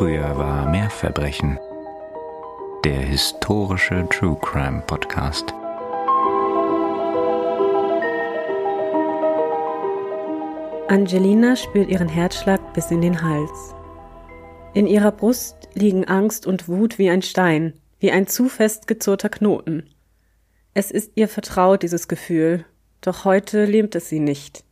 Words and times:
Früher 0.00 0.38
war 0.38 0.66
mehr 0.66 0.88
Verbrechen. 0.88 1.58
Der 2.86 3.00
historische 3.00 4.08
True 4.08 4.38
Crime 4.40 4.82
Podcast. 4.86 5.52
Angelina 10.88 11.54
spürt 11.54 11.90
ihren 11.90 12.08
Herzschlag 12.08 12.72
bis 12.72 12.90
in 12.90 13.02
den 13.02 13.20
Hals. 13.20 13.74
In 14.72 14.86
ihrer 14.86 15.12
Brust 15.12 15.68
liegen 15.74 16.06
Angst 16.06 16.46
und 16.46 16.66
Wut 16.66 16.96
wie 16.96 17.10
ein 17.10 17.20
Stein, 17.20 17.74
wie 17.98 18.10
ein 18.10 18.26
zu 18.26 18.48
fest 18.48 18.86
gezurrter 18.86 19.28
Knoten. 19.28 19.90
Es 20.72 20.90
ist 20.90 21.12
ihr 21.16 21.28
vertraut, 21.28 21.82
dieses 21.82 22.08
Gefühl, 22.08 22.64
doch 23.02 23.26
heute 23.26 23.66
lähmt 23.66 23.94
es 23.94 24.08
sie 24.08 24.20
nicht. 24.20 24.64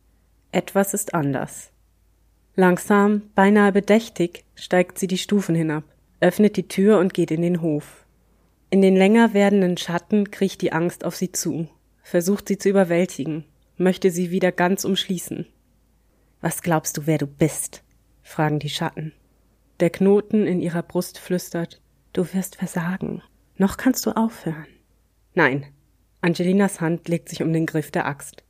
Etwas 0.51 0.95
ist 0.95 1.13
anders. 1.13 1.71
Langsam, 2.59 3.21
beinahe 3.35 3.71
bedächtig, 3.71 4.43
steigt 4.53 4.99
sie 4.99 5.07
die 5.07 5.17
Stufen 5.17 5.55
hinab, 5.55 5.85
öffnet 6.19 6.57
die 6.57 6.67
Tür 6.67 6.99
und 6.99 7.13
geht 7.13 7.31
in 7.31 7.41
den 7.41 7.61
Hof. 7.61 8.05
In 8.69 8.81
den 8.81 8.97
länger 8.97 9.33
werdenden 9.33 9.77
Schatten 9.77 10.29
kriecht 10.29 10.61
die 10.61 10.73
Angst 10.73 11.05
auf 11.05 11.15
sie 11.15 11.31
zu, 11.31 11.69
versucht 12.03 12.49
sie 12.49 12.57
zu 12.57 12.67
überwältigen, 12.67 13.45
möchte 13.77 14.11
sie 14.11 14.29
wieder 14.29 14.51
ganz 14.51 14.83
umschließen. 14.83 15.45
Was 16.41 16.61
glaubst 16.61 16.97
du, 16.97 17.07
wer 17.07 17.17
du 17.17 17.27
bist? 17.27 17.81
fragen 18.23 18.59
die 18.59 18.67
Schatten. 18.67 19.13
Der 19.79 19.89
Knoten 19.89 20.45
in 20.45 20.59
ihrer 20.59 20.83
Brust 20.83 21.17
flüstert, 21.17 21.81
du 22.11 22.25
wirst 22.33 22.57
versagen. 22.57 23.21
Noch 23.55 23.77
kannst 23.77 24.05
du 24.05 24.11
aufhören. 24.11 24.67
Nein. 25.33 25.65
Angelinas 26.19 26.81
Hand 26.81 27.07
legt 27.07 27.29
sich 27.29 27.41
um 27.41 27.53
den 27.53 27.65
Griff 27.65 27.89
der 27.89 28.05
Axt. 28.05 28.43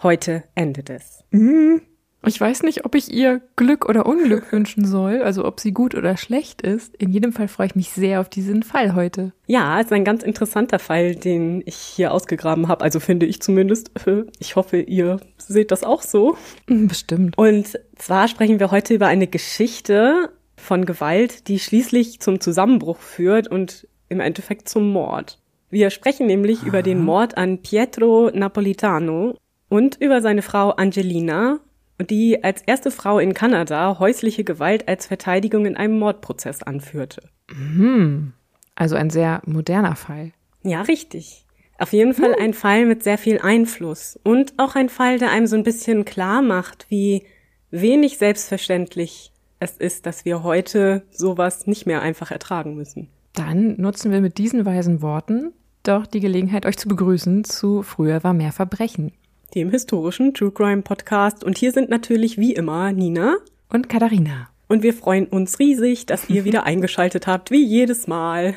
Heute 0.00 0.44
endet 0.54 0.90
es. 0.90 1.24
Mhm. 1.32 1.82
Ich 2.26 2.40
weiß 2.40 2.62
nicht, 2.64 2.84
ob 2.84 2.94
ich 2.94 3.12
ihr 3.12 3.40
Glück 3.56 3.88
oder 3.88 4.06
Unglück 4.06 4.52
wünschen 4.52 4.84
soll, 4.84 5.22
also 5.22 5.44
ob 5.44 5.60
sie 5.60 5.72
gut 5.72 5.94
oder 5.94 6.16
schlecht 6.16 6.62
ist. 6.62 6.94
In 6.96 7.10
jedem 7.10 7.32
Fall 7.32 7.48
freue 7.48 7.68
ich 7.68 7.76
mich 7.76 7.90
sehr 7.90 8.20
auf 8.20 8.28
diesen 8.28 8.62
Fall 8.62 8.94
heute. 8.94 9.32
Ja, 9.46 9.78
es 9.78 9.86
ist 9.86 9.92
ein 9.92 10.04
ganz 10.04 10.22
interessanter 10.22 10.78
Fall, 10.78 11.14
den 11.14 11.62
ich 11.64 11.76
hier 11.76 12.12
ausgegraben 12.12 12.68
habe. 12.68 12.84
Also 12.84 13.00
finde 13.00 13.26
ich 13.26 13.40
zumindest. 13.40 13.90
Ich 14.40 14.56
hoffe, 14.56 14.78
ihr 14.78 15.18
seht 15.36 15.70
das 15.70 15.84
auch 15.84 16.02
so. 16.02 16.36
Mhm, 16.66 16.88
bestimmt. 16.88 17.38
Und 17.38 17.78
zwar 17.96 18.28
sprechen 18.28 18.58
wir 18.58 18.70
heute 18.70 18.94
über 18.94 19.06
eine 19.06 19.26
Geschichte 19.26 20.30
von 20.56 20.86
Gewalt, 20.86 21.48
die 21.48 21.58
schließlich 21.58 22.20
zum 22.20 22.40
Zusammenbruch 22.40 22.98
führt 22.98 23.48
und 23.48 23.86
im 24.08 24.20
Endeffekt 24.20 24.68
zum 24.68 24.90
Mord. 24.90 25.38
Wir 25.70 25.90
sprechen 25.90 26.26
nämlich 26.26 26.60
Aha. 26.60 26.68
über 26.68 26.82
den 26.82 27.04
Mord 27.04 27.36
an 27.36 27.58
Pietro 27.58 28.30
Napolitano 28.32 29.36
und 29.68 29.96
über 30.00 30.22
seine 30.22 30.42
Frau 30.42 30.70
Angelina, 30.70 31.60
die 31.98 32.42
als 32.44 32.62
erste 32.62 32.90
Frau 32.90 33.18
in 33.18 33.34
Kanada 33.34 33.98
häusliche 33.98 34.44
Gewalt 34.44 34.88
als 34.88 35.06
Verteidigung 35.06 35.66
in 35.66 35.76
einem 35.76 35.98
Mordprozess 35.98 36.62
anführte. 36.62 37.22
Mhm. 37.52 38.32
Also 38.74 38.96
ein 38.96 39.10
sehr 39.10 39.42
moderner 39.44 39.96
Fall. 39.96 40.32
Ja, 40.62 40.82
richtig. 40.82 41.44
Auf 41.78 41.92
jeden 41.92 42.14
Fall 42.14 42.34
ein 42.40 42.54
Fall 42.54 42.86
mit 42.86 43.02
sehr 43.02 43.18
viel 43.18 43.38
Einfluss 43.38 44.18
und 44.24 44.54
auch 44.56 44.74
ein 44.74 44.88
Fall, 44.88 45.18
der 45.18 45.30
einem 45.30 45.46
so 45.46 45.56
ein 45.56 45.62
bisschen 45.62 46.04
klar 46.04 46.42
macht, 46.42 46.86
wie 46.88 47.24
wenig 47.70 48.18
selbstverständlich 48.18 49.32
es 49.60 49.76
ist, 49.76 50.06
dass 50.06 50.24
wir 50.24 50.42
heute 50.42 51.04
sowas 51.10 51.66
nicht 51.66 51.86
mehr 51.86 52.02
einfach 52.02 52.30
ertragen 52.30 52.74
müssen. 52.74 53.08
Dann 53.32 53.80
nutzen 53.80 54.10
wir 54.10 54.20
mit 54.20 54.38
diesen 54.38 54.64
weisen 54.66 55.02
Worten 55.02 55.52
doch 55.84 56.06
die 56.06 56.20
Gelegenheit, 56.20 56.66
euch 56.66 56.76
zu 56.76 56.88
begrüßen 56.88 57.44
zu 57.44 57.82
Früher 57.82 58.22
war 58.24 58.34
mehr 58.34 58.52
Verbrechen 58.52 59.12
dem 59.54 59.70
historischen 59.70 60.34
True 60.34 60.50
Crime 60.50 60.82
Podcast. 60.82 61.44
Und 61.44 61.58
hier 61.58 61.72
sind 61.72 61.88
natürlich 61.90 62.38
wie 62.38 62.54
immer 62.54 62.92
Nina 62.92 63.36
und 63.68 63.88
Katharina. 63.88 64.48
Und 64.68 64.82
wir 64.82 64.92
freuen 64.92 65.26
uns 65.26 65.58
riesig, 65.58 66.06
dass 66.06 66.28
ihr 66.28 66.44
wieder 66.44 66.62
eingeschaltet 66.64 67.26
habt, 67.26 67.50
wie 67.50 67.64
jedes 67.64 68.06
Mal. 68.06 68.54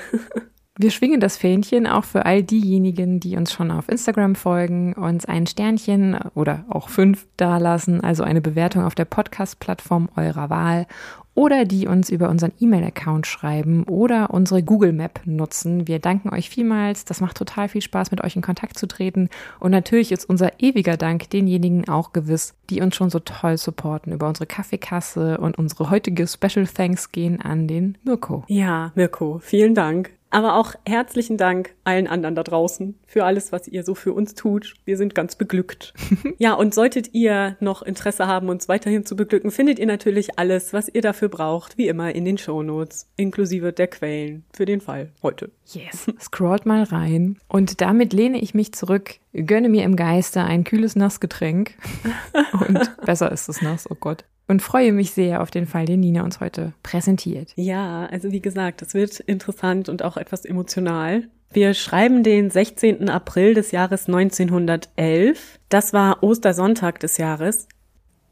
Wir 0.78 0.90
schwingen 0.90 1.20
das 1.20 1.38
Fähnchen 1.38 1.86
auch 1.86 2.06
für 2.06 2.26
all 2.26 2.44
diejenigen, 2.44 3.20
die 3.20 3.36
uns 3.36 3.52
schon 3.52 3.72
auf 3.72 3.88
Instagram 3.90 4.36
folgen, 4.36 4.94
uns 4.94 5.26
ein 5.26 5.46
Sternchen 5.46 6.18
oder 6.34 6.66
auch 6.70 6.90
fünf 6.90 7.28
dalassen, 7.38 8.02
also 8.02 8.24
eine 8.24 8.42
Bewertung 8.42 8.84
auf 8.84 8.96
der 8.96 9.06
Podcast-Plattform 9.06 10.10
eurer 10.16 10.50
Wahl 10.50 10.88
oder 11.34 11.66
die 11.66 11.88
uns 11.88 12.10
über 12.10 12.30
unseren 12.30 12.52
E-Mail-Account 12.60 13.26
schreiben 13.26 13.84
oder 13.84 14.32
unsere 14.32 14.64
Google 14.64 14.92
Map 14.92 15.22
nutzen. 15.26 15.88
Wir 15.88 16.00
danken 16.00 16.30
euch 16.30 16.50
vielmals. 16.50 17.06
Das 17.06 17.22
macht 17.22 17.38
total 17.38 17.70
viel 17.70 17.82
Spaß, 17.82 18.12
mit 18.12 18.24
euch 18.24 18.36
in 18.36 18.42
Kontakt 18.42 18.78
zu 18.78 18.88
treten. 18.88 19.30
Und 19.60 19.72
natürlich 19.72 20.12
ist 20.12 20.30
unser 20.30 20.60
ewiger 20.60 20.98
Dank 20.98 21.30
denjenigen 21.30 21.88
auch 21.88 22.14
gewiss, 22.14 22.54
die 22.70 22.82
uns 22.82 22.96
schon 22.96 23.10
so 23.10 23.20
toll 23.20 23.58
supporten 23.58 24.14
über 24.14 24.28
unsere 24.28 24.46
Kaffeekasse 24.46 25.38
und 25.38 25.58
unsere 25.58 25.90
heutige 25.90 26.28
Special 26.28 26.68
Thanks 26.68 27.12
gehen 27.12 27.42
an 27.42 27.68
den 27.68 27.98
Mirko. 28.04 28.44
Ja, 28.48 28.92
Mirko, 28.96 29.40
vielen 29.40 29.74
Dank. 29.74 30.12
Aber 30.32 30.56
auch 30.56 30.76
herzlichen 30.88 31.38
Dank 31.38 31.76
allen 31.84 32.08
anderen 32.08 32.36
da 32.36 32.44
draußen 32.44 32.98
für 33.06 33.26
alles, 33.26 33.52
was 33.52 33.68
ihr 33.68 33.84
so 33.84 33.96
für 33.96 34.14
uns 34.14 34.34
tut. 34.34 34.74
Wir 34.86 34.96
sind 34.96 35.14
ganz 35.14 35.36
beglückt. 35.36 35.94
ja, 36.38 36.54
und 36.54 36.74
solltet 36.74 37.14
ihr 37.14 37.58
noch 37.60 37.82
Interesse 37.82 38.28
haben, 38.28 38.48
uns 38.48 38.70
weiterhin 38.70 39.06
zu 39.06 39.18
beglücken, 39.18 39.52
findet 39.52 39.78
ihr 39.78 39.86
natürlich 39.86 40.40
alles, 40.40 40.72
was 40.72 40.88
ihr 40.88 41.02
dafür 41.02 41.28
braucht, 41.28 41.78
wie 41.78 41.90
immer 41.90 42.16
in 42.16 42.24
den 42.24 42.38
Shownotes, 42.38 43.08
inklusive 43.18 43.74
der 43.74 43.88
Quellen 43.88 44.46
für 44.54 44.66
den 44.66 44.80
Fall 44.80 45.12
heute. 45.22 45.52
Yes. 45.66 46.10
Scrollt 46.20 46.66
mal 46.66 46.84
rein. 46.84 47.38
Und 47.50 47.82
damit 47.82 48.14
lehne 48.14 48.42
ich 48.42 48.54
mich 48.54 48.74
zurück, 48.74 49.16
gönne 49.34 49.68
mir 49.68 49.84
im 49.84 49.98
Geiste 49.98 50.44
ein 50.44 50.64
kühles 50.64 50.96
Nassgetränk. 50.96 51.74
und 52.54 53.06
besser 53.06 53.32
ist 53.34 53.50
es 53.50 53.62
nass, 53.62 53.86
oh 53.92 53.98
Gott 54.00 54.24
und 54.48 54.62
freue 54.62 54.92
mich 54.92 55.12
sehr 55.12 55.42
auf 55.42 55.52
den 55.52 55.66
Fall, 55.66 55.86
den 55.86 56.02
Nina 56.02 56.24
uns 56.24 56.40
heute 56.40 56.74
präsentiert. 56.84 57.54
Ja, 57.56 58.06
also 58.08 58.32
wie 58.32 58.42
gesagt, 58.42 58.82
es 58.82 58.94
wird 58.94 59.20
interessant 59.22 59.90
und 59.90 60.04
auch 60.04 60.18
etwas 60.18 60.46
emotional. 60.46 61.28
Wir 61.54 61.74
schreiben 61.74 62.24
den 62.24 62.50
16. 62.50 63.10
April 63.10 63.54
des 63.54 63.72
Jahres 63.72 64.08
1911. 64.08 65.60
Das 65.70 65.92
war 65.94 66.24
Ostersonntag 66.24 67.00
des 67.02 67.18
Jahres. 67.18 67.68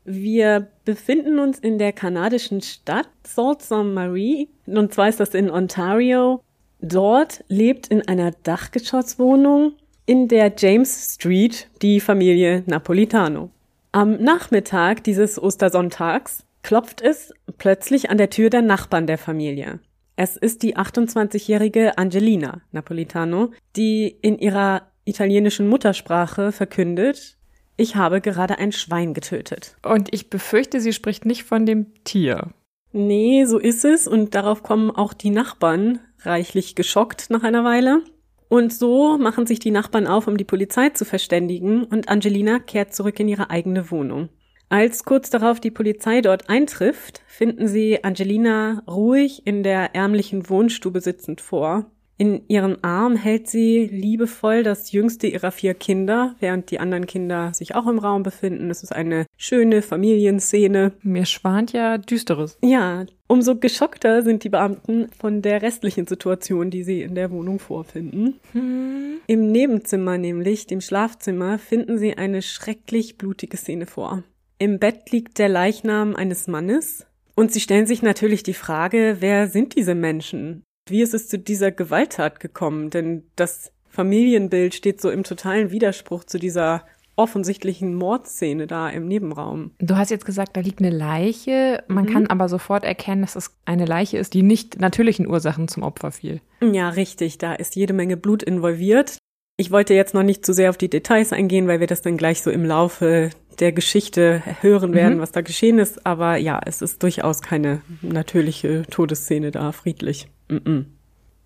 Wir 0.06 0.70
befinden 0.86 1.38
uns 1.40 1.60
in 1.60 1.78
der 1.78 1.92
kanadischen 1.92 2.62
Stadt 2.62 3.10
Sault 3.28 3.62
Ste. 3.62 3.84
Marie. 3.84 4.50
Und 4.66 4.94
zwar 4.94 5.10
ist 5.10 5.20
das 5.20 5.34
in 5.34 5.52
Ontario. 5.52 6.42
Dort 6.82 7.44
lebt 7.50 7.88
in 7.88 8.08
einer 8.08 8.32
Dachgeschosswohnung 8.32 9.74
in 10.06 10.28
der 10.28 10.54
James 10.58 11.16
Street 11.16 11.68
die 11.82 12.00
Familie 12.00 12.64
Napolitano. 12.66 13.52
Am 13.92 14.22
Nachmittag 14.22 15.04
dieses 15.04 15.42
Ostersonntags 15.42 16.46
klopft 16.62 17.02
es 17.02 17.34
plötzlich 17.58 18.12
an 18.12 18.20
der 18.20 18.30
Tür 18.30 18.52
der 18.52 18.62
Nachbarn 18.62 19.08
der 19.08 19.18
Familie. 19.18 19.80
Es 20.16 20.38
ist 20.38 20.62
die 20.62 20.78
28-jährige 20.78 21.98
Angelina 21.98 22.62
Napolitano, 22.72 23.52
die 23.76 24.16
in 24.22 24.38
ihrer 24.38 24.84
italienischen 25.06 25.68
Muttersprache 25.68 26.52
verkündet, 26.52 27.38
ich 27.78 27.96
habe 27.96 28.22
gerade 28.22 28.60
ein 28.60 28.74
Schwein 28.74 29.14
getötet. 29.14 29.78
Und 29.84 30.14
ich 30.14 30.30
befürchte, 30.30 30.82
sie 30.82 30.94
spricht 30.94 31.26
nicht 31.26 31.46
von 31.46 31.66
dem 31.66 31.88
Tier. 32.04 32.50
Nee, 32.92 33.46
so 33.46 33.58
ist 33.58 33.86
es 33.86 34.08
und 34.08 34.36
darauf 34.36 34.62
kommen 34.62 34.92
auch 34.92 35.14
die 35.14 35.30
Nachbarn 35.30 36.00
reichlich 36.20 36.76
geschockt 36.76 37.30
nach 37.30 37.44
einer 37.44 37.64
Weile. 37.64 38.04
Und 38.50 38.74
so 38.74 39.18
machen 39.20 39.46
sich 39.46 39.60
die 39.60 39.72
Nachbarn 39.72 40.08
auf, 40.08 40.28
um 40.28 40.36
die 40.36 40.44
Polizei 40.44 40.90
zu 40.90 41.06
verständigen, 41.06 41.84
und 41.84 42.10
Angelina 42.10 42.60
kehrt 42.60 42.94
zurück 42.94 43.20
in 43.20 43.28
ihre 43.28 43.52
eigene 43.52 43.92
Wohnung. 43.92 44.30
Als 44.70 45.06
kurz 45.06 45.30
darauf 45.30 45.60
die 45.60 45.72
Polizei 45.72 46.22
dort 46.22 46.50
eintrifft, 46.50 47.22
finden 47.28 47.68
sie 47.68 48.04
Angelina 48.04 48.84
ruhig 48.88 49.46
in 49.46 49.64
der 49.64 49.96
ärmlichen 49.96 50.50
Wohnstube 50.50 51.00
sitzend 51.00 51.42
vor. 51.42 51.92
In 52.20 52.42
ihrem 52.50 52.76
Arm 52.82 53.16
hält 53.16 53.48
sie 53.48 53.88
liebevoll 53.88 54.62
das 54.62 54.92
jüngste 54.92 55.28
ihrer 55.28 55.52
vier 55.52 55.74
Kinder, 55.74 56.36
während 56.42 56.70
die 56.70 56.82
anderen 56.82 57.08
Kinder 57.08 57.54
sich 57.54 57.76
auch 57.76 57.88
im 57.88 57.98
Raum 57.98 58.24
befinden. 58.24 58.70
Es 58.70 58.84
ist 58.84 58.94
eine 58.94 59.26
schöne 59.38 59.82
Familienszene. 59.82 60.92
Mir 61.02 61.26
schwant 61.26 61.72
ja 61.72 61.98
Düsteres. 61.98 62.58
Ja, 62.62 63.06
umso 63.28 63.56
geschockter 63.56 64.22
sind 64.22 64.44
die 64.44 64.50
Beamten 64.50 65.08
von 65.18 65.42
der 65.42 65.62
restlichen 65.62 66.08
Situation, 66.08 66.70
die 66.70 66.84
sie 66.84 67.04
in 67.04 67.16
der 67.16 67.32
Wohnung 67.32 67.58
vorfinden. 67.58 68.38
Hm. 68.52 69.22
Im 69.26 69.50
Nebenzimmer, 69.54 70.18
nämlich 70.18 70.68
dem 70.68 70.82
Schlafzimmer, 70.82 71.58
finden 71.58 71.98
sie 71.98 72.18
eine 72.18 72.42
schrecklich 72.42 73.18
blutige 73.18 73.56
Szene 73.56 73.86
vor. 73.86 74.24
Im 74.58 74.78
Bett 74.78 75.10
liegt 75.12 75.40
der 75.40 75.48
Leichnam 75.48 76.18
eines 76.18 76.48
Mannes, 76.48 77.06
und 77.40 77.54
sie 77.54 77.62
stellen 77.62 77.86
sich 77.86 78.02
natürlich 78.02 78.44
die 78.44 78.54
Frage, 78.54 79.16
wer 79.22 79.48
sind 79.48 79.78
diese 79.78 79.96
Menschen? 79.96 80.66
Wie 80.90 81.02
ist 81.02 81.14
es 81.14 81.28
zu 81.28 81.38
dieser 81.38 81.72
Gewalttat 81.72 82.40
gekommen? 82.40 82.90
Denn 82.90 83.24
das 83.36 83.72
Familienbild 83.90 84.74
steht 84.74 85.02
so 85.02 85.10
im 85.10 85.24
totalen 85.24 85.72
Widerspruch 85.72 86.24
zu 86.24 86.40
dieser 86.40 86.86
offensichtlichen 87.20 87.96
Mordszene 87.96 88.66
da 88.66 88.90
im 88.90 89.06
Nebenraum. 89.06 89.72
Du 89.80 89.98
hast 89.98 90.10
jetzt 90.10 90.26
gesagt, 90.26 90.56
da 90.56 90.62
liegt 90.62 90.80
eine 90.80 90.90
Leiche. 90.90 91.84
Man 91.90 92.06
mhm. 92.06 92.10
kann 92.14 92.28
aber 92.28 92.48
sofort 92.48 92.86
erkennen, 92.86 93.22
dass 93.22 93.36
es 93.36 93.58
eine 93.66 93.86
Leiche 93.86 94.18
ist, 94.18 94.34
die 94.34 94.42
nicht 94.42 94.80
natürlichen 94.80 95.28
Ursachen 95.28 95.68
zum 95.68 95.84
Opfer 95.84 96.12
fiel. 96.12 96.40
Ja, 96.62 96.90
richtig. 96.90 97.38
Da 97.38 97.54
ist 97.54 97.76
jede 97.76 97.94
Menge 97.94 98.16
Blut 98.16 98.42
involviert. 98.42 99.18
Ich 99.60 99.72
wollte 99.72 99.94
jetzt 99.94 100.14
noch 100.14 100.24
nicht 100.24 100.46
zu 100.46 100.54
sehr 100.54 100.70
auf 100.70 100.78
die 100.78 100.90
Details 100.90 101.34
eingehen, 101.34 101.68
weil 101.68 101.82
wir 101.82 101.88
das 101.88 102.02
dann 102.02 102.16
gleich 102.16 102.42
so 102.42 102.50
im 102.50 102.64
Laufe 102.64 103.32
der 103.60 103.74
Geschichte 103.74 104.42
hören 104.62 104.94
werden, 104.94 105.18
mhm. 105.18 105.20
was 105.20 105.34
da 105.34 105.42
geschehen 105.42 105.80
ist. 105.80 106.06
Aber 106.06 106.38
ja, 106.38 106.62
es 106.66 106.82
ist 106.82 107.04
durchaus 107.04 107.42
keine 107.42 107.82
natürliche 108.02 108.84
Todesszene 108.90 109.52
da, 109.52 109.74
friedlich. 109.74 110.30
Mm 110.48 110.56
-mm. 110.56 110.86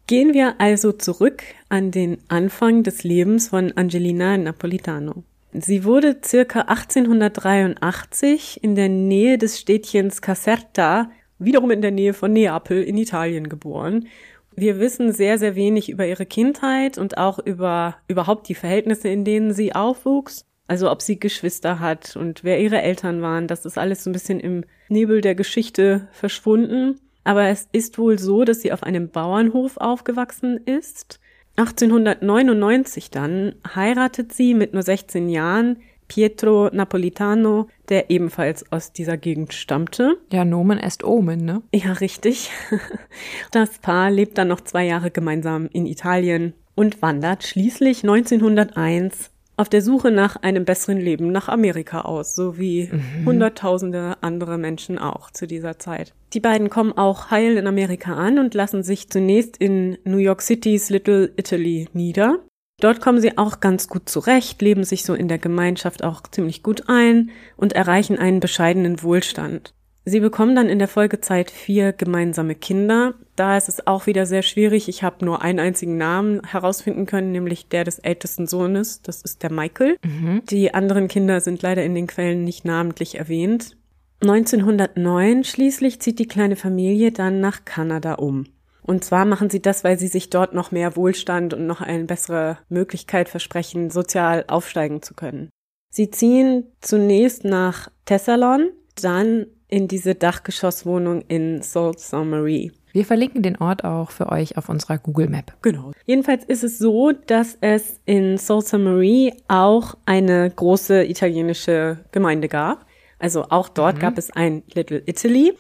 Gehen 0.06 0.36
wir 0.36 0.62
also 0.62 0.92
zurück 0.92 1.42
an 1.70 1.90
den 1.90 2.20
Anfang 2.28 2.84
des 2.84 3.04
Lebens 3.04 3.48
von 3.48 3.72
Angelina 3.72 4.38
Napolitano. 4.38 5.24
Sie 5.52 5.84
wurde 5.84 6.18
circa 6.24 6.62
1883 6.68 8.64
in 8.64 8.76
der 8.76 8.90
Nähe 8.90 9.40
des 9.40 9.60
Städtchens 9.60 10.22
Caserta, 10.22 11.10
wiederum 11.40 11.72
in 11.72 11.82
der 11.82 11.90
Nähe 11.90 12.14
von 12.14 12.32
Neapel 12.32 12.84
in 12.84 12.96
Italien 12.96 13.50
geboren. 13.50 14.08
Wir 14.56 14.80
wissen 14.80 15.12
sehr, 15.12 15.38
sehr 15.38 15.56
wenig 15.56 15.90
über 15.90 16.06
ihre 16.06 16.26
Kindheit 16.26 16.98
und 16.98 17.18
auch 17.18 17.40
über 17.40 17.96
überhaupt 18.08 18.48
die 18.50 18.56
Verhältnisse, 18.56 19.10
in 19.10 19.24
denen 19.24 19.54
sie 19.54 19.74
aufwuchs. 19.74 20.46
Also 20.68 20.90
ob 20.90 21.02
sie 21.02 21.20
Geschwister 21.20 21.80
hat 21.80 22.16
und 22.16 22.44
wer 22.44 22.60
ihre 22.60 22.82
Eltern 22.82 23.22
waren, 23.22 23.48
das 23.48 23.66
ist 23.66 23.78
alles 23.78 24.04
so 24.04 24.10
ein 24.10 24.14
bisschen 24.14 24.40
im 24.40 24.64
Nebel 24.88 25.22
der 25.22 25.36
Geschichte 25.36 26.08
verschwunden. 26.12 27.00
Aber 27.24 27.48
es 27.48 27.68
ist 27.72 27.98
wohl 27.98 28.20
so, 28.20 28.44
dass 28.44 28.62
sie 28.62 28.72
auf 28.72 28.84
einem 28.84 29.10
Bauernhof 29.10 29.78
aufgewachsen 29.78 30.58
ist. 30.66 31.20
1899 31.58 33.12
dann 33.12 33.56
heiratet 33.76 34.34
sie 34.34 34.54
mit 34.54 34.74
nur 34.74 34.84
16 34.84 35.30
Jahren 35.30 35.78
Pietro 36.14 36.70
Napolitano, 36.72 37.70
der 37.90 38.12
ebenfalls 38.12 38.72
aus 38.72 38.94
dieser 38.94 39.18
Gegend 39.18 39.52
stammte. 39.52 40.18
Ja, 40.32 40.46
Nomen 40.46 40.78
est 40.78 41.04
Omen, 41.04 41.44
ne? 41.44 41.64
Ja, 41.74 41.94
richtig. 41.94 42.52
Das 43.52 43.80
Paar 43.80 44.12
lebt 44.12 44.38
dann 44.38 44.48
noch 44.48 44.62
zwei 44.62 44.86
Jahre 44.86 45.10
gemeinsam 45.10 45.70
in 45.74 45.88
Italien 45.88 46.54
und 46.76 47.02
wandert 47.02 47.44
schließlich 47.44 48.04
1901 48.04 49.32
auf 49.58 49.70
der 49.70 49.82
Suche 49.82 50.12
nach 50.12 50.36
einem 50.36 50.66
besseren 50.66 51.00
Leben 51.00 51.32
nach 51.32 51.50
Amerika 51.50 52.02
aus, 52.02 52.36
so 52.36 52.60
wie 52.60 52.90
mhm. 52.92 53.26
Hunderttausende 53.26 54.18
andere 54.22 54.60
Menschen 54.60 55.00
auch 55.00 55.32
zu 55.32 55.48
dieser 55.48 55.80
Zeit. 55.80 56.14
Die 56.34 56.40
beiden 56.40 56.70
kommen 56.70 56.94
auch 56.94 57.32
heil 57.32 57.58
in 57.58 57.66
Amerika 57.66 58.16
an 58.16 58.38
und 58.38 58.54
lassen 58.54 58.84
sich 58.84 59.10
zunächst 59.10 59.58
in 59.58 59.98
New 60.04 60.18
York 60.18 60.44
Citys 60.44 60.92
Little 60.92 61.32
Italy 61.38 61.88
nieder. 61.94 62.40
Dort 62.80 63.02
kommen 63.02 63.22
sie 63.22 63.38
auch 63.38 63.60
ganz 63.60 63.88
gut 63.88 64.10
zurecht, 64.10 64.62
leben 64.62 64.84
sich 64.84 65.06
so 65.06 65.14
in 65.14 65.28
der 65.28 65.38
Gemeinschaft 65.38 66.04
auch 66.04 66.24
ziemlich 66.24 66.64
gut 66.64 66.90
ein 66.90 67.32
und 67.56 67.74
erreichen 67.74 68.18
einen 68.18 68.40
bescheidenen 68.40 69.02
Wohlstand. 69.04 69.74
Sie 70.06 70.20
bekommen 70.20 70.54
dann 70.54 70.68
in 70.68 70.80
der 70.80 70.90
Folgezeit 70.90 71.50
vier 71.50 71.94
gemeinsame 71.94 72.56
Kinder. 72.56 73.14
Da 73.38 73.56
ist 73.56 73.70
es 73.70 73.88
auch 73.88 74.06
wieder 74.06 74.26
sehr 74.26 74.42
schwierig. 74.42 74.90
Ich 74.90 75.02
habe 75.02 75.24
nur 75.24 75.42
einen 75.42 75.60
einzigen 75.60 75.98
Namen 75.98 76.42
herausfinden 76.46 77.06
können, 77.06 77.32
nämlich 77.32 77.70
der 77.70 77.86
des 77.86 78.00
ältesten 78.00 78.46
Sohnes. 78.46 79.02
Das 79.02 79.22
ist 79.22 79.44
der 79.44 79.52
Michael. 79.52 79.96
Mhm. 80.04 80.42
Die 80.50 80.74
anderen 80.74 81.08
Kinder 81.08 81.40
sind 81.40 81.62
leider 81.62 81.86
in 81.86 81.96
den 81.96 82.08
Quellen 82.08 82.44
nicht 82.44 82.66
namentlich 82.66 83.16
erwähnt. 83.18 83.78
1909 84.22 85.46
schließlich 85.46 86.02
zieht 86.02 86.20
die 86.20 86.28
kleine 86.28 86.58
Familie 86.58 87.14
dann 87.14 87.40
nach 87.40 87.64
Kanada 87.64 88.16
um. 88.16 88.46
Und 88.84 89.04
zwar 89.04 89.26
machen 89.26 89.50
sie 89.50 89.62
das, 89.62 89.84
weil 89.84 89.98
sie 89.98 90.08
sich 90.08 90.30
dort 90.30 90.54
noch 90.54 90.72
mehr 90.72 90.96
Wohlstand 90.96 91.54
und 91.54 91.66
noch 91.66 91.82
eine 91.82 92.04
bessere 92.04 92.58
Möglichkeit 92.70 93.30
versprechen, 93.30 93.90
sozial 93.90 94.46
aufsteigen 94.48 95.02
zu 95.02 95.14
können. 95.14 95.50
Sie 95.90 96.10
ziehen 96.10 96.66
zunächst 96.82 97.46
nach 97.46 97.90
Thessalon, 98.06 98.72
dann 99.02 99.46
in 99.68 99.88
diese 99.88 100.16
Dachgeschosswohnung 100.16 101.22
in 101.28 101.62
Sault 101.62 102.00
Ste. 102.00 102.24
Marie. 102.24 102.72
Wir 102.92 103.06
verlinken 103.06 103.42
den 103.42 103.58
Ort 103.58 103.84
auch 103.84 104.12
für 104.12 104.30
euch 104.30 104.56
auf 104.58 104.70
unserer 104.70 105.00
Google 105.00 105.30
Map. 105.30 105.54
Genau. 105.64 105.94
Jedenfalls 106.06 106.46
ist 106.46 106.64
es 106.64 106.78
so, 106.78 107.12
dass 107.12 107.58
es 107.62 108.00
in 108.06 108.38
Sault 108.38 108.68
Ste. 108.68 108.78
Marie 108.78 109.34
auch 109.48 109.96
eine 110.06 110.50
große 110.50 111.06
italienische 111.06 112.00
Gemeinde 112.12 112.50
gab. 112.50 112.86
Also 113.18 113.46
auch 113.50 113.70
dort 113.70 113.96
mhm. 113.96 114.00
gab 114.02 114.18
es 114.18 114.30
ein 114.32 114.64
Little 114.74 115.02
Italy. 115.06 115.54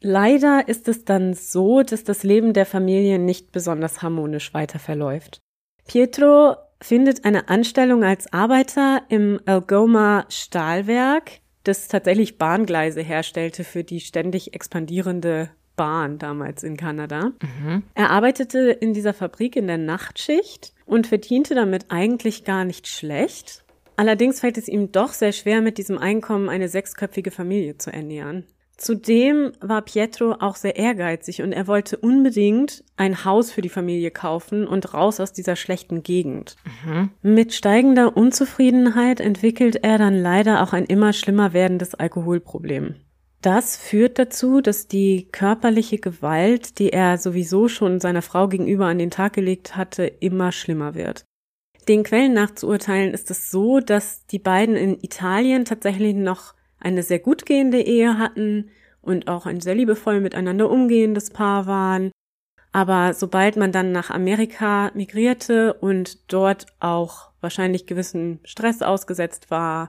Leider 0.00 0.68
ist 0.68 0.88
es 0.88 1.04
dann 1.04 1.34
so, 1.34 1.82
dass 1.82 2.04
das 2.04 2.22
Leben 2.22 2.52
der 2.52 2.66
Familie 2.66 3.18
nicht 3.18 3.52
besonders 3.52 4.02
harmonisch 4.02 4.54
weiter 4.54 4.78
verläuft. 4.78 5.40
Pietro 5.86 6.56
findet 6.80 7.24
eine 7.24 7.48
Anstellung 7.48 8.04
als 8.04 8.32
Arbeiter 8.32 9.02
im 9.08 9.40
Algoma 9.46 10.26
Stahlwerk 10.28 11.40
das 11.68 11.86
tatsächlich 11.86 12.38
Bahngleise 12.38 13.02
herstellte 13.02 13.62
für 13.62 13.84
die 13.84 14.00
ständig 14.00 14.54
expandierende 14.54 15.50
Bahn 15.76 16.18
damals 16.18 16.64
in 16.64 16.76
Kanada. 16.76 17.32
Mhm. 17.42 17.84
Er 17.94 18.10
arbeitete 18.10 18.70
in 18.70 18.94
dieser 18.94 19.14
Fabrik 19.14 19.54
in 19.54 19.66
der 19.66 19.78
Nachtschicht 19.78 20.72
und 20.86 21.06
verdiente 21.06 21.54
damit 21.54 21.86
eigentlich 21.90 22.44
gar 22.44 22.64
nicht 22.64 22.88
schlecht. 22.88 23.64
Allerdings 23.96 24.40
fällt 24.40 24.58
es 24.58 24.68
ihm 24.68 24.92
doch 24.92 25.12
sehr 25.12 25.32
schwer, 25.32 25.60
mit 25.60 25.78
diesem 25.78 25.98
Einkommen 25.98 26.48
eine 26.48 26.68
sechsköpfige 26.68 27.30
Familie 27.30 27.78
zu 27.78 27.92
ernähren. 27.92 28.44
Zudem 28.78 29.50
war 29.60 29.82
Pietro 29.82 30.36
auch 30.38 30.54
sehr 30.54 30.76
ehrgeizig 30.76 31.42
und 31.42 31.50
er 31.52 31.66
wollte 31.66 31.96
unbedingt 31.96 32.84
ein 32.96 33.24
Haus 33.24 33.50
für 33.50 33.60
die 33.60 33.68
Familie 33.68 34.12
kaufen 34.12 34.68
und 34.68 34.94
raus 34.94 35.18
aus 35.18 35.32
dieser 35.32 35.56
schlechten 35.56 36.04
Gegend. 36.04 36.54
Mhm. 36.86 37.10
Mit 37.22 37.52
steigender 37.52 38.16
Unzufriedenheit 38.16 39.18
entwickelt 39.18 39.82
er 39.82 39.98
dann 39.98 40.14
leider 40.14 40.62
auch 40.62 40.72
ein 40.72 40.84
immer 40.84 41.12
schlimmer 41.12 41.52
werdendes 41.52 41.96
Alkoholproblem. 41.96 42.94
Das 43.42 43.76
führt 43.76 44.16
dazu, 44.16 44.60
dass 44.60 44.86
die 44.86 45.28
körperliche 45.32 45.98
Gewalt, 45.98 46.78
die 46.78 46.90
er 46.90 47.18
sowieso 47.18 47.66
schon 47.66 47.98
seiner 47.98 48.22
Frau 48.22 48.46
gegenüber 48.46 48.86
an 48.86 48.98
den 48.98 49.10
Tag 49.10 49.32
gelegt 49.32 49.76
hatte, 49.76 50.04
immer 50.04 50.52
schlimmer 50.52 50.94
wird. 50.94 51.24
Den 51.88 52.04
Quellen 52.04 52.34
nach 52.34 52.54
zu 52.54 52.68
urteilen 52.68 53.12
ist 53.12 53.30
es 53.32 53.50
so, 53.50 53.80
dass 53.80 54.24
die 54.26 54.38
beiden 54.38 54.76
in 54.76 55.02
Italien 55.02 55.64
tatsächlich 55.64 56.14
noch 56.14 56.54
eine 56.80 57.02
sehr 57.02 57.18
gut 57.18 57.46
gehende 57.46 57.80
Ehe 57.80 58.18
hatten 58.18 58.70
und 59.00 59.28
auch 59.28 59.46
ein 59.46 59.60
sehr 59.60 59.74
liebevoll 59.74 60.20
miteinander 60.20 60.70
umgehendes 60.70 61.30
Paar 61.30 61.66
waren. 61.66 62.10
Aber 62.72 63.14
sobald 63.14 63.56
man 63.56 63.72
dann 63.72 63.92
nach 63.92 64.10
Amerika 64.10 64.90
migrierte 64.94 65.74
und 65.74 66.32
dort 66.32 66.66
auch 66.80 67.30
wahrscheinlich 67.40 67.86
gewissen 67.86 68.40
Stress 68.44 68.82
ausgesetzt 68.82 69.50
war, 69.50 69.88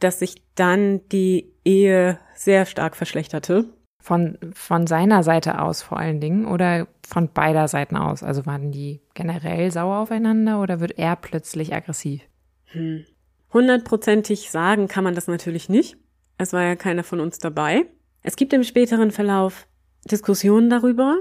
dass 0.00 0.18
sich 0.18 0.42
dann 0.54 1.06
die 1.10 1.52
Ehe 1.64 2.18
sehr 2.34 2.66
stark 2.66 2.96
verschlechterte. 2.96 3.66
Von, 4.02 4.38
von 4.54 4.86
seiner 4.86 5.22
Seite 5.22 5.60
aus 5.60 5.82
vor 5.82 5.98
allen 5.98 6.20
Dingen 6.20 6.46
oder 6.46 6.88
von 7.06 7.30
beider 7.32 7.68
Seiten 7.68 7.96
aus? 7.96 8.22
Also 8.22 8.46
waren 8.46 8.72
die 8.72 9.02
generell 9.14 9.70
sauer 9.70 9.98
aufeinander 9.98 10.62
oder 10.62 10.80
wird 10.80 10.98
er 10.98 11.16
plötzlich 11.16 11.74
aggressiv? 11.74 12.22
Hm. 12.66 13.04
Hundertprozentig 13.52 14.50
sagen 14.50 14.88
kann 14.88 15.04
man 15.04 15.14
das 15.14 15.26
natürlich 15.26 15.68
nicht. 15.68 15.98
Es 16.40 16.54
war 16.54 16.62
ja 16.62 16.74
keiner 16.74 17.04
von 17.04 17.20
uns 17.20 17.38
dabei. 17.38 17.84
Es 18.22 18.34
gibt 18.34 18.54
im 18.54 18.64
späteren 18.64 19.10
Verlauf 19.10 19.66
Diskussionen 20.10 20.70
darüber. 20.70 21.18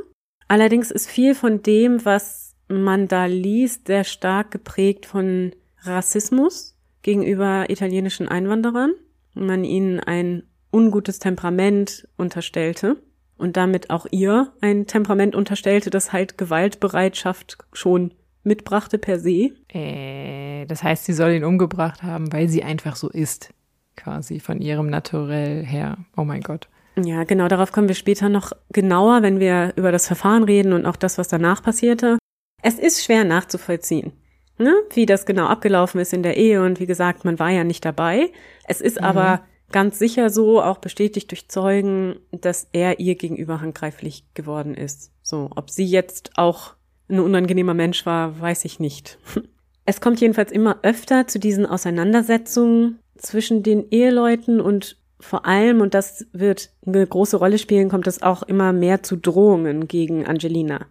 Allerdings 0.47 0.91
ist 0.91 1.09
viel 1.09 1.35
von 1.35 1.61
dem, 1.61 2.05
was 2.05 2.55
man 2.69 3.09
da 3.09 3.25
liest, 3.25 3.87
sehr 3.87 4.05
stark 4.05 4.51
geprägt 4.51 5.05
von 5.05 5.51
Rassismus 5.81 6.77
gegenüber 7.01 7.69
italienischen 7.69 8.29
Einwanderern. 8.29 8.93
Man 9.33 9.65
ihnen 9.65 9.99
ein 9.99 10.43
ungutes 10.71 11.19
Temperament 11.19 12.07
unterstellte 12.15 12.95
und 13.37 13.57
damit 13.57 13.89
auch 13.89 14.05
ihr 14.11 14.53
ein 14.61 14.87
Temperament 14.87 15.35
unterstellte, 15.35 15.89
das 15.89 16.13
halt 16.13 16.37
Gewaltbereitschaft 16.37 17.57
schon 17.73 18.13
mitbrachte 18.43 18.97
per 18.97 19.19
se. 19.19 19.51
Äh, 19.67 20.65
das 20.67 20.81
heißt, 20.81 21.03
sie 21.03 21.13
soll 21.13 21.31
ihn 21.31 21.43
umgebracht 21.43 22.03
haben, 22.03 22.31
weil 22.31 22.47
sie 22.47 22.63
einfach 22.63 22.95
so 22.95 23.09
ist 23.09 23.53
quasi 23.99 24.39
von 24.39 24.61
ihrem 24.61 24.89
Naturell 24.89 25.65
her. 25.65 25.97
Oh 26.17 26.23
mein 26.23 26.41
Gott. 26.41 26.67
Ja, 26.97 27.23
genau, 27.23 27.47
darauf 27.47 27.71
kommen 27.71 27.87
wir 27.87 27.95
später 27.95 28.29
noch 28.29 28.51
genauer, 28.71 29.21
wenn 29.21 29.39
wir 29.39 29.73
über 29.75 29.91
das 29.91 30.07
Verfahren 30.07 30.43
reden 30.43 30.73
und 30.73 30.85
auch 30.85 30.95
das, 30.95 31.17
was 31.17 31.27
danach 31.27 31.61
passierte. 31.61 32.17
Es 32.61 32.77
ist 32.77 33.03
schwer 33.03 33.23
nachzuvollziehen, 33.23 34.11
ne? 34.57 34.73
wie 34.93 35.05
das 35.05 35.25
genau 35.25 35.45
abgelaufen 35.45 36.01
ist 36.01 36.13
in 36.13 36.23
der 36.23 36.35
Ehe 36.35 36.61
und 36.61 36.79
wie 36.79 36.87
gesagt, 36.87 37.23
man 37.23 37.39
war 37.39 37.49
ja 37.49 37.63
nicht 37.63 37.85
dabei. 37.85 38.31
Es 38.65 38.81
ist 38.81 38.99
mhm. 38.99 39.05
aber 39.05 39.41
ganz 39.71 39.99
sicher 39.99 40.29
so, 40.29 40.61
auch 40.61 40.79
bestätigt 40.79 41.31
durch 41.31 41.47
Zeugen, 41.47 42.15
dass 42.31 42.67
er 42.73 42.99
ihr 42.99 43.15
gegenüber 43.15 43.61
handgreiflich 43.61 44.25
geworden 44.33 44.73
ist. 44.73 45.11
So, 45.21 45.49
ob 45.55 45.69
sie 45.69 45.85
jetzt 45.85 46.31
auch 46.37 46.73
ein 47.07 47.19
unangenehmer 47.19 47.73
Mensch 47.73 48.05
war, 48.05 48.39
weiß 48.39 48.65
ich 48.65 48.79
nicht. 48.79 49.19
Es 49.85 50.01
kommt 50.01 50.21
jedenfalls 50.21 50.51
immer 50.51 50.77
öfter 50.83 51.25
zu 51.25 51.39
diesen 51.39 51.65
Auseinandersetzungen 51.65 52.99
zwischen 53.19 53.63
den 53.63 53.89
Eheleuten 53.89 54.61
und 54.61 54.97
vor 55.19 55.45
allem, 55.45 55.81
und 55.81 55.93
das 55.93 56.27
wird 56.31 56.71
eine 56.85 57.05
große 57.05 57.37
Rolle 57.37 57.57
spielen, 57.57 57.89
kommt 57.89 58.07
es 58.07 58.23
auch 58.23 58.43
immer 58.43 58.71
mehr 58.71 59.03
zu 59.03 59.17
Drohungen 59.17 59.87
gegen 59.87 60.25
Angelina. 60.25 60.87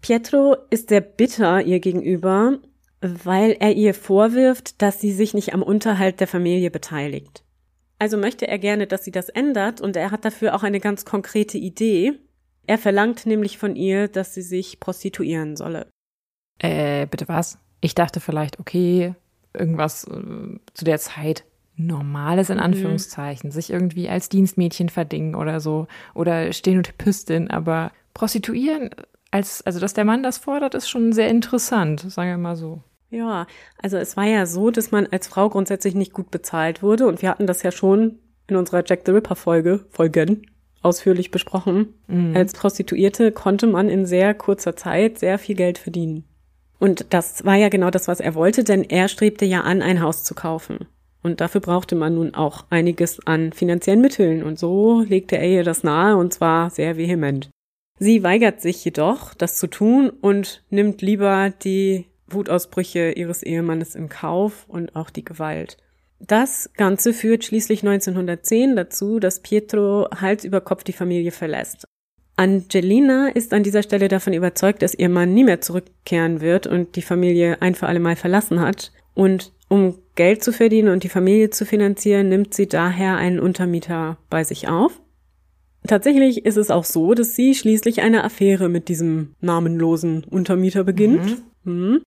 Pietro 0.00 0.56
ist 0.70 0.90
sehr 0.90 1.00
bitter 1.00 1.62
ihr 1.62 1.80
gegenüber, 1.80 2.58
weil 3.00 3.56
er 3.58 3.72
ihr 3.72 3.94
vorwirft, 3.94 4.80
dass 4.80 5.00
sie 5.00 5.12
sich 5.12 5.34
nicht 5.34 5.54
am 5.54 5.62
Unterhalt 5.62 6.20
der 6.20 6.26
Familie 6.26 6.70
beteiligt. 6.70 7.42
Also 7.98 8.16
möchte 8.16 8.46
er 8.46 8.58
gerne, 8.58 8.86
dass 8.86 9.04
sie 9.04 9.10
das 9.10 9.28
ändert 9.28 9.80
und 9.80 9.96
er 9.96 10.10
hat 10.10 10.24
dafür 10.24 10.54
auch 10.54 10.62
eine 10.62 10.80
ganz 10.80 11.04
konkrete 11.04 11.58
Idee. 11.58 12.12
Er 12.66 12.78
verlangt 12.78 13.26
nämlich 13.26 13.58
von 13.58 13.76
ihr, 13.76 14.08
dass 14.08 14.34
sie 14.34 14.42
sich 14.42 14.78
prostituieren 14.80 15.56
solle. 15.56 15.86
Äh, 16.58 17.06
bitte 17.06 17.28
was? 17.28 17.58
Ich 17.80 17.94
dachte 17.94 18.20
vielleicht, 18.20 18.60
okay, 18.60 19.14
irgendwas 19.52 20.04
äh, 20.04 20.58
zu 20.74 20.84
der 20.84 20.98
Zeit 20.98 21.44
Normales 21.76 22.50
in 22.50 22.56
mhm. 22.56 22.62
Anführungszeichen, 22.62 23.48
mhm. 23.48 23.52
sich 23.52 23.70
irgendwie 23.70 24.08
als 24.08 24.28
Dienstmädchen 24.28 24.88
verdingen 24.88 25.34
oder 25.34 25.60
so 25.60 25.86
oder 26.14 26.52
Stenotypistin, 26.52 27.50
aber 27.50 27.92
Prostituieren, 28.12 28.90
als, 29.30 29.62
also 29.62 29.80
dass 29.80 29.94
der 29.94 30.04
Mann 30.04 30.22
das 30.22 30.38
fordert, 30.38 30.74
ist 30.74 30.88
schon 30.88 31.12
sehr 31.12 31.28
interessant, 31.28 32.00
sagen 32.00 32.30
wir 32.30 32.38
mal 32.38 32.56
so. 32.56 32.82
Ja, 33.10 33.46
also 33.80 33.96
es 33.96 34.16
war 34.16 34.24
ja 34.24 34.46
so, 34.46 34.70
dass 34.70 34.90
man 34.90 35.06
als 35.06 35.28
Frau 35.28 35.48
grundsätzlich 35.48 35.94
nicht 35.94 36.12
gut 36.12 36.30
bezahlt 36.30 36.82
wurde 36.82 37.06
und 37.06 37.22
wir 37.22 37.30
hatten 37.30 37.46
das 37.46 37.62
ja 37.62 37.70
schon 37.70 38.18
in 38.46 38.56
unserer 38.56 38.82
Jack 38.84 39.02
the 39.06 39.12
Ripper 39.12 39.36
Folge, 39.36 39.84
Folgen, 39.90 40.46
ausführlich 40.82 41.30
besprochen. 41.30 41.94
Mhm. 42.06 42.36
Als 42.36 42.52
Prostituierte 42.52 43.32
konnte 43.32 43.66
man 43.66 43.88
in 43.88 44.06
sehr 44.06 44.34
kurzer 44.34 44.76
Zeit 44.76 45.18
sehr 45.18 45.38
viel 45.38 45.54
Geld 45.54 45.78
verdienen. 45.78 46.24
Und 46.78 47.06
das 47.10 47.44
war 47.44 47.54
ja 47.54 47.68
genau 47.68 47.90
das, 47.90 48.08
was 48.08 48.20
er 48.20 48.34
wollte, 48.34 48.64
denn 48.64 48.82
er 48.82 49.08
strebte 49.08 49.44
ja 49.44 49.62
an, 49.62 49.80
ein 49.80 50.02
Haus 50.02 50.24
zu 50.24 50.34
kaufen. 50.34 50.86
Und 51.24 51.40
dafür 51.40 51.62
brauchte 51.62 51.96
man 51.96 52.14
nun 52.14 52.34
auch 52.34 52.66
einiges 52.70 53.26
an 53.26 53.52
finanziellen 53.52 54.02
Mitteln. 54.02 54.42
Und 54.42 54.58
so 54.58 55.00
legte 55.00 55.38
er 55.38 55.48
ihr 55.48 55.64
das 55.64 55.82
nahe, 55.82 56.16
und 56.16 56.32
zwar 56.32 56.70
sehr 56.70 56.96
vehement. 56.96 57.50
Sie 57.98 58.22
weigert 58.22 58.60
sich 58.60 58.84
jedoch, 58.84 59.34
das 59.34 59.56
zu 59.56 59.66
tun 59.66 60.10
und 60.10 60.62
nimmt 60.68 61.00
lieber 61.00 61.50
die 61.50 62.06
Wutausbrüche 62.28 63.12
ihres 63.12 63.42
Ehemannes 63.42 63.94
in 63.94 64.08
Kauf 64.08 64.66
und 64.68 64.94
auch 64.96 65.10
die 65.10 65.24
Gewalt. 65.24 65.78
Das 66.20 66.70
Ganze 66.76 67.12
führt 67.12 67.44
schließlich 67.44 67.82
1910 67.82 68.76
dazu, 68.76 69.18
dass 69.18 69.40
Pietro 69.40 70.08
Hals 70.20 70.44
über 70.44 70.60
Kopf 70.60 70.84
die 70.84 70.92
Familie 70.92 71.32
verlässt. 71.32 71.86
Angelina 72.36 73.28
ist 73.28 73.54
an 73.54 73.62
dieser 73.62 73.82
Stelle 73.82 74.08
davon 74.08 74.32
überzeugt, 74.32 74.82
dass 74.82 74.94
ihr 74.94 75.08
Mann 75.08 75.34
nie 75.34 75.44
mehr 75.44 75.60
zurückkehren 75.60 76.40
wird 76.40 76.66
und 76.66 76.96
die 76.96 77.02
Familie 77.02 77.62
ein 77.62 77.74
für 77.74 77.86
alle 77.86 78.00
Mal 78.00 78.16
verlassen 78.16 78.60
hat. 78.60 78.92
Und 79.14 79.52
um 79.68 79.98
Geld 80.14 80.44
zu 80.44 80.52
verdienen 80.52 80.88
und 80.88 81.02
die 81.02 81.08
Familie 81.08 81.50
zu 81.50 81.66
finanzieren, 81.66 82.28
nimmt 82.28 82.54
sie 82.54 82.68
daher 82.68 83.16
einen 83.16 83.40
Untermieter 83.40 84.18
bei 84.30 84.44
sich 84.44 84.68
auf. 84.68 85.00
Tatsächlich 85.86 86.46
ist 86.46 86.56
es 86.56 86.70
auch 86.70 86.84
so, 86.84 87.14
dass 87.14 87.36
sie 87.36 87.54
schließlich 87.54 88.00
eine 88.00 88.24
Affäre 88.24 88.68
mit 88.68 88.88
diesem 88.88 89.34
namenlosen 89.40 90.24
Untermieter 90.24 90.84
beginnt. 90.84 91.42
Mhm. 91.64 92.02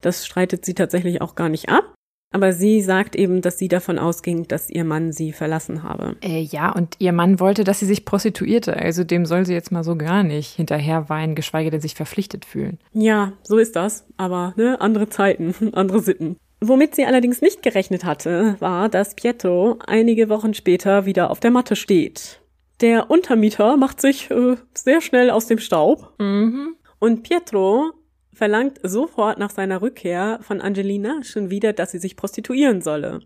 Das 0.00 0.26
streitet 0.26 0.64
sie 0.64 0.74
tatsächlich 0.74 1.20
auch 1.22 1.34
gar 1.34 1.48
nicht 1.48 1.68
ab. 1.68 1.96
Aber 2.32 2.52
sie 2.52 2.82
sagt 2.82 3.16
eben, 3.16 3.40
dass 3.40 3.56
sie 3.56 3.68
davon 3.68 3.98
ausging, 3.98 4.46
dass 4.48 4.68
ihr 4.68 4.84
Mann 4.84 5.12
sie 5.12 5.32
verlassen 5.32 5.82
habe. 5.82 6.16
Äh, 6.22 6.40
ja, 6.40 6.72
und 6.72 6.96
ihr 6.98 7.12
Mann 7.12 7.40
wollte, 7.40 7.64
dass 7.64 7.78
sie 7.78 7.86
sich 7.86 8.04
prostituierte. 8.04 8.76
Also 8.76 9.04
dem 9.04 9.26
soll 9.26 9.46
sie 9.46 9.54
jetzt 9.54 9.72
mal 9.72 9.84
so 9.84 9.96
gar 9.96 10.22
nicht 10.22 10.54
hinterher 10.54 11.08
weinen, 11.08 11.34
geschweige 11.34 11.70
denn 11.70 11.80
sich 11.80 11.94
verpflichtet 11.94 12.44
fühlen. 12.44 12.78
Ja, 12.92 13.32
so 13.42 13.58
ist 13.58 13.76
das. 13.76 14.06
Aber 14.16 14.52
ne, 14.56 14.80
andere 14.80 15.08
Zeiten, 15.08 15.54
andere 15.72 16.00
Sitten. 16.00 16.36
Womit 16.68 16.96
sie 16.96 17.06
allerdings 17.06 17.42
nicht 17.42 17.62
gerechnet 17.62 18.04
hatte, 18.04 18.56
war, 18.58 18.88
dass 18.88 19.14
Pietro 19.14 19.78
einige 19.86 20.28
Wochen 20.28 20.52
später 20.52 21.06
wieder 21.06 21.30
auf 21.30 21.38
der 21.38 21.52
Matte 21.52 21.76
steht. 21.76 22.40
Der 22.80 23.08
Untermieter 23.08 23.76
macht 23.76 24.00
sich 24.00 24.30
äh, 24.32 24.56
sehr 24.74 25.00
schnell 25.00 25.30
aus 25.30 25.46
dem 25.46 25.58
Staub. 25.58 26.14
Mhm. 26.18 26.74
Und 26.98 27.22
Pietro 27.22 27.92
verlangt 28.32 28.80
sofort 28.82 29.38
nach 29.38 29.50
seiner 29.50 29.80
Rückkehr 29.80 30.40
von 30.42 30.60
Angelina 30.60 31.22
schon 31.22 31.50
wieder, 31.50 31.72
dass 31.72 31.92
sie 31.92 31.98
sich 31.98 32.16
prostituieren 32.16 32.82
solle. 32.82 33.20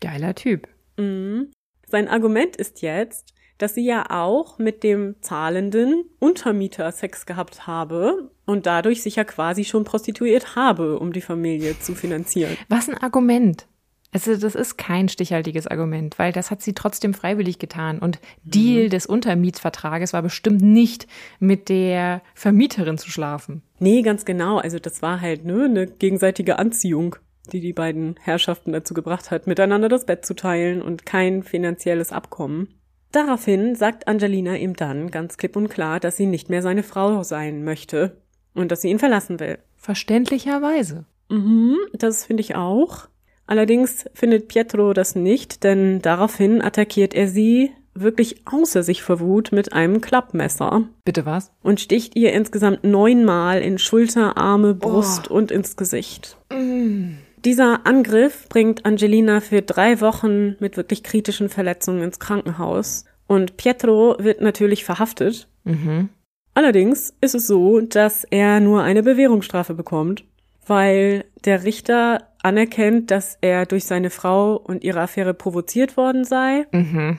Geiler 0.00 0.34
Typ. 0.34 0.66
Mhm. 0.96 1.52
Sein 1.86 2.08
Argument 2.08 2.56
ist 2.56 2.82
jetzt, 2.82 3.34
dass 3.64 3.74
sie 3.74 3.86
ja 3.86 4.10
auch 4.10 4.58
mit 4.58 4.82
dem 4.82 5.14
zahlenden 5.22 6.04
Untermieter 6.18 6.92
Sex 6.92 7.24
gehabt 7.24 7.66
habe 7.66 8.28
und 8.44 8.66
dadurch 8.66 9.02
sich 9.02 9.16
ja 9.16 9.24
quasi 9.24 9.64
schon 9.64 9.84
prostituiert 9.84 10.54
habe, 10.54 10.98
um 10.98 11.14
die 11.14 11.22
Familie 11.22 11.80
zu 11.80 11.94
finanzieren. 11.94 12.58
Was 12.68 12.90
ein 12.90 12.98
Argument. 12.98 13.66
Also 14.12 14.36
das 14.36 14.54
ist 14.54 14.76
kein 14.76 15.08
stichhaltiges 15.08 15.66
Argument, 15.66 16.18
weil 16.18 16.30
das 16.30 16.50
hat 16.50 16.60
sie 16.60 16.74
trotzdem 16.74 17.14
freiwillig 17.14 17.58
getan. 17.58 18.00
Und 18.00 18.20
Deal 18.42 18.84
mhm. 18.84 18.90
des 18.90 19.06
Untermietsvertrages 19.06 20.12
war 20.12 20.20
bestimmt 20.20 20.60
nicht 20.60 21.06
mit 21.40 21.70
der 21.70 22.20
Vermieterin 22.34 22.98
zu 22.98 23.10
schlafen. 23.10 23.62
Nee, 23.78 24.02
ganz 24.02 24.26
genau. 24.26 24.58
Also 24.58 24.78
das 24.78 25.00
war 25.00 25.22
halt 25.22 25.46
ne, 25.46 25.64
eine 25.64 25.86
gegenseitige 25.86 26.58
Anziehung, 26.58 27.16
die 27.50 27.60
die 27.60 27.72
beiden 27.72 28.16
Herrschaften 28.20 28.72
dazu 28.72 28.92
gebracht 28.92 29.30
hat, 29.30 29.46
miteinander 29.46 29.88
das 29.88 30.04
Bett 30.04 30.26
zu 30.26 30.34
teilen 30.34 30.82
und 30.82 31.06
kein 31.06 31.42
finanzielles 31.42 32.12
Abkommen. 32.12 32.68
Daraufhin 33.14 33.76
sagt 33.76 34.08
Angelina 34.08 34.56
ihm 34.56 34.74
dann 34.74 35.08
ganz 35.08 35.36
klipp 35.36 35.54
und 35.54 35.68
klar, 35.68 36.00
dass 36.00 36.16
sie 36.16 36.26
nicht 36.26 36.50
mehr 36.50 36.62
seine 36.62 36.82
Frau 36.82 37.22
sein 37.22 37.62
möchte 37.62 38.16
und 38.54 38.72
dass 38.72 38.80
sie 38.80 38.88
ihn 38.88 38.98
verlassen 38.98 39.38
will. 39.38 39.58
Verständlicherweise. 39.76 41.04
Mhm, 41.28 41.76
das 41.92 42.26
finde 42.26 42.40
ich 42.40 42.56
auch. 42.56 43.06
Allerdings 43.46 44.06
findet 44.14 44.48
Pietro 44.48 44.94
das 44.94 45.14
nicht, 45.14 45.62
denn 45.62 46.02
daraufhin 46.02 46.60
attackiert 46.60 47.14
er 47.14 47.28
sie 47.28 47.70
wirklich 47.94 48.42
außer 48.46 48.82
sich 48.82 49.04
vor 49.04 49.20
Wut 49.20 49.52
mit 49.52 49.72
einem 49.72 50.00
Klappmesser. 50.00 50.88
Bitte 51.04 51.24
was? 51.24 51.52
Und 51.62 51.78
sticht 51.78 52.16
ihr 52.16 52.32
insgesamt 52.32 52.82
neunmal 52.82 53.62
in 53.62 53.78
Schulter, 53.78 54.36
Arme, 54.36 54.74
Brust 54.74 55.30
oh. 55.30 55.34
und 55.34 55.52
ins 55.52 55.76
Gesicht. 55.76 56.36
Mm. 56.52 57.18
Dieser 57.44 57.86
Angriff 57.86 58.48
bringt 58.48 58.86
Angelina 58.86 59.40
für 59.40 59.60
drei 59.60 60.00
Wochen 60.00 60.56
mit 60.60 60.76
wirklich 60.76 61.02
kritischen 61.02 61.48
Verletzungen 61.50 62.02
ins 62.02 62.18
Krankenhaus. 62.18 63.04
Und 63.26 63.56
Pietro 63.56 64.16
wird 64.18 64.40
natürlich 64.40 64.84
verhaftet. 64.84 65.48
Mhm. 65.64 66.08
Allerdings 66.54 67.14
ist 67.20 67.34
es 67.34 67.46
so, 67.46 67.80
dass 67.80 68.24
er 68.24 68.60
nur 68.60 68.82
eine 68.82 69.02
Bewährungsstrafe 69.02 69.74
bekommt, 69.74 70.24
weil 70.66 71.24
der 71.44 71.64
Richter 71.64 72.28
anerkennt, 72.42 73.10
dass 73.10 73.36
er 73.40 73.66
durch 73.66 73.84
seine 73.84 74.10
Frau 74.10 74.56
und 74.56 74.84
ihre 74.84 75.00
Affäre 75.00 75.34
provoziert 75.34 75.96
worden 75.96 76.24
sei. 76.24 76.66
Mhm. 76.72 77.18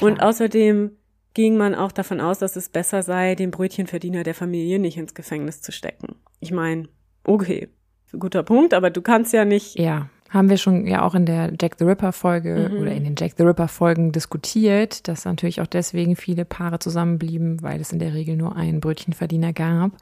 Und 0.00 0.20
außerdem 0.20 0.90
ging 1.32 1.56
man 1.56 1.74
auch 1.74 1.92
davon 1.92 2.20
aus, 2.20 2.38
dass 2.38 2.56
es 2.56 2.68
besser 2.68 3.02
sei, 3.02 3.34
den 3.34 3.50
Brötchenverdiener 3.50 4.22
der 4.22 4.34
Familie 4.34 4.78
nicht 4.78 4.96
ins 4.96 5.14
Gefängnis 5.14 5.60
zu 5.60 5.72
stecken. 5.72 6.16
Ich 6.40 6.50
meine, 6.50 6.88
okay, 7.24 7.68
guter 8.18 8.42
Punkt, 8.42 8.74
aber 8.74 8.90
du 8.90 9.02
kannst 9.02 9.32
ja 9.32 9.44
nicht. 9.44 9.78
Ja, 9.78 10.08
haben 10.30 10.48
wir 10.48 10.56
schon 10.56 10.86
ja 10.86 11.02
auch 11.02 11.14
in 11.14 11.26
der 11.26 11.52
Jack 11.60 11.76
the 11.78 11.84
Ripper 11.84 12.12
Folge 12.12 12.70
mhm. 12.70 12.78
oder 12.80 12.92
in 12.92 13.04
den 13.04 13.14
Jack 13.16 13.32
the 13.36 13.44
Ripper 13.44 13.68
Folgen 13.68 14.12
diskutiert, 14.12 15.08
dass 15.08 15.24
natürlich 15.24 15.60
auch 15.60 15.66
deswegen 15.66 16.16
viele 16.16 16.44
Paare 16.44 16.78
zusammenblieben, 16.78 17.62
weil 17.62 17.80
es 17.80 17.92
in 17.92 17.98
der 17.98 18.14
Regel 18.14 18.36
nur 18.36 18.56
einen 18.56 18.80
Brötchenverdiener 18.80 19.52
gab. 19.52 19.92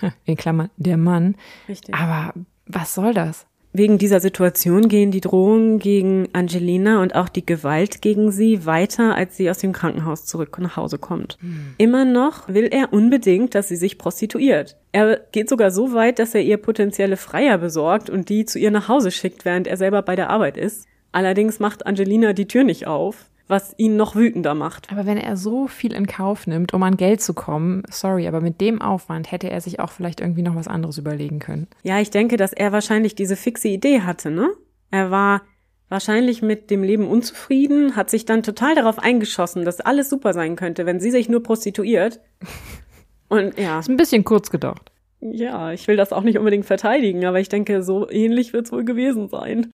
In 0.24 0.36
Klammern 0.36 0.70
der 0.76 0.96
Mann. 0.96 1.36
Richtig. 1.68 1.94
Aber 1.94 2.32
was 2.66 2.94
soll 2.94 3.14
das? 3.14 3.46
Wegen 3.76 3.98
dieser 3.98 4.20
Situation 4.20 4.88
gehen 4.88 5.10
die 5.10 5.20
Drohungen 5.20 5.78
gegen 5.78 6.28
Angelina 6.32 7.02
und 7.02 7.14
auch 7.14 7.28
die 7.28 7.44
Gewalt 7.44 8.00
gegen 8.00 8.32
sie 8.32 8.64
weiter, 8.64 9.14
als 9.14 9.36
sie 9.36 9.50
aus 9.50 9.58
dem 9.58 9.72
Krankenhaus 9.72 10.24
zurück 10.24 10.58
nach 10.58 10.76
Hause 10.76 10.96
kommt. 10.96 11.36
Hm. 11.42 11.74
Immer 11.76 12.06
noch 12.06 12.48
will 12.48 12.68
er 12.72 12.94
unbedingt, 12.94 13.54
dass 13.54 13.68
sie 13.68 13.76
sich 13.76 13.98
prostituiert. 13.98 14.78
Er 14.92 15.20
geht 15.30 15.50
sogar 15.50 15.70
so 15.70 15.92
weit, 15.92 16.18
dass 16.18 16.34
er 16.34 16.40
ihr 16.40 16.56
potenzielle 16.56 17.18
Freier 17.18 17.58
besorgt 17.58 18.08
und 18.08 18.30
die 18.30 18.46
zu 18.46 18.58
ihr 18.58 18.70
nach 18.70 18.88
Hause 18.88 19.10
schickt, 19.10 19.44
während 19.44 19.66
er 19.66 19.76
selber 19.76 20.00
bei 20.00 20.16
der 20.16 20.30
Arbeit 20.30 20.56
ist. 20.56 20.86
Allerdings 21.12 21.58
macht 21.58 21.86
Angelina 21.86 22.32
die 22.32 22.48
Tür 22.48 22.64
nicht 22.64 22.86
auf 22.86 23.26
was 23.48 23.74
ihn 23.76 23.96
noch 23.96 24.16
wütender 24.16 24.54
macht. 24.54 24.90
Aber 24.90 25.06
wenn 25.06 25.18
er 25.18 25.36
so 25.36 25.68
viel 25.68 25.92
in 25.92 26.06
Kauf 26.06 26.46
nimmt, 26.46 26.74
um 26.74 26.82
an 26.82 26.96
Geld 26.96 27.20
zu 27.20 27.34
kommen, 27.34 27.82
sorry, 27.88 28.26
aber 28.26 28.40
mit 28.40 28.60
dem 28.60 28.82
Aufwand 28.82 29.30
hätte 29.30 29.50
er 29.50 29.60
sich 29.60 29.78
auch 29.80 29.90
vielleicht 29.90 30.20
irgendwie 30.20 30.42
noch 30.42 30.56
was 30.56 30.68
anderes 30.68 30.98
überlegen 30.98 31.38
können. 31.38 31.68
Ja, 31.82 32.00
ich 32.00 32.10
denke, 32.10 32.36
dass 32.36 32.52
er 32.52 32.72
wahrscheinlich 32.72 33.14
diese 33.14 33.36
fixe 33.36 33.68
Idee 33.68 34.02
hatte, 34.02 34.30
ne? 34.30 34.50
Er 34.90 35.10
war 35.10 35.42
wahrscheinlich 35.88 36.42
mit 36.42 36.70
dem 36.70 36.82
Leben 36.82 37.06
unzufrieden, 37.06 37.94
hat 37.94 38.10
sich 38.10 38.24
dann 38.24 38.42
total 38.42 38.74
darauf 38.74 38.98
eingeschossen, 38.98 39.64
dass 39.64 39.80
alles 39.80 40.10
super 40.10 40.32
sein 40.32 40.56
könnte, 40.56 40.86
wenn 40.86 41.00
sie 41.00 41.10
sich 41.10 41.28
nur 41.28 41.42
prostituiert. 41.42 42.20
Und 43.28 43.58
ja. 43.58 43.78
Ist 43.78 43.88
ein 43.88 43.96
bisschen 43.96 44.24
kurz 44.24 44.50
gedacht. 44.50 44.92
Ja, 45.20 45.72
ich 45.72 45.88
will 45.88 45.96
das 45.96 46.12
auch 46.12 46.22
nicht 46.22 46.38
unbedingt 46.38 46.66
verteidigen, 46.66 47.24
aber 47.24 47.40
ich 47.40 47.48
denke, 47.48 47.82
so 47.82 48.08
ähnlich 48.08 48.52
wird 48.52 48.66
es 48.66 48.72
wohl 48.72 48.84
gewesen 48.84 49.28
sein. 49.28 49.70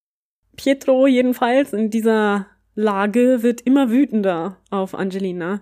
Pietro 0.55 1.07
jedenfalls 1.07 1.73
in 1.73 1.89
dieser 1.89 2.47
Lage 2.75 3.43
wird 3.43 3.61
immer 3.61 3.89
wütender 3.89 4.57
auf 4.69 4.95
Angelina. 4.95 5.61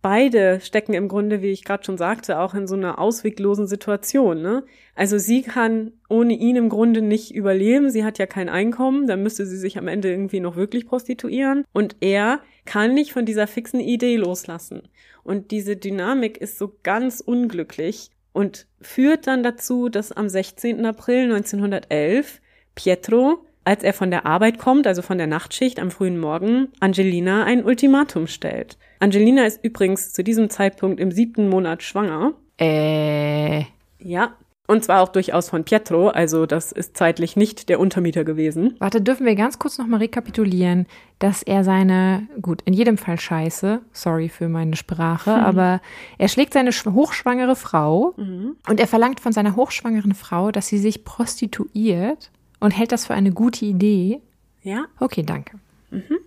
Beide 0.00 0.60
stecken 0.60 0.94
im 0.94 1.08
Grunde, 1.08 1.42
wie 1.42 1.50
ich 1.50 1.64
gerade 1.64 1.84
schon 1.84 1.98
sagte, 1.98 2.38
auch 2.38 2.54
in 2.54 2.68
so 2.68 2.76
einer 2.76 3.00
ausweglosen 3.00 3.66
Situation. 3.66 4.40
Ne? 4.40 4.62
Also 4.94 5.18
sie 5.18 5.42
kann 5.42 5.92
ohne 6.08 6.34
ihn 6.34 6.54
im 6.54 6.68
Grunde 6.68 7.02
nicht 7.02 7.34
überleben. 7.34 7.90
Sie 7.90 8.04
hat 8.04 8.18
ja 8.18 8.26
kein 8.26 8.48
Einkommen. 8.48 9.08
Dann 9.08 9.24
müsste 9.24 9.44
sie 9.44 9.56
sich 9.56 9.76
am 9.76 9.88
Ende 9.88 10.08
irgendwie 10.08 10.38
noch 10.38 10.54
wirklich 10.54 10.86
prostituieren. 10.86 11.64
Und 11.72 11.96
er 12.00 12.40
kann 12.64 12.94
nicht 12.94 13.12
von 13.12 13.26
dieser 13.26 13.48
fixen 13.48 13.80
Idee 13.80 14.16
loslassen. 14.16 14.82
Und 15.24 15.50
diese 15.50 15.76
Dynamik 15.76 16.38
ist 16.38 16.58
so 16.58 16.76
ganz 16.84 17.20
unglücklich 17.20 18.10
und 18.32 18.68
führt 18.80 19.26
dann 19.26 19.42
dazu, 19.42 19.88
dass 19.88 20.12
am 20.12 20.28
16. 20.28 20.86
April 20.86 21.24
1911 21.24 22.40
Pietro 22.76 23.44
als 23.68 23.82
er 23.82 23.92
von 23.92 24.10
der 24.10 24.24
Arbeit 24.24 24.58
kommt, 24.58 24.86
also 24.86 25.02
von 25.02 25.18
der 25.18 25.26
Nachtschicht 25.26 25.78
am 25.78 25.90
frühen 25.90 26.18
Morgen, 26.18 26.68
Angelina 26.80 27.44
ein 27.44 27.62
Ultimatum 27.62 28.26
stellt. 28.26 28.78
Angelina 28.98 29.44
ist 29.44 29.62
übrigens 29.62 30.14
zu 30.14 30.24
diesem 30.24 30.48
Zeitpunkt 30.48 30.98
im 30.98 31.12
siebten 31.12 31.50
Monat 31.50 31.82
schwanger. 31.82 32.32
Äh. 32.58 33.64
Ja. 33.98 34.32
Und 34.66 34.84
zwar 34.84 35.02
auch 35.02 35.10
durchaus 35.10 35.50
von 35.50 35.64
Pietro, 35.64 36.08
also 36.08 36.46
das 36.46 36.72
ist 36.72 36.96
zeitlich 36.96 37.36
nicht 37.36 37.68
der 37.68 37.78
Untermieter 37.78 38.24
gewesen. 38.24 38.74
Warte, 38.78 39.02
dürfen 39.02 39.26
wir 39.26 39.34
ganz 39.34 39.58
kurz 39.58 39.76
nochmal 39.76 40.00
rekapitulieren, 40.00 40.86
dass 41.18 41.42
er 41.42 41.62
seine, 41.62 42.26
gut, 42.40 42.62
in 42.64 42.72
jedem 42.72 42.96
Fall 42.96 43.20
scheiße, 43.20 43.80
sorry 43.92 44.30
für 44.30 44.48
meine 44.48 44.76
Sprache, 44.76 45.30
mhm. 45.30 45.36
aber 45.44 45.82
er 46.16 46.28
schlägt 46.28 46.54
seine 46.54 46.70
hochschwangere 46.70 47.56
Frau 47.56 48.14
mhm. 48.16 48.56
und 48.66 48.80
er 48.80 48.86
verlangt 48.86 49.20
von 49.20 49.32
seiner 49.32 49.56
hochschwangeren 49.56 50.14
Frau, 50.14 50.52
dass 50.52 50.68
sie 50.68 50.78
sich 50.78 51.04
prostituiert 51.04 52.30
und 52.60 52.72
hält 52.72 52.92
das 52.92 53.06
für 53.06 53.14
eine 53.14 53.32
gute 53.32 53.64
Idee. 53.64 54.20
Ja. 54.62 54.86
Okay, 54.98 55.22
danke. 55.22 55.58
Mhm. 55.90 56.18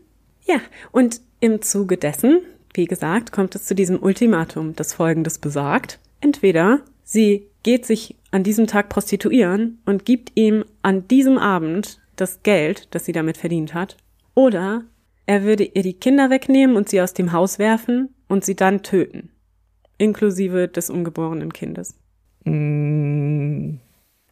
Ja, 0.45 0.59
und 0.91 1.21
im 1.39 1.61
Zuge 1.61 1.97
dessen, 1.97 2.41
wie 2.73 2.85
gesagt, 2.85 3.31
kommt 3.31 3.55
es 3.55 3.65
zu 3.65 3.75
diesem 3.75 4.01
Ultimatum, 4.01 4.75
das 4.75 4.93
folgendes 4.93 5.37
besagt. 5.37 5.99
Entweder 6.19 6.81
sie 7.03 7.47
geht 7.63 7.85
sich 7.85 8.15
an 8.31 8.43
diesem 8.43 8.67
Tag 8.67 8.89
prostituieren 8.89 9.79
und 9.85 10.05
gibt 10.05 10.31
ihm 10.35 10.63
an 10.81 11.07
diesem 11.07 11.37
Abend 11.37 11.99
das 12.15 12.43
Geld, 12.43 12.87
das 12.91 13.05
sie 13.05 13.11
damit 13.11 13.37
verdient 13.37 13.73
hat, 13.73 13.97
oder 14.33 14.83
er 15.25 15.43
würde 15.43 15.63
ihr 15.63 15.83
die 15.83 15.93
Kinder 15.93 16.29
wegnehmen 16.29 16.75
und 16.75 16.89
sie 16.89 17.01
aus 17.01 17.13
dem 17.13 17.31
Haus 17.31 17.59
werfen 17.59 18.09
und 18.27 18.45
sie 18.45 18.55
dann 18.55 18.83
töten, 18.83 19.29
inklusive 19.97 20.67
des 20.67 20.89
ungeborenen 20.89 21.53
Kindes. 21.53 21.95
Mm, 22.45 23.75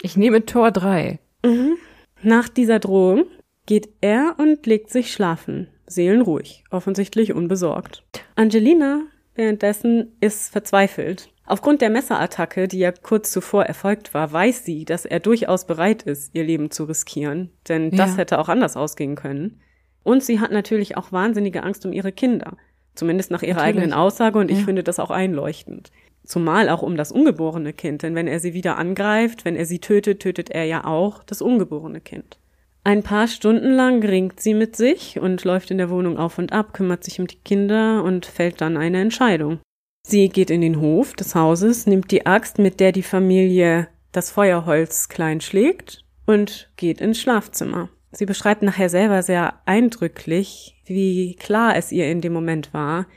ich 0.01 0.17
nehme 0.17 0.45
Tor 0.45 0.71
3. 0.71 1.19
Mhm. 1.43 1.77
Nach 2.21 2.49
dieser 2.49 2.79
Drohung 2.79 3.25
geht 3.65 3.89
er 4.01 4.35
und 4.37 4.65
legt 4.65 4.89
sich 4.89 5.13
schlafen, 5.13 5.67
seelenruhig, 5.87 6.63
offensichtlich 6.69 7.33
unbesorgt. 7.33 8.03
Angelina 8.35 9.03
währenddessen 9.35 10.15
ist 10.19 10.51
verzweifelt 10.51 11.29
Aufgrund 11.49 11.81
der 11.81 11.89
Messerattacke, 11.89 12.67
die 12.67 12.77
ja 12.77 12.91
kurz 12.91 13.31
zuvor 13.31 13.65
erfolgt 13.65 14.13
war, 14.13 14.31
weiß 14.31 14.65
sie, 14.65 14.85
dass 14.85 15.05
er 15.05 15.19
durchaus 15.19 15.65
bereit 15.65 16.03
ist, 16.03 16.35
ihr 16.35 16.43
Leben 16.43 16.69
zu 16.69 16.83
riskieren, 16.83 17.49
denn 17.67 17.89
das 17.89 18.11
ja. 18.11 18.17
hätte 18.17 18.37
auch 18.37 18.49
anders 18.49 18.77
ausgehen 18.77 19.15
können. 19.15 19.59
Und 20.03 20.23
sie 20.23 20.39
hat 20.39 20.51
natürlich 20.51 20.95
auch 20.95 21.11
wahnsinnige 21.11 21.63
Angst 21.63 21.87
um 21.87 21.91
ihre 21.91 22.11
Kinder, 22.11 22.55
zumindest 22.93 23.31
nach 23.31 23.41
ihrer 23.41 23.55
natürlich. 23.55 23.77
eigenen 23.77 23.93
Aussage, 23.93 24.37
und 24.37 24.51
ich 24.51 24.63
finde 24.63 24.83
das 24.83 24.99
auch 24.99 25.09
einleuchtend. 25.09 25.91
Zumal 26.29 26.69
auch 26.69 26.83
um 26.83 26.95
das 26.95 27.11
ungeborene 27.11 27.73
Kind, 27.73 28.03
denn 28.03 28.13
wenn 28.13 28.27
er 28.27 28.39
sie 28.39 28.53
wieder 28.53 28.77
angreift, 28.77 29.45
wenn 29.45 29.55
er 29.55 29.65
sie 29.65 29.79
tötet, 29.79 30.19
tötet 30.19 30.51
er 30.51 30.63
ja 30.63 30.85
auch 30.85 31.23
das 31.23 31.41
ungeborene 31.41 32.01
Kind. 32.01 32.37
Ein 32.83 33.01
paar 33.01 33.27
Stunden 33.27 33.71
lang 33.71 34.03
ringt 34.03 34.39
sie 34.39 34.53
mit 34.53 34.75
sich 34.75 35.19
und 35.19 35.43
läuft 35.43 35.71
in 35.71 35.79
der 35.79 35.89
Wohnung 35.89 36.19
auf 36.19 36.37
und 36.37 36.53
ab, 36.53 36.71
kümmert 36.71 37.03
sich 37.03 37.19
um 37.19 37.25
die 37.25 37.39
Kinder 37.39 38.03
und 38.03 38.27
fällt 38.27 38.61
dann 38.61 38.77
eine 38.77 39.01
Entscheidung. 39.01 39.59
Sie 40.05 40.29
geht 40.29 40.51
in 40.51 40.61
den 40.61 40.79
Hof 40.79 41.15
des 41.15 41.33
Hauses, 41.33 41.87
nimmt 41.87 42.11
die 42.11 42.27
Axt, 42.27 42.59
mit 42.59 42.79
der 42.79 42.91
die 42.91 43.01
Familie 43.01 43.87
das 44.11 44.29
Feuerholz 44.29 45.09
klein 45.09 45.41
schlägt 45.41 46.05
und 46.27 46.69
geht 46.77 47.01
ins 47.01 47.19
Schlafzimmer. 47.19 47.89
Sie 48.11 48.27
beschreibt 48.27 48.61
nachher 48.61 48.89
selber 48.89 49.23
sehr 49.23 49.55
eindrücklich, 49.65 50.79
wie 50.85 51.35
klar 51.37 51.75
es 51.75 51.91
ihr 51.91 52.05
in 52.11 52.21
dem 52.21 52.33
Moment 52.33 52.71
war, 52.71 53.07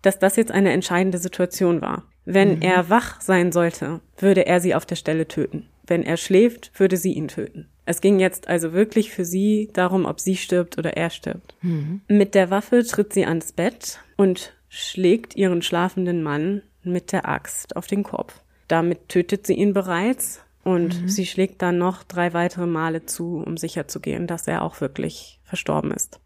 dass 0.00 0.18
das 0.18 0.36
jetzt 0.36 0.52
eine 0.52 0.72
entscheidende 0.72 1.18
Situation 1.18 1.82
war. 1.82 2.04
Wenn 2.24 2.56
mhm. 2.56 2.62
er 2.62 2.88
wach 2.90 3.20
sein 3.20 3.52
sollte, 3.52 4.00
würde 4.18 4.46
er 4.46 4.60
sie 4.60 4.74
auf 4.74 4.86
der 4.86 4.96
Stelle 4.96 5.26
töten. 5.26 5.68
Wenn 5.86 6.02
er 6.04 6.16
schläft, 6.16 6.70
würde 6.78 6.96
sie 6.96 7.12
ihn 7.12 7.28
töten. 7.28 7.68
Es 7.84 8.00
ging 8.00 8.20
jetzt 8.20 8.48
also 8.48 8.72
wirklich 8.72 9.10
für 9.10 9.24
sie 9.24 9.68
darum, 9.72 10.04
ob 10.04 10.20
sie 10.20 10.36
stirbt 10.36 10.78
oder 10.78 10.96
er 10.96 11.10
stirbt. 11.10 11.54
Mhm. 11.62 12.02
Mit 12.08 12.34
der 12.34 12.50
Waffe 12.50 12.84
tritt 12.84 13.12
sie 13.12 13.26
ans 13.26 13.52
Bett 13.52 13.98
und 14.16 14.54
schlägt 14.68 15.36
ihren 15.36 15.62
schlafenden 15.62 16.22
Mann 16.22 16.62
mit 16.84 17.12
der 17.12 17.28
Axt 17.28 17.76
auf 17.76 17.86
den 17.86 18.04
Kopf. 18.04 18.40
Damit 18.68 19.08
tötet 19.08 19.46
sie 19.46 19.54
ihn 19.54 19.72
bereits 19.72 20.40
und 20.62 21.02
mhm. 21.02 21.08
sie 21.08 21.26
schlägt 21.26 21.60
dann 21.60 21.78
noch 21.78 22.04
drei 22.04 22.32
weitere 22.32 22.66
Male 22.66 23.04
zu, 23.04 23.42
um 23.44 23.56
sicherzugehen, 23.56 24.26
dass 24.26 24.46
er 24.46 24.62
auch 24.62 24.80
wirklich 24.80 25.40
verstorben 25.42 25.90
ist. 25.90 26.20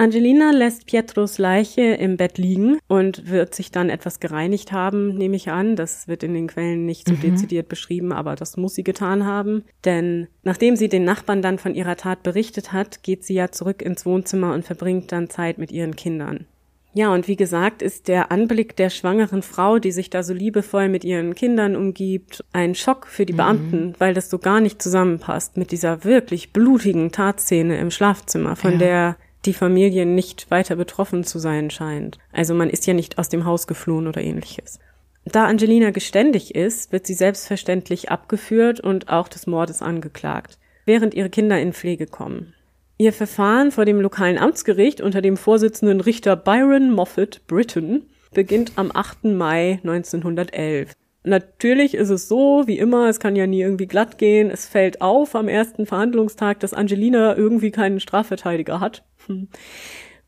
Angelina 0.00 0.52
lässt 0.52 0.86
Pietros 0.86 1.38
Leiche 1.38 1.82
im 1.82 2.16
Bett 2.16 2.38
liegen 2.38 2.78
und 2.86 3.28
wird 3.28 3.52
sich 3.52 3.72
dann 3.72 3.90
etwas 3.90 4.20
gereinigt 4.20 4.70
haben, 4.70 5.16
nehme 5.16 5.34
ich 5.34 5.50
an. 5.50 5.74
Das 5.74 6.06
wird 6.06 6.22
in 6.22 6.34
den 6.34 6.46
Quellen 6.46 6.86
nicht 6.86 7.08
so 7.08 7.14
mhm. 7.14 7.20
dezidiert 7.20 7.68
beschrieben, 7.68 8.12
aber 8.12 8.36
das 8.36 8.56
muss 8.56 8.76
sie 8.76 8.84
getan 8.84 9.26
haben. 9.26 9.64
Denn 9.84 10.28
nachdem 10.44 10.76
sie 10.76 10.88
den 10.88 11.02
Nachbarn 11.02 11.42
dann 11.42 11.58
von 11.58 11.74
ihrer 11.74 11.96
Tat 11.96 12.22
berichtet 12.22 12.72
hat, 12.72 13.02
geht 13.02 13.24
sie 13.24 13.34
ja 13.34 13.50
zurück 13.50 13.82
ins 13.82 14.06
Wohnzimmer 14.06 14.54
und 14.54 14.64
verbringt 14.64 15.10
dann 15.10 15.30
Zeit 15.30 15.58
mit 15.58 15.72
ihren 15.72 15.96
Kindern. 15.96 16.46
Ja, 16.94 17.12
und 17.12 17.28
wie 17.28 17.36
gesagt, 17.36 17.82
ist 17.82 18.08
der 18.08 18.32
Anblick 18.32 18.76
der 18.76 18.90
schwangeren 18.90 19.42
Frau, 19.42 19.78
die 19.78 19.92
sich 19.92 20.10
da 20.10 20.22
so 20.22 20.32
liebevoll 20.32 20.88
mit 20.88 21.04
ihren 21.04 21.34
Kindern 21.34 21.76
umgibt, 21.76 22.44
ein 22.52 22.74
Schock 22.74 23.06
für 23.08 23.26
die 23.26 23.34
mhm. 23.34 23.36
Beamten, 23.36 23.86
mhm. 23.86 23.94
weil 23.98 24.14
das 24.14 24.30
so 24.30 24.38
gar 24.38 24.60
nicht 24.60 24.80
zusammenpasst 24.80 25.56
mit 25.56 25.72
dieser 25.72 26.04
wirklich 26.04 26.52
blutigen 26.52 27.10
Tatszene 27.10 27.78
im 27.78 27.90
Schlafzimmer, 27.90 28.56
von 28.56 28.72
ja. 28.72 28.78
der 28.78 29.16
die 29.44 29.54
Familie 29.54 30.06
nicht 30.06 30.50
weiter 30.50 30.76
betroffen 30.76 31.24
zu 31.24 31.38
sein 31.38 31.70
scheint. 31.70 32.18
Also 32.32 32.54
man 32.54 32.70
ist 32.70 32.86
ja 32.86 32.94
nicht 32.94 33.18
aus 33.18 33.28
dem 33.28 33.44
Haus 33.44 33.66
geflohen 33.66 34.06
oder 34.06 34.20
ähnliches. 34.20 34.78
Da 35.24 35.44
Angelina 35.44 35.90
geständig 35.90 36.54
ist, 36.54 36.92
wird 36.92 37.06
sie 37.06 37.14
selbstverständlich 37.14 38.10
abgeführt 38.10 38.80
und 38.80 39.08
auch 39.08 39.28
des 39.28 39.46
Mordes 39.46 39.82
angeklagt, 39.82 40.58
während 40.86 41.14
ihre 41.14 41.30
Kinder 41.30 41.60
in 41.60 41.72
Pflege 41.72 42.06
kommen. 42.06 42.54
Ihr 42.96 43.12
Verfahren 43.12 43.70
vor 43.70 43.84
dem 43.84 44.00
lokalen 44.00 44.38
Amtsgericht 44.38 45.00
unter 45.00 45.22
dem 45.22 45.36
Vorsitzenden 45.36 46.00
Richter 46.00 46.34
Byron 46.34 46.90
Moffat 46.90 47.42
Britton 47.46 48.06
beginnt 48.32 48.72
am 48.76 48.90
8. 48.92 49.24
Mai 49.24 49.80
1911. 49.84 50.92
Natürlich 51.28 51.94
ist 51.94 52.08
es 52.08 52.26
so, 52.26 52.62
wie 52.66 52.78
immer, 52.78 53.08
es 53.08 53.20
kann 53.20 53.36
ja 53.36 53.46
nie 53.46 53.60
irgendwie 53.60 53.86
glatt 53.86 54.18
gehen. 54.18 54.50
Es 54.50 54.66
fällt 54.66 55.02
auf 55.02 55.34
am 55.34 55.48
ersten 55.48 55.84
Verhandlungstag, 55.84 56.60
dass 56.60 56.72
Angelina 56.72 57.36
irgendwie 57.36 57.70
keinen 57.70 58.00
Strafverteidiger 58.00 58.80
hat. 58.80 59.04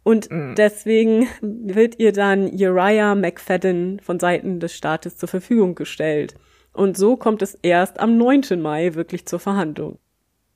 Und 0.03 0.31
mhm. 0.31 0.55
deswegen 0.57 1.29
wird 1.41 1.99
ihr 1.99 2.13
dann 2.13 2.51
Uriah 2.53 3.15
McFadden 3.15 4.01
von 4.01 4.19
Seiten 4.19 4.61
des 4.61 4.75
Staates 4.75 5.17
zur 5.17 5.29
Verfügung 5.29 5.75
gestellt. 5.75 6.35
Und 6.73 6.97
so 6.97 7.17
kommt 7.17 7.43
es 7.43 7.55
erst 7.63 7.99
am 7.99 8.17
9. 8.17 8.61
Mai 8.61 8.95
wirklich 8.95 9.27
zur 9.27 9.41
Verhandlung. 9.41 9.99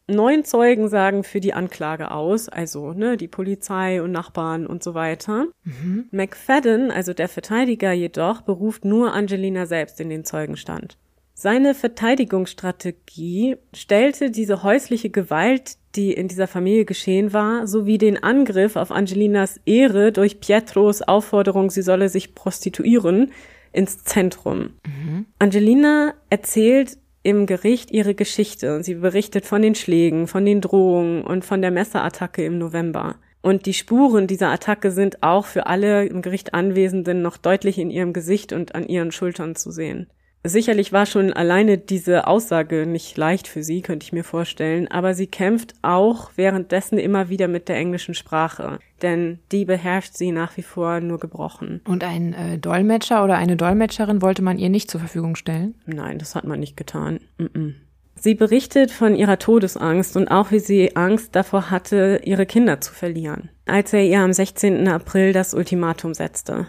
Neun 0.07 0.45
Zeugen 0.45 0.89
sagen 0.89 1.25
für 1.25 1.41
die 1.41 1.55
Anklage 1.55 2.11
aus, 2.11 2.51
also 2.51 2.93
ne, 2.93 3.17
die 3.17 3.29
Polizei 3.29 4.03
und 4.03 4.13
Nachbarn 4.13 4.67
und 4.67 4.83
so 4.83 4.93
weiter. 4.93 5.47
Mhm. 5.65 6.09
McFadden, 6.11 6.91
also 6.91 7.15
der 7.15 7.29
Verteidiger 7.29 7.93
jedoch, 7.93 8.43
beruft 8.43 8.85
nur 8.85 9.15
Angelina 9.15 9.65
selbst 9.65 10.01
in 10.01 10.11
den 10.11 10.25
Zeugenstand. 10.25 10.99
Seine 11.33 11.75
Verteidigungsstrategie 11.75 13.57
stellte 13.75 14.31
diese 14.31 14.63
häusliche 14.63 15.11
Gewalt, 15.11 15.79
die 15.97 16.13
in 16.13 16.29
dieser 16.29 16.47
Familie 16.47 16.85
geschehen 16.85 17.33
war, 17.33 17.67
sowie 17.67 17.99
den 17.99 18.23
Angriff 18.23 18.77
auf 18.77 18.91
Angelinas 18.91 19.59
Ehre 19.65 20.13
durch 20.13 20.39
Pietros 20.39 21.03
Aufforderung, 21.03 21.71
sie 21.71 21.83
solle 21.83 22.09
sich 22.09 22.35
prostituieren, 22.35 23.33
ins 23.73 24.05
Zentrum. 24.05 24.75
Mhm. 24.87 25.27
Angelina 25.39 26.15
erzählt 26.31 26.99
im 27.25 27.47
Gericht 27.47 27.91
ihre 27.91 28.15
Geschichte. 28.15 28.85
Sie 28.85 28.95
berichtet 28.95 29.47
von 29.47 29.63
den 29.63 29.75
Schlägen, 29.75 30.29
von 30.29 30.45
den 30.45 30.61
Drohungen 30.61 31.25
und 31.25 31.45
von 31.45 31.63
der 31.63 31.71
Messerattacke 31.71 32.45
im 32.45 32.59
November. 32.59 33.17
Und 33.41 33.67
die 33.67 33.75
Spuren 33.75 34.27
dieser 34.27 34.51
Attacke 34.51 34.91
sind 34.91 35.23
auch 35.23 35.47
für 35.47 35.67
alle 35.67 36.07
im 36.07 36.23
Gericht 36.23 36.55
Anwesenden 36.55 37.23
noch 37.23 37.39
deutlich 37.39 37.79
in 37.79 37.91
ihrem 37.91 38.13
Gesicht 38.13 38.53
und 38.53 38.75
an 38.75 38.87
ihren 38.87 39.11
Schultern 39.11 39.57
zu 39.57 39.71
sehen. 39.71 40.07
Sicherlich 40.47 40.93
war 40.93 41.07
schon 41.07 41.33
alleine 41.33 41.79
diese 41.79 42.27
Aussage 42.27 42.85
nicht 42.85 43.17
leicht 43.17 43.49
für 43.49 43.63
sie, 43.63 43.81
könnte 43.81 44.05
ich 44.05 44.13
mir 44.13 44.25
vorstellen, 44.25 44.89
aber 44.89 45.15
sie 45.15 45.27
kämpft 45.27 45.73
auch 45.81 46.33
währenddessen 46.37 46.99
immer 46.99 47.31
wieder 47.31 47.49
mit 47.49 47.71
der 47.71 47.77
englischen 47.77 48.13
Sprache, 48.13 48.79
denn 49.01 49.39
die 49.53 49.65
beherrscht 49.65 50.15
sie 50.15 50.33
nach 50.33 50.55
wie 50.59 50.63
vor 50.63 51.01
nur 51.01 51.19
gebrochen. 51.19 51.81
Und 51.87 52.05
ein 52.05 52.35
äh, 52.35 52.59
Dolmetscher 52.59 53.25
oder 53.25 53.37
eine 53.37 53.57
Dolmetscherin 53.57 54.21
wollte 54.21 54.43
man 54.43 54.59
ihr 54.59 54.69
nicht 54.69 54.91
zur 54.91 55.01
Verfügung 55.01 55.35
stellen? 55.35 55.77
Nein, 55.87 56.19
das 56.19 56.35
hat 56.35 56.45
man 56.45 56.61
nicht 56.61 56.77
getan. 56.77 57.21
Mm 57.39 57.45
-mm. 57.45 57.75
Sie 58.17 58.35
berichtet 58.35 58.91
von 58.91 59.17
ihrer 59.17 59.39
Todesangst 59.39 60.15
und 60.15 60.29
auch 60.29 60.51
wie 60.51 60.61
sie 60.61 60.95
Angst 60.95 61.35
davor 61.35 61.71
hatte, 61.71 62.21
ihre 62.23 62.45
Kinder 62.45 62.83
zu 62.83 62.93
verlieren, 62.93 63.49
als 63.65 63.95
er 63.95 64.05
ihr 64.05 64.21
am 64.21 64.33
16. 64.35 64.89
April 64.89 65.33
das 65.33 65.55
Ultimatum 65.55 66.13
setzte. 66.13 66.67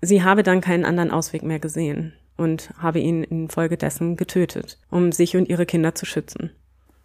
Sie 0.00 0.22
habe 0.22 0.42
dann 0.42 0.62
keinen 0.62 0.86
anderen 0.86 1.10
Ausweg 1.10 1.42
mehr 1.42 1.58
gesehen 1.58 2.14
und 2.38 2.70
habe 2.78 3.00
ihn 3.00 3.22
infolgedessen 3.22 4.16
getötet, 4.16 4.78
um 4.90 5.12
sich 5.12 5.36
und 5.36 5.48
ihre 5.48 5.66
Kinder 5.66 5.94
zu 5.94 6.06
schützen. 6.06 6.50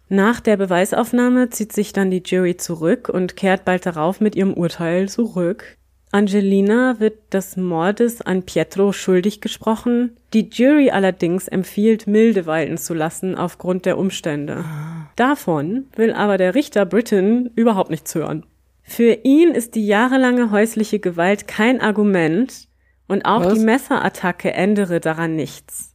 Nach 0.08 0.40
der 0.40 0.56
Beweisaufnahme 0.56 1.50
zieht 1.50 1.72
sich 1.72 1.92
dann 1.92 2.10
die 2.10 2.22
Jury 2.24 2.56
zurück 2.56 3.08
und 3.08 3.36
kehrt 3.36 3.64
bald 3.64 3.84
darauf 3.86 4.20
mit 4.20 4.36
ihrem 4.36 4.54
Urteil 4.54 5.08
zurück. 5.08 5.76
Angelina 6.12 7.00
wird 7.00 7.34
des 7.34 7.56
Mordes 7.56 8.22
an 8.22 8.44
Pietro 8.44 8.92
schuldig 8.92 9.40
gesprochen. 9.40 10.16
Die 10.32 10.48
Jury 10.48 10.90
allerdings 10.90 11.48
empfiehlt, 11.48 12.06
milde 12.06 12.46
walten 12.46 12.78
zu 12.78 12.94
lassen 12.94 13.34
aufgrund 13.34 13.84
der 13.84 13.98
Umstände. 13.98 14.64
Davon 15.16 15.86
will 15.96 16.12
aber 16.12 16.38
der 16.38 16.54
Richter 16.54 16.86
Britton 16.86 17.50
überhaupt 17.56 17.90
nichts 17.90 18.14
hören. 18.14 18.46
Für 18.82 19.18
ihn 19.24 19.50
ist 19.50 19.74
die 19.74 19.86
jahrelange 19.86 20.50
häusliche 20.50 21.00
Gewalt 21.00 21.48
kein 21.48 21.80
Argument, 21.80 22.68
und 23.08 23.24
auch 23.24 23.44
Was? 23.44 23.54
die 23.54 23.64
Messerattacke 23.64 24.52
ändere 24.52 25.00
daran 25.00 25.36
nichts. 25.36 25.94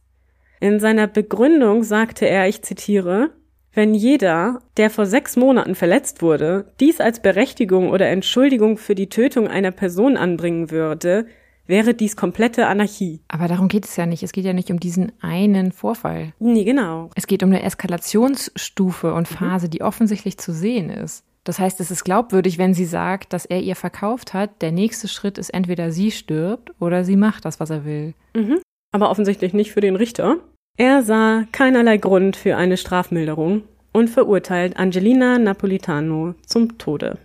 In 0.60 0.78
seiner 0.78 1.06
Begründung 1.06 1.82
sagte 1.82 2.28
er, 2.28 2.48
ich 2.48 2.62
zitiere, 2.62 3.30
wenn 3.72 3.94
jeder, 3.94 4.60
der 4.76 4.90
vor 4.90 5.06
sechs 5.06 5.36
Monaten 5.36 5.74
verletzt 5.74 6.22
wurde, 6.22 6.72
dies 6.80 7.00
als 7.00 7.22
Berechtigung 7.22 7.90
oder 7.90 8.08
Entschuldigung 8.08 8.76
für 8.76 8.94
die 8.94 9.08
Tötung 9.08 9.48
einer 9.48 9.70
Person 9.70 10.16
anbringen 10.16 10.70
würde, 10.70 11.26
wäre 11.66 11.94
dies 11.94 12.16
komplette 12.16 12.66
Anarchie. 12.66 13.22
Aber 13.28 13.46
darum 13.46 13.68
geht 13.68 13.86
es 13.86 13.96
ja 13.96 14.04
nicht. 14.04 14.24
Es 14.24 14.32
geht 14.32 14.44
ja 14.44 14.52
nicht 14.52 14.70
um 14.70 14.80
diesen 14.80 15.12
einen 15.22 15.70
Vorfall. 15.70 16.34
Nee, 16.40 16.64
genau. 16.64 17.10
Es 17.14 17.28
geht 17.28 17.44
um 17.44 17.50
eine 17.50 17.62
Eskalationsstufe 17.62 19.14
und 19.14 19.28
Phase, 19.28 19.68
die 19.68 19.82
offensichtlich 19.82 20.36
zu 20.36 20.52
sehen 20.52 20.90
ist. 20.90 21.24
Das 21.44 21.58
heißt, 21.58 21.80
es 21.80 21.90
ist 21.90 22.04
glaubwürdig, 22.04 22.58
wenn 22.58 22.74
sie 22.74 22.84
sagt, 22.84 23.32
dass 23.32 23.46
er 23.46 23.60
ihr 23.60 23.76
verkauft 23.76 24.34
hat. 24.34 24.62
Der 24.62 24.72
nächste 24.72 25.08
Schritt 25.08 25.38
ist 25.38 25.50
entweder 25.50 25.90
sie 25.90 26.10
stirbt 26.10 26.72
oder 26.80 27.04
sie 27.04 27.16
macht 27.16 27.44
das, 27.44 27.60
was 27.60 27.70
er 27.70 27.84
will. 27.84 28.14
Mhm. 28.34 28.60
Aber 28.92 29.10
offensichtlich 29.10 29.54
nicht 29.54 29.72
für 29.72 29.80
den 29.80 29.96
Richter. 29.96 30.36
Er 30.76 31.02
sah 31.02 31.44
keinerlei 31.52 31.96
Grund 31.96 32.36
für 32.36 32.56
eine 32.56 32.76
Strafmilderung 32.76 33.62
und 33.92 34.10
verurteilt 34.10 34.76
Angelina 34.76 35.38
Napolitano 35.38 36.34
zum 36.46 36.78
Tode. 36.78 37.18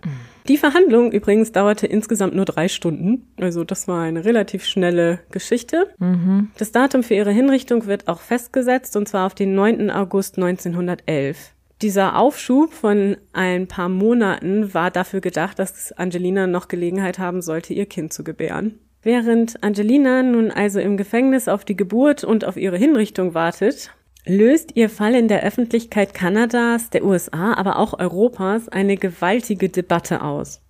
Die 0.48 0.58
Verhandlung 0.58 1.10
übrigens 1.10 1.50
dauerte 1.50 1.86
insgesamt 1.86 2.34
nur 2.34 2.44
drei 2.44 2.68
Stunden. 2.68 3.26
Also 3.40 3.64
das 3.64 3.88
war 3.88 4.02
eine 4.02 4.24
relativ 4.24 4.64
schnelle 4.64 5.18
Geschichte. 5.32 5.88
Mhm. 5.98 6.50
Das 6.56 6.70
Datum 6.70 7.02
für 7.02 7.14
ihre 7.14 7.32
Hinrichtung 7.32 7.86
wird 7.86 8.06
auch 8.06 8.20
festgesetzt 8.20 8.96
und 8.96 9.08
zwar 9.08 9.26
auf 9.26 9.34
den 9.34 9.54
9. 9.54 9.90
August 9.90 10.36
1911. 10.36 11.52
Dieser 11.82 12.16
Aufschub 12.16 12.72
von 12.72 13.18
ein 13.34 13.68
paar 13.68 13.90
Monaten 13.90 14.72
war 14.72 14.90
dafür 14.90 15.20
gedacht, 15.20 15.58
dass 15.58 15.92
Angelina 15.92 16.46
noch 16.46 16.68
Gelegenheit 16.68 17.18
haben 17.18 17.42
sollte, 17.42 17.74
ihr 17.74 17.84
Kind 17.84 18.14
zu 18.14 18.24
gebären. 18.24 18.78
Während 19.02 19.62
Angelina 19.62 20.22
nun 20.22 20.50
also 20.50 20.80
im 20.80 20.96
Gefängnis 20.96 21.48
auf 21.48 21.64
die 21.66 21.76
Geburt 21.76 22.24
und 22.24 22.46
auf 22.46 22.56
ihre 22.56 22.78
Hinrichtung 22.78 23.34
wartet, 23.34 23.90
löst 24.24 24.74
ihr 24.74 24.88
Fall 24.88 25.14
in 25.14 25.28
der 25.28 25.42
Öffentlichkeit 25.42 26.14
Kanadas, 26.14 26.90
der 26.90 27.04
USA, 27.04 27.52
aber 27.54 27.78
auch 27.78 27.98
Europas 27.98 28.68
eine 28.68 28.96
gewaltige 28.96 29.68
Debatte 29.68 30.22
aus. 30.22 30.62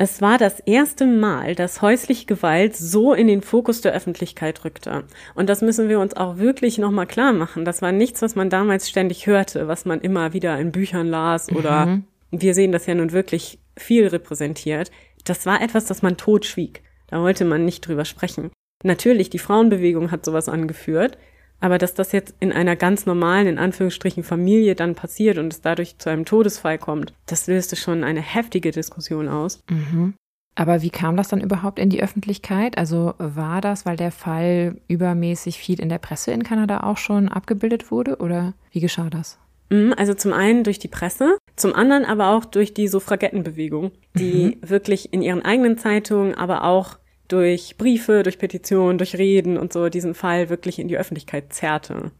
Es 0.00 0.22
war 0.22 0.38
das 0.38 0.60
erste 0.60 1.06
Mal, 1.06 1.56
dass 1.56 1.82
häusliche 1.82 2.26
Gewalt 2.26 2.76
so 2.76 3.14
in 3.14 3.26
den 3.26 3.42
Fokus 3.42 3.80
der 3.80 3.92
Öffentlichkeit 3.92 4.64
rückte. 4.64 5.02
Und 5.34 5.48
das 5.48 5.60
müssen 5.60 5.88
wir 5.88 5.98
uns 5.98 6.16
auch 6.16 6.38
wirklich 6.38 6.78
nochmal 6.78 7.06
klar 7.08 7.32
machen. 7.32 7.64
Das 7.64 7.82
war 7.82 7.90
nichts, 7.90 8.22
was 8.22 8.36
man 8.36 8.48
damals 8.48 8.88
ständig 8.88 9.26
hörte, 9.26 9.66
was 9.66 9.84
man 9.84 10.00
immer 10.00 10.32
wieder 10.32 10.56
in 10.60 10.70
Büchern 10.70 11.08
las 11.08 11.50
oder 11.50 11.86
Mhm. 11.86 12.04
wir 12.30 12.54
sehen 12.54 12.70
das 12.70 12.86
ja 12.86 12.94
nun 12.94 13.10
wirklich 13.10 13.58
viel 13.76 14.06
repräsentiert. 14.06 14.92
Das 15.24 15.46
war 15.46 15.60
etwas, 15.60 15.86
das 15.86 16.00
man 16.00 16.16
totschwieg. 16.16 16.82
Da 17.08 17.20
wollte 17.20 17.44
man 17.44 17.64
nicht 17.64 17.80
drüber 17.86 18.04
sprechen. 18.04 18.50
Natürlich, 18.84 19.30
die 19.30 19.40
Frauenbewegung 19.40 20.12
hat 20.12 20.24
sowas 20.24 20.48
angeführt, 20.48 21.18
aber 21.60 21.78
dass 21.78 21.94
das 21.94 22.12
jetzt 22.12 22.34
in 22.40 22.52
einer 22.52 22.76
ganz 22.76 23.06
normalen, 23.06 23.46
in 23.46 23.58
Anführungsstrichen, 23.58 24.22
Familie 24.22 24.74
dann 24.74 24.94
passiert 24.94 25.38
und 25.38 25.52
es 25.52 25.60
dadurch 25.60 25.98
zu 25.98 26.10
einem 26.10 26.24
Todesfall 26.24 26.78
kommt, 26.78 27.12
das 27.26 27.46
löste 27.46 27.76
schon 27.76 28.04
eine 28.04 28.20
heftige 28.20 28.70
Diskussion 28.70 29.28
aus. 29.28 29.62
Mhm. 29.68 30.14
Aber 30.54 30.82
wie 30.82 30.90
kam 30.90 31.16
das 31.16 31.28
dann 31.28 31.40
überhaupt 31.40 31.78
in 31.78 31.88
die 31.88 32.02
Öffentlichkeit? 32.02 32.78
Also 32.78 33.14
war 33.18 33.60
das, 33.60 33.86
weil 33.86 33.96
der 33.96 34.10
Fall 34.10 34.80
übermäßig 34.88 35.56
viel 35.56 35.80
in 35.80 35.88
der 35.88 35.98
Presse 35.98 36.32
in 36.32 36.42
Kanada 36.42 36.80
auch 36.80 36.96
schon 36.96 37.28
abgebildet 37.28 37.92
wurde 37.92 38.16
oder 38.16 38.54
wie 38.72 38.80
geschah 38.80 39.08
das? 39.08 39.38
Mhm, 39.70 39.94
Also 39.96 40.14
zum 40.14 40.32
einen 40.32 40.64
durch 40.64 40.78
die 40.80 40.88
Presse, 40.88 41.38
zum 41.54 41.74
anderen 41.74 42.04
aber 42.04 42.30
auch 42.30 42.44
durch 42.44 42.74
die 42.74 42.88
Suffragettenbewegung, 42.88 43.92
die 44.14 44.58
wirklich 44.60 45.12
in 45.12 45.22
ihren 45.22 45.44
eigenen 45.44 45.78
Zeitungen, 45.78 46.34
aber 46.34 46.64
auch 46.64 46.98
durch 47.28 47.76
Briefe, 47.76 48.22
durch 48.22 48.38
Petitionen, 48.38 48.98
durch 48.98 49.16
Reden 49.16 49.56
und 49.56 49.72
so 49.72 49.88
diesen 49.88 50.14
Fall 50.14 50.48
wirklich 50.48 50.78
in 50.78 50.88
die 50.88 50.98
Öffentlichkeit 50.98 51.52
zerrte. 51.52 52.10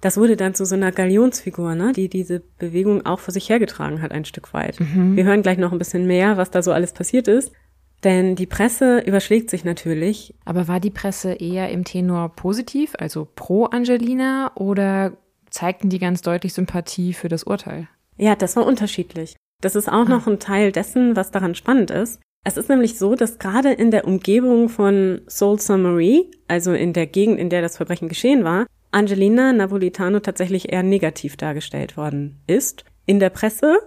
Das 0.00 0.18
wurde 0.18 0.36
dann 0.36 0.54
zu 0.54 0.66
so 0.66 0.74
einer 0.74 0.92
Galionsfigur, 0.92 1.74
ne, 1.74 1.92
die 1.94 2.08
diese 2.08 2.42
Bewegung 2.58 3.06
auch 3.06 3.20
vor 3.20 3.32
sich 3.32 3.48
hergetragen 3.48 4.02
hat, 4.02 4.12
ein 4.12 4.26
Stück 4.26 4.52
weit. 4.52 4.78
Wir 4.78 5.24
hören 5.24 5.40
gleich 5.42 5.56
noch 5.56 5.72
ein 5.72 5.78
bisschen 5.78 6.06
mehr, 6.06 6.36
was 6.36 6.50
da 6.50 6.62
so 6.62 6.72
alles 6.72 6.92
passiert 6.92 7.26
ist. 7.26 7.52
Denn 8.04 8.36
die 8.36 8.46
Presse 8.46 8.98
überschlägt 8.98 9.48
sich 9.48 9.64
natürlich. 9.64 10.34
Aber 10.44 10.68
war 10.68 10.78
die 10.78 10.90
Presse 10.90 11.32
eher 11.32 11.70
im 11.70 11.84
Tenor 11.84 12.36
positiv, 12.36 12.92
also 12.98 13.26
pro 13.34 13.64
Angelina, 13.64 14.52
oder 14.56 15.16
zeigten 15.48 15.88
die 15.88 15.98
ganz 15.98 16.20
deutlich 16.20 16.52
Sympathie 16.52 17.14
für 17.14 17.28
das 17.28 17.44
Urteil? 17.44 17.88
Ja, 18.18 18.36
das 18.36 18.56
war 18.56 18.66
unterschiedlich. 18.66 19.36
Das 19.62 19.74
ist 19.74 19.90
auch 19.90 20.06
noch 20.06 20.26
ein 20.26 20.38
Teil 20.38 20.70
dessen, 20.70 21.16
was 21.16 21.30
daran 21.30 21.54
spannend 21.54 21.90
ist. 21.90 22.20
Es 22.46 22.58
ist 22.58 22.68
nämlich 22.68 22.98
so, 22.98 23.14
dass 23.14 23.38
gerade 23.38 23.72
in 23.72 23.90
der 23.90 24.06
Umgebung 24.06 24.68
von 24.68 25.22
Sault 25.26 25.62
Ste. 25.62 25.78
Marie, 25.78 26.30
also 26.46 26.72
in 26.72 26.92
der 26.92 27.06
Gegend, 27.06 27.38
in 27.38 27.48
der 27.48 27.62
das 27.62 27.78
Verbrechen 27.78 28.08
geschehen 28.08 28.44
war, 28.44 28.66
Angelina 28.90 29.52
Napolitano 29.52 30.20
tatsächlich 30.20 30.70
eher 30.70 30.82
negativ 30.82 31.36
dargestellt 31.36 31.96
worden 31.96 32.36
ist. 32.46 32.84
In 33.06 33.18
der 33.18 33.30
Presse. 33.30 33.78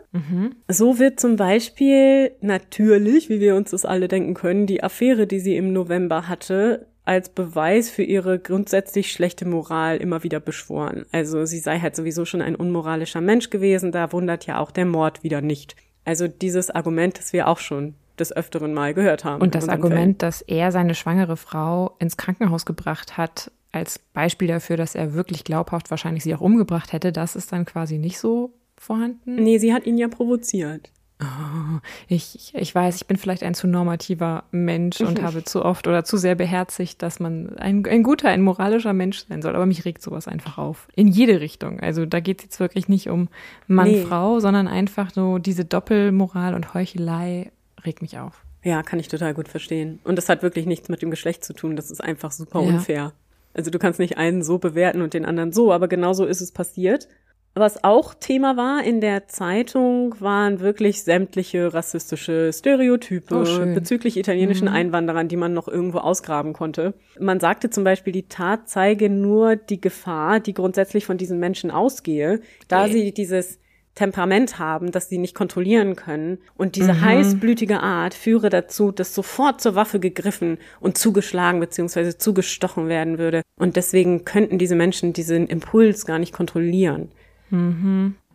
So 0.67 0.99
wird 0.99 1.19
zum 1.19 1.37
Beispiel 1.37 2.31
natürlich, 2.41 3.29
wie 3.29 3.39
wir 3.39 3.55
uns 3.55 3.71
das 3.71 3.85
alle 3.85 4.07
denken 4.07 4.33
können, 4.33 4.67
die 4.67 4.83
Affäre, 4.83 5.25
die 5.25 5.39
sie 5.39 5.55
im 5.55 5.73
November 5.73 6.27
hatte, 6.27 6.87
als 7.03 7.29
Beweis 7.29 7.89
für 7.89 8.03
ihre 8.03 8.37
grundsätzlich 8.37 9.11
schlechte 9.11 9.47
Moral 9.47 9.97
immer 9.97 10.23
wieder 10.23 10.39
beschworen. 10.39 11.05
Also 11.11 11.45
sie 11.45 11.59
sei 11.59 11.79
halt 11.79 11.95
sowieso 11.95 12.25
schon 12.25 12.41
ein 12.41 12.55
unmoralischer 12.55 13.21
Mensch 13.21 13.49
gewesen, 13.49 13.91
da 13.91 14.11
wundert 14.11 14.45
ja 14.45 14.59
auch 14.59 14.71
der 14.71 14.85
Mord 14.85 15.23
wieder 15.23 15.41
nicht. 15.41 15.75
Also 16.05 16.27
dieses 16.27 16.69
Argument, 16.69 17.17
das 17.17 17.33
wir 17.33 17.47
auch 17.47 17.59
schon 17.59 17.95
des 18.19 18.35
Öfteren 18.35 18.73
mal 18.73 18.93
gehört 18.93 19.23
haben. 19.23 19.41
Und 19.41 19.55
das 19.55 19.69
Argument, 19.69 20.21
dass 20.21 20.41
er 20.41 20.71
seine 20.71 20.95
schwangere 20.95 21.37
Frau 21.37 21.95
ins 21.99 22.17
Krankenhaus 22.17 22.65
gebracht 22.65 23.17
hat, 23.17 23.51
als 23.71 23.99
Beispiel 23.99 24.47
dafür, 24.47 24.77
dass 24.77 24.95
er 24.95 25.13
wirklich 25.13 25.43
glaubhaft 25.43 25.91
wahrscheinlich 25.91 26.23
sie 26.23 26.33
auch 26.33 26.41
umgebracht 26.41 26.93
hätte, 26.93 27.11
das 27.11 27.35
ist 27.35 27.51
dann 27.51 27.65
quasi 27.65 27.97
nicht 27.97 28.19
so 28.19 28.53
vorhanden. 28.77 29.19
Fällen. 29.23 29.43
Nee, 29.43 29.57
sie 29.57 29.73
hat 29.73 29.85
ihn 29.85 29.97
ja 29.97 30.07
provoziert. 30.07 30.91
Oh, 31.19 31.79
ich, 32.07 32.35
ich, 32.35 32.53
ich 32.53 32.75
weiß, 32.75 32.97
ich 32.97 33.07
bin 33.07 33.17
vielleicht 33.17 33.41
ein 33.41 33.55
zu 33.55 33.67
normativer 33.67 34.43
Mensch 34.51 35.01
und 35.01 35.19
habe 35.23 35.43
zu 35.43 35.65
oft 35.65 35.87
oder 35.87 36.03
zu 36.03 36.15
sehr 36.15 36.35
beherzigt, 36.35 37.01
dass 37.01 37.19
man 37.19 37.57
ein, 37.57 37.83
ein 37.87 38.03
guter, 38.03 38.29
ein 38.29 38.43
moralischer 38.43 38.93
Mensch 38.93 39.25
sein 39.27 39.41
soll. 39.41 39.55
Aber 39.55 39.65
mich 39.65 39.83
regt 39.83 40.03
sowas 40.03 40.27
einfach 40.27 40.59
auf. 40.59 40.87
In 40.95 41.07
jede 41.07 41.41
Richtung. 41.41 41.79
Also 41.79 42.05
da 42.05 42.19
geht 42.19 42.39
es 42.39 42.45
jetzt 42.45 42.59
wirklich 42.59 42.87
nicht 42.87 43.09
um 43.09 43.29
Mann, 43.65 43.87
Nee. 43.87 44.03
Frau, 44.03 44.39
sondern 44.39 44.67
einfach 44.67 45.11
so 45.11 45.39
diese 45.39 45.65
Doppelmoral 45.65 46.53
und 46.53 46.75
Heuchelei 46.75 47.51
regt 47.87 48.01
mich 48.03 48.19
auf. 48.19 48.43
Ja, 48.63 48.83
kann 48.83 48.99
ich 48.99 49.07
total 49.07 49.33
gut 49.33 49.47
verstehen. 49.47 49.99
Und 50.03 50.17
das 50.17 50.29
hat 50.29 50.43
wirklich 50.43 50.65
nichts 50.65 50.89
mit 50.89 51.01
dem 51.01 51.09
Geschlecht 51.09 51.43
zu 51.43 51.53
tun. 51.53 51.75
Das 51.75 51.89
ist 51.89 52.01
einfach 52.03 52.31
super 52.31 52.61
Ja. 52.61 52.67
unfair. 52.67 53.13
Also 53.53 53.71
du 53.71 53.79
kannst 53.79 53.99
nicht 53.99 54.17
einen 54.17 54.43
so 54.43 54.59
bewerten 54.59 55.01
und 55.01 55.13
den 55.15 55.25
anderen 55.25 55.51
so, 55.51 55.71
aber 55.73 55.87
genauso 55.87 56.25
ist 56.25 56.41
es 56.41 56.51
passiert. 56.51 57.07
Was 57.55 57.83
auch 57.83 58.13
Thema 58.13 58.55
war 58.55 58.83
in 58.83 59.01
der 59.01 59.27
Zeitung, 59.29 60.13
waren 60.21 60.59
wirklich 60.59 61.01
sämtliche 61.01 61.73
rassistische 61.73 62.51
Stereotype 62.53 63.33
Oh, 63.33 63.73
bezüglich 63.73 64.15
italienischen 64.17 64.67
Einwanderern, 64.67 65.27
die 65.27 65.37
man 65.37 65.53
noch 65.55 65.67
irgendwo 65.67 65.97
ausgraben 65.97 66.53
konnte. 66.53 66.93
Man 67.19 67.39
sagte 67.39 67.71
zum 67.71 67.83
Beispiel, 67.83 68.13
die 68.13 68.27
Tat 68.27 68.69
zeige 68.69 69.09
nur 69.09 69.55
die 69.55 69.81
Gefahr, 69.81 70.39
die 70.39 70.53
grundsätzlich 70.53 71.07
von 71.07 71.17
diesen 71.17 71.39
Menschen 71.39 71.71
ausgehe, 71.71 72.41
da 72.67 72.83
Okay. 72.83 72.91
sie 72.91 73.11
dieses 73.11 73.57
Temperament 73.97 74.59
haben, 74.59 74.91
das 74.91 75.09
sie 75.09 75.17
nicht 75.17 75.33
kontrollieren 75.33 75.95
können. 75.95 76.37
Und 76.55 76.75
diese 76.75 77.01
heißblütige 77.01 77.79
Art 77.79 78.13
führe 78.13 78.49
dazu, 78.49 78.91
dass 78.91 79.15
sofort 79.15 79.59
zur 79.59 79.73
Waffe 79.73 79.99
gegriffen 79.99 80.59
und 80.79 80.99
zugeschlagen 80.99 81.59
bzw. 81.59 82.17
zugestochen 82.17 82.89
werden 82.89 83.17
würde. 83.17 83.41
Und 83.59 83.75
deswegen 83.75 84.23
könnten 84.23 84.59
diese 84.59 84.75
Menschen 84.75 85.13
diesen 85.13 85.47
Impuls 85.47 86.05
gar 86.05 86.19
nicht 86.19 86.31
kontrollieren. 86.31 87.09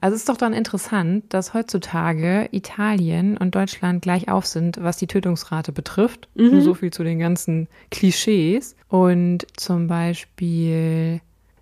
Also 0.01 0.17
ist 0.17 0.29
doch 0.29 0.37
dann 0.37 0.53
interessant, 0.53 1.27
dass 1.29 1.55
heutzutage 1.55 2.49
Italien 2.51 3.37
und 3.37 3.55
Deutschland 3.55 4.03
gleich 4.03 4.29
auf 4.29 4.47
sind, 4.47 4.83
was 4.83 4.97
die 4.97 5.07
Tötungsrate 5.07 5.71
betrifft. 5.71 6.29
Nur 6.35 6.61
so 6.61 6.75
viel 6.75 6.93
zu 6.93 7.05
den 7.05 7.21
ganzen 7.21 7.69
Klischees. 7.93 8.75
Und 8.89 9.47
zum 9.57 9.87
Beispiel 9.87 11.21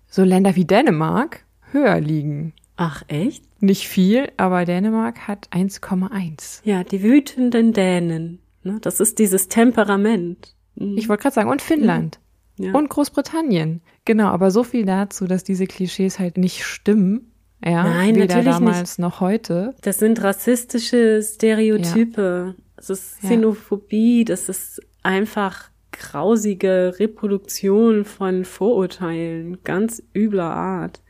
so 0.09 0.23
Länder 0.23 0.55
wie 0.55 0.65
Dänemark 0.65 1.45
höher 1.71 1.99
liegen. 2.01 2.53
Ach, 2.81 3.03
echt? 3.07 3.43
Nicht 3.61 3.87
viel, 3.87 4.31
aber 4.37 4.65
Dänemark 4.65 5.27
hat 5.27 5.47
1,1. 5.51 6.61
Ja, 6.63 6.83
die 6.83 7.03
wütenden 7.03 7.73
Dänen. 7.73 8.39
Ne? 8.63 8.79
Das 8.81 8.99
ist 8.99 9.19
dieses 9.19 9.47
Temperament. 9.47 10.55
Mhm. 10.75 10.97
Ich 10.97 11.09
wollte 11.09 11.23
gerade 11.23 11.35
sagen, 11.35 11.49
und 11.49 11.61
Finnland. 11.61 12.19
Ja. 12.57 12.73
Und 12.73 12.89
Großbritannien. 12.89 13.81
Genau, 14.05 14.27
aber 14.27 14.51
so 14.51 14.63
viel 14.63 14.85
dazu, 14.85 15.25
dass 15.25 15.43
diese 15.43 15.67
Klischees 15.67 16.19
halt 16.19 16.37
nicht 16.37 16.63
stimmen. 16.63 17.31
Ja, 17.63 17.83
Nein, 17.83 18.15
weder 18.15 18.35
natürlich 18.35 18.55
damals 18.55 18.97
noch 18.97 19.19
heute. 19.19 19.75
Das 19.81 19.99
sind 19.99 20.21
rassistische 20.23 21.21
Stereotype. 21.23 22.55
Das 22.75 22.89
ist 22.89 23.21
Ja. 23.21 23.29
Xenophobie. 23.29 24.25
Das 24.25 24.49
ist 24.49 24.81
einfach 25.03 25.69
grausige 25.91 26.95
Reproduktion 26.99 28.05
von 28.05 28.45
Vorurteilen 28.45 29.59
ganz 29.63 30.01
übler 30.15 30.51
Art. 30.51 31.01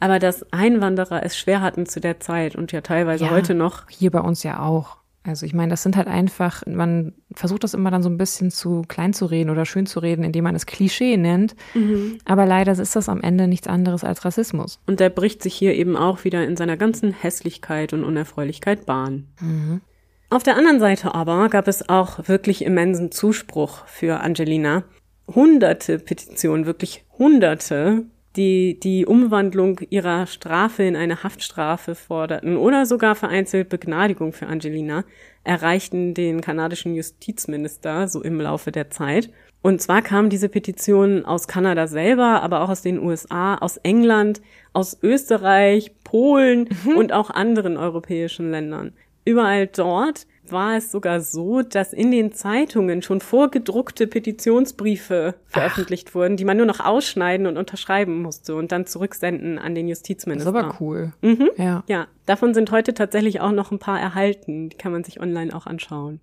Aber 0.00 0.18
dass 0.18 0.52
Einwanderer 0.52 1.24
es 1.24 1.36
schwer 1.36 1.60
hatten 1.60 1.86
zu 1.86 2.00
der 2.00 2.20
Zeit 2.20 2.56
und 2.56 2.72
ja 2.72 2.80
teilweise 2.80 3.24
Ja. 3.24 3.30
heute 3.30 3.54
noch. 3.54 3.88
Hier 3.88 4.10
bei 4.10 4.20
uns 4.20 4.42
ja 4.42 4.60
auch. 4.60 4.98
Also 5.24 5.44
ich 5.44 5.52
meine, 5.52 5.68
das 5.70 5.82
sind 5.82 5.96
halt 5.96 6.08
einfach, 6.08 6.62
man 6.66 7.12
versucht 7.34 7.62
das 7.64 7.74
immer 7.74 7.90
dann 7.90 8.02
so 8.02 8.08
ein 8.08 8.16
bisschen 8.16 8.50
zu 8.50 8.82
klein 8.88 9.12
zu 9.12 9.26
reden 9.26 9.50
oder 9.50 9.66
schön 9.66 9.84
zu 9.84 9.98
reden, 9.98 10.24
indem 10.24 10.44
man 10.44 10.54
es 10.54 10.64
Klischee 10.64 11.16
nennt. 11.18 11.54
Mhm. 11.74 12.18
Aber 12.24 12.46
leider 12.46 12.72
ist 12.72 12.96
das 12.96 13.08
am 13.10 13.20
Ende 13.20 13.46
nichts 13.46 13.66
anderes 13.66 14.04
als 14.04 14.24
Rassismus. 14.24 14.80
Und 14.86 15.00
der 15.00 15.10
bricht 15.10 15.42
sich 15.42 15.54
hier 15.54 15.74
eben 15.74 15.96
auch 15.96 16.24
wieder 16.24 16.44
in 16.46 16.56
seiner 16.56 16.78
ganzen 16.78 17.12
Hässlichkeit 17.12 17.92
und 17.92 18.04
Unerfreulichkeit 18.04 18.86
Bahn. 18.86 19.26
Mhm. 19.40 19.82
Auf 20.30 20.44
der 20.44 20.56
anderen 20.56 20.78
Seite 20.80 21.14
aber 21.14 21.48
gab 21.48 21.68
es 21.68 21.88
auch 21.88 22.26
wirklich 22.28 22.64
immensen 22.64 23.10
Zuspruch 23.12 23.86
für 23.86 24.20
Angelina. 24.20 24.84
Hunderte 25.26 25.98
Petitionen, 25.98 26.64
wirklich 26.64 27.04
Hunderte 27.18 28.04
die 28.38 28.78
die 28.80 29.04
Umwandlung 29.04 29.80
ihrer 29.90 30.26
Strafe 30.26 30.84
in 30.84 30.96
eine 30.96 31.22
Haftstrafe 31.24 31.94
forderten 31.94 32.56
oder 32.56 32.86
sogar 32.86 33.16
vereinzelt 33.16 33.68
Begnadigung 33.68 34.32
für 34.32 34.46
Angelina, 34.46 35.04
erreichten 35.42 36.14
den 36.14 36.40
kanadischen 36.40 36.94
Justizminister 36.94 38.08
so 38.08 38.22
im 38.22 38.40
Laufe 38.40 38.70
der 38.72 38.90
Zeit. 38.90 39.30
Und 39.60 39.82
zwar 39.82 40.02
kamen 40.02 40.30
diese 40.30 40.48
Petitionen 40.48 41.24
aus 41.24 41.48
Kanada 41.48 41.88
selber, 41.88 42.42
aber 42.42 42.60
auch 42.60 42.68
aus 42.68 42.82
den 42.82 43.00
USA, 43.00 43.56
aus 43.56 43.76
England, 43.78 44.40
aus 44.72 44.96
Österreich, 45.02 45.90
Polen 46.04 46.68
mhm. 46.84 46.96
und 46.96 47.12
auch 47.12 47.30
anderen 47.30 47.76
europäischen 47.76 48.52
Ländern. 48.52 48.92
Überall 49.24 49.66
dort 49.66 50.26
war 50.52 50.76
es 50.76 50.90
sogar 50.90 51.20
so, 51.20 51.62
dass 51.62 51.92
in 51.92 52.10
den 52.10 52.32
Zeitungen 52.32 53.02
schon 53.02 53.20
vorgedruckte 53.20 54.06
Petitionsbriefe 54.06 55.34
veröffentlicht 55.46 56.08
Ach. 56.10 56.14
wurden, 56.14 56.36
die 56.36 56.44
man 56.44 56.56
nur 56.56 56.66
noch 56.66 56.80
ausschneiden 56.80 57.46
und 57.46 57.56
unterschreiben 57.56 58.22
musste 58.22 58.54
und 58.54 58.72
dann 58.72 58.86
zurücksenden 58.86 59.58
an 59.58 59.74
den 59.74 59.88
Justizminister. 59.88 60.52
Das 60.52 60.60
ist 60.60 60.66
aber 60.66 60.76
cool. 60.80 61.12
Mhm. 61.20 61.50
Ja. 61.56 61.84
ja, 61.86 62.06
davon 62.26 62.54
sind 62.54 62.70
heute 62.70 62.94
tatsächlich 62.94 63.40
auch 63.40 63.52
noch 63.52 63.70
ein 63.70 63.78
paar 63.78 64.00
erhalten. 64.00 64.68
Die 64.68 64.76
kann 64.76 64.92
man 64.92 65.04
sich 65.04 65.20
online 65.20 65.54
auch 65.54 65.66
anschauen. 65.66 66.20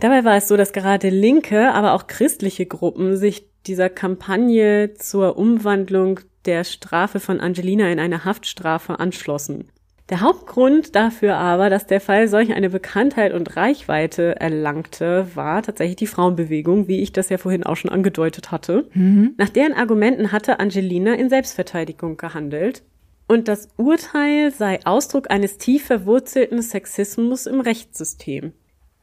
Dabei 0.00 0.24
war 0.24 0.36
es 0.36 0.48
so, 0.48 0.56
dass 0.56 0.72
gerade 0.72 1.10
linke, 1.10 1.72
aber 1.72 1.92
auch 1.92 2.06
christliche 2.06 2.64
Gruppen 2.64 3.16
sich 3.16 3.46
dieser 3.66 3.90
Kampagne 3.90 4.94
zur 4.94 5.36
Umwandlung 5.36 6.20
der 6.46 6.64
Strafe 6.64 7.20
von 7.20 7.38
Angelina 7.38 7.90
in 7.90 8.00
eine 8.00 8.24
Haftstrafe 8.24 8.98
anschlossen. 8.98 9.70
Der 10.10 10.20
Hauptgrund 10.20 10.96
dafür 10.96 11.36
aber, 11.36 11.70
dass 11.70 11.86
der 11.86 12.00
Fall 12.00 12.26
solch 12.26 12.52
eine 12.52 12.68
Bekanntheit 12.68 13.32
und 13.32 13.56
Reichweite 13.56 14.40
erlangte, 14.40 15.28
war 15.34 15.62
tatsächlich 15.62 15.96
die 15.96 16.08
Frauenbewegung, 16.08 16.88
wie 16.88 17.00
ich 17.00 17.12
das 17.12 17.28
ja 17.28 17.38
vorhin 17.38 17.64
auch 17.64 17.76
schon 17.76 17.92
angedeutet 17.92 18.50
hatte. 18.50 18.88
Mhm. 18.92 19.34
Nach 19.38 19.48
deren 19.48 19.72
Argumenten 19.72 20.32
hatte 20.32 20.58
Angelina 20.58 21.14
in 21.14 21.30
Selbstverteidigung 21.30 22.16
gehandelt. 22.16 22.82
Und 23.28 23.46
das 23.46 23.68
Urteil 23.76 24.50
sei 24.50 24.80
Ausdruck 24.84 25.30
eines 25.30 25.58
tief 25.58 25.84
verwurzelten 25.84 26.60
Sexismus 26.60 27.46
im 27.46 27.60
Rechtssystem. 27.60 28.52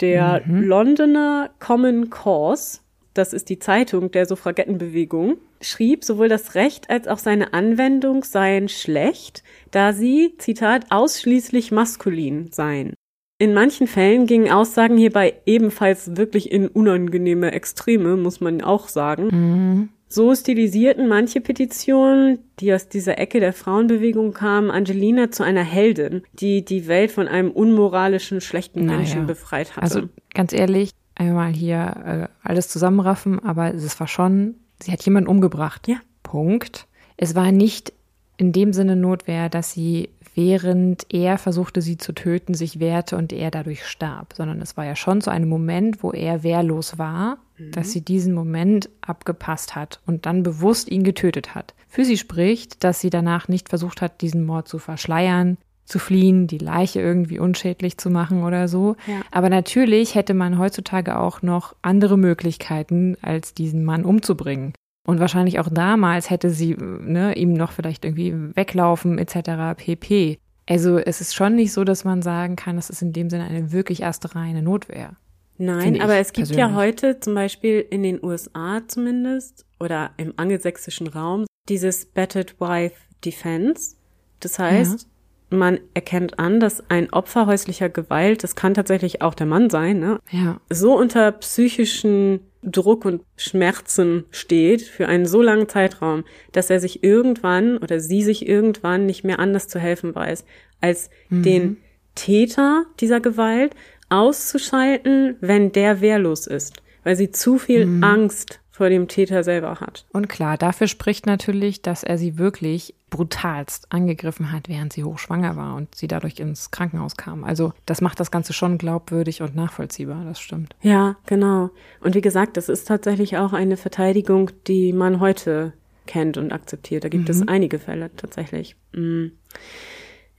Der 0.02 0.42
mhm. 0.46 0.64
Londoner 0.64 1.50
Common 1.60 2.10
Cause 2.10 2.80
das 3.18 3.34
ist 3.34 3.50
die 3.50 3.58
Zeitung 3.58 4.12
der 4.12 4.28
Suffragettenbewegung, 4.28 5.38
schrieb, 5.62 6.04
sowohl 6.04 6.30
das 6.30 6.56
Recht 6.56 6.90
als 6.90 7.08
auch 7.08 7.18
seine 7.18 7.54
Anwendung 7.54 8.24
seien 8.24 8.70
schlecht, 8.70 9.44
da 9.72 9.94
sie, 9.94 10.36
Zitat, 10.38 10.86
ausschließlich 10.90 11.72
maskulin 11.72 12.52
seien. 12.52 12.94
In 13.40 13.54
manchen 13.54 13.86
Fällen 13.86 14.26
gingen 14.26 14.52
Aussagen 14.52 14.98
hierbei 14.98 15.36
ebenfalls 15.46 16.18
wirklich 16.18 16.52
in 16.52 16.68
unangenehme 16.68 17.52
Extreme, 17.52 18.18
muss 18.18 18.42
man 18.42 18.62
auch 18.62 18.88
sagen. 18.88 19.28
Mhm. 19.28 19.90
So 20.10 20.34
stilisierten 20.34 21.08
manche 21.08 21.42
Petitionen, 21.42 22.40
die 22.60 22.74
aus 22.74 22.88
dieser 22.88 23.20
Ecke 23.20 23.40
der 23.40 23.54
Frauenbewegung 23.54 24.34
kamen, 24.34 24.72
Angelina 24.72 25.32
zu 25.32 25.44
einer 25.44 25.64
Heldin, 25.64 26.24
die 26.34 26.64
die 26.64 26.88
Welt 26.88 27.12
von 27.12 27.28
einem 27.28 27.52
unmoralischen, 27.52 28.40
schlechten 28.40 28.86
Menschen 28.86 29.22
naja. 29.22 29.28
befreit 29.28 29.76
hatte. 29.76 29.82
Also 29.82 30.02
ganz 30.34 30.54
ehrlich, 30.54 30.92
einmal 31.16 31.52
hier 31.52 32.30
äh, 32.44 32.48
alles 32.48 32.70
zusammenraffen, 32.70 33.40
aber 33.40 33.74
es 33.74 34.00
war 34.00 34.08
schon, 34.08 34.56
sie 34.82 34.92
hat 34.92 35.04
jemanden 35.04 35.30
umgebracht. 35.30 35.88
Ja. 35.88 35.98
Punkt. 36.24 36.88
Es 37.16 37.36
war 37.36 37.52
nicht 37.52 37.94
in 38.38 38.52
dem 38.52 38.74
Sinne 38.74 38.96
Notwehr, 38.96 39.50
dass 39.50 39.72
sie 39.72 40.10
während 40.36 41.08
er 41.12 41.40
versuchte, 41.40 41.82
sie 41.82 41.98
zu 41.98 42.14
töten, 42.14 42.54
sich 42.54 42.80
wehrte 42.80 43.18
und 43.18 43.34
er 43.34 43.50
dadurch 43.50 43.84
starb, 43.88 44.36
sondern 44.38 44.62
es 44.62 44.78
war 44.78 44.86
ja 44.86 44.96
schon 44.96 45.20
so 45.20 45.32
ein 45.32 45.50
Moment, 45.50 46.04
wo 46.04 46.12
er 46.12 46.44
wehrlos 46.44 47.00
war, 47.00 47.40
mhm. 47.58 47.72
dass 47.72 47.92
sie 47.92 48.02
diesen 48.02 48.36
Moment 48.36 48.88
abgepasst 49.02 49.76
hat 49.76 50.00
und 50.06 50.28
dann 50.28 50.44
bewusst 50.44 50.90
ihn 50.90 51.04
getötet 51.04 51.56
hat. 51.56 51.74
Für 51.88 52.06
sie 52.06 52.18
spricht, 52.18 52.84
dass 52.84 53.02
sie 53.02 53.10
danach 53.10 53.48
nicht 53.48 53.70
versucht 53.70 54.00
hat, 54.00 54.22
diesen 54.22 54.46
Mord 54.46 54.68
zu 54.68 54.78
verschleiern, 54.78 55.58
zu 55.88 56.00
fliehen, 56.00 56.48
die 56.48 56.58
Leiche 56.58 57.00
irgendwie 57.00 57.40
unschädlich 57.40 57.98
zu 57.98 58.10
machen 58.10 58.44
oder 58.44 58.68
so. 58.68 58.98
Ja. 59.08 59.22
Aber 59.32 59.50
natürlich 59.50 60.16
hätte 60.16 60.34
man 60.34 60.60
heutzutage 60.60 61.18
auch 61.18 61.42
noch 61.42 61.76
andere 61.82 62.18
Möglichkeiten, 62.18 63.16
als 63.22 63.54
diesen 63.54 63.86
Mann 63.86 64.04
umzubringen. 64.04 64.74
Und 65.08 65.22
wahrscheinlich 65.22 65.60
auch 65.60 65.70
damals 65.72 66.30
hätte 66.30 66.50
sie 66.50 66.76
ne, 66.76 67.36
ihm 67.38 67.54
noch 67.54 67.72
vielleicht 67.72 68.04
irgendwie 68.04 68.34
weglaufen 68.56 69.18
etc. 69.18 69.78
pp. 69.78 70.38
Also 70.70 70.98
es 70.98 71.22
ist 71.22 71.34
schon 71.34 71.56
nicht 71.56 71.72
so, 71.72 71.86
dass 71.86 72.04
man 72.04 72.22
sagen 72.22 72.58
kann, 72.58 72.76
das 72.76 72.90
ist 72.90 73.02
in 73.02 73.14
dem 73.14 73.30
Sinne 73.30 73.46
eine 73.46 73.72
wirklich 73.72 74.02
erste 74.02 74.36
reine 74.36 74.62
Notwehr. 74.62 75.16
Nein, 75.58 76.02
aber 76.02 76.18
es 76.18 76.34
gibt 76.34 76.50
persönlich. 76.50 76.60
ja 76.60 76.76
heute 76.76 77.22
zum 77.22 77.34
Beispiel 77.34 77.84
in 77.90 78.04
den 78.04 78.22
USA 78.22 78.82
zumindest 78.86 79.66
oder 79.80 80.12
im 80.18 80.34
angelsächsischen 80.36 81.08
Raum 81.08 81.46
dieses 81.70 82.06
Battered 82.06 82.60
Wife 82.60 82.96
Defense. 83.24 83.96
Das 84.42 84.60
heißt, 84.60 85.04
ja 85.04 85.08
man 85.50 85.80
erkennt 85.94 86.40
an, 86.40 86.60
dass 86.60 86.84
ein 86.90 87.12
Opfer 87.14 87.46
häuslicher 87.46 87.90
Gewalt, 87.90 88.44
das 88.44 88.56
kann 88.56 88.74
tatsächlich 88.74 89.22
auch 89.22 89.34
der 89.34 89.46
Mann 89.46 89.70
sein, 89.70 90.00
ne? 90.00 90.20
Ja. 90.30 90.60
so 90.70 90.98
unter 90.98 91.32
psychischen 91.32 92.42
Druck 92.64 93.06
und 93.06 93.22
Schmerzen 93.38 94.26
steht 94.32 94.82
für 94.82 95.08
einen 95.08 95.26
so 95.26 95.42
langen 95.42 95.70
Zeitraum, 95.70 96.24
dass 96.52 96.70
er 96.70 96.80
sich 96.80 97.04
irgendwann 97.04 97.78
oder 97.78 98.00
sie 98.00 98.24
sich 98.24 98.48
irgendwann 98.48 99.06
nicht 99.06 99.24
mehr 99.24 99.40
anders 99.40 99.68
zu 99.68 99.80
helfen 99.80 100.14
weiß, 100.14 100.44
als 100.82 101.10
mhm. 101.30 101.44
den 101.44 101.78
Täter 102.16 102.86
dieser 103.00 103.22
Gewalt 103.22 103.74
auszuschalten, 104.10 105.36
wenn 105.40 105.72
der 105.72 106.02
wehrlos 106.02 106.48
ist, 106.48 106.82
weil 107.04 107.16
sie 107.16 107.32
zu 107.32 107.58
viel 107.58 107.86
mhm. 107.86 108.04
Angst 108.04 108.60
vor 108.78 108.90
dem 108.90 109.08
Täter 109.08 109.44
selber 109.44 109.80
hat. 109.80 110.06
Und 110.14 110.30
klar, 110.30 110.56
dafür 110.56 110.88
spricht 110.88 111.26
natürlich, 111.26 111.82
dass 111.82 112.04
er 112.04 112.20
sie 112.20 112.38
wirklich 112.38 112.94
brutalst 113.10 113.92
angegriffen 113.92 114.52
hat, 114.52 114.70
während 114.70 114.94
sie 114.94 115.04
hochschwanger 115.04 115.56
war 115.56 115.76
und 115.76 115.96
sie 115.96 116.08
dadurch 116.08 116.40
ins 116.40 116.70
Krankenhaus 116.70 117.18
kam. 117.18 117.44
Also 117.44 117.74
das 117.88 118.02
macht 118.02 118.20
das 118.20 118.30
Ganze 118.30 118.54
schon 118.54 118.78
glaubwürdig 118.78 119.42
und 119.42 119.56
nachvollziehbar, 119.56 120.24
das 120.26 120.40
stimmt. 120.40 120.76
Ja, 120.84 121.16
genau. 121.26 121.72
Und 122.02 122.14
wie 122.14 122.22
gesagt, 122.22 122.56
das 122.56 122.70
ist 122.70 122.88
tatsächlich 122.88 123.38
auch 123.38 123.52
eine 123.52 123.78
Verteidigung, 123.78 124.52
die 124.68 124.94
man 124.94 125.20
heute 125.20 125.74
kennt 126.06 126.38
und 126.38 126.52
akzeptiert. 126.52 127.04
Da 127.04 127.10
gibt 127.10 127.26
mhm. 127.26 127.32
es 127.32 127.48
einige 127.48 127.80
Fälle 127.80 128.12
tatsächlich. 128.16 128.76
Mhm. 128.94 129.32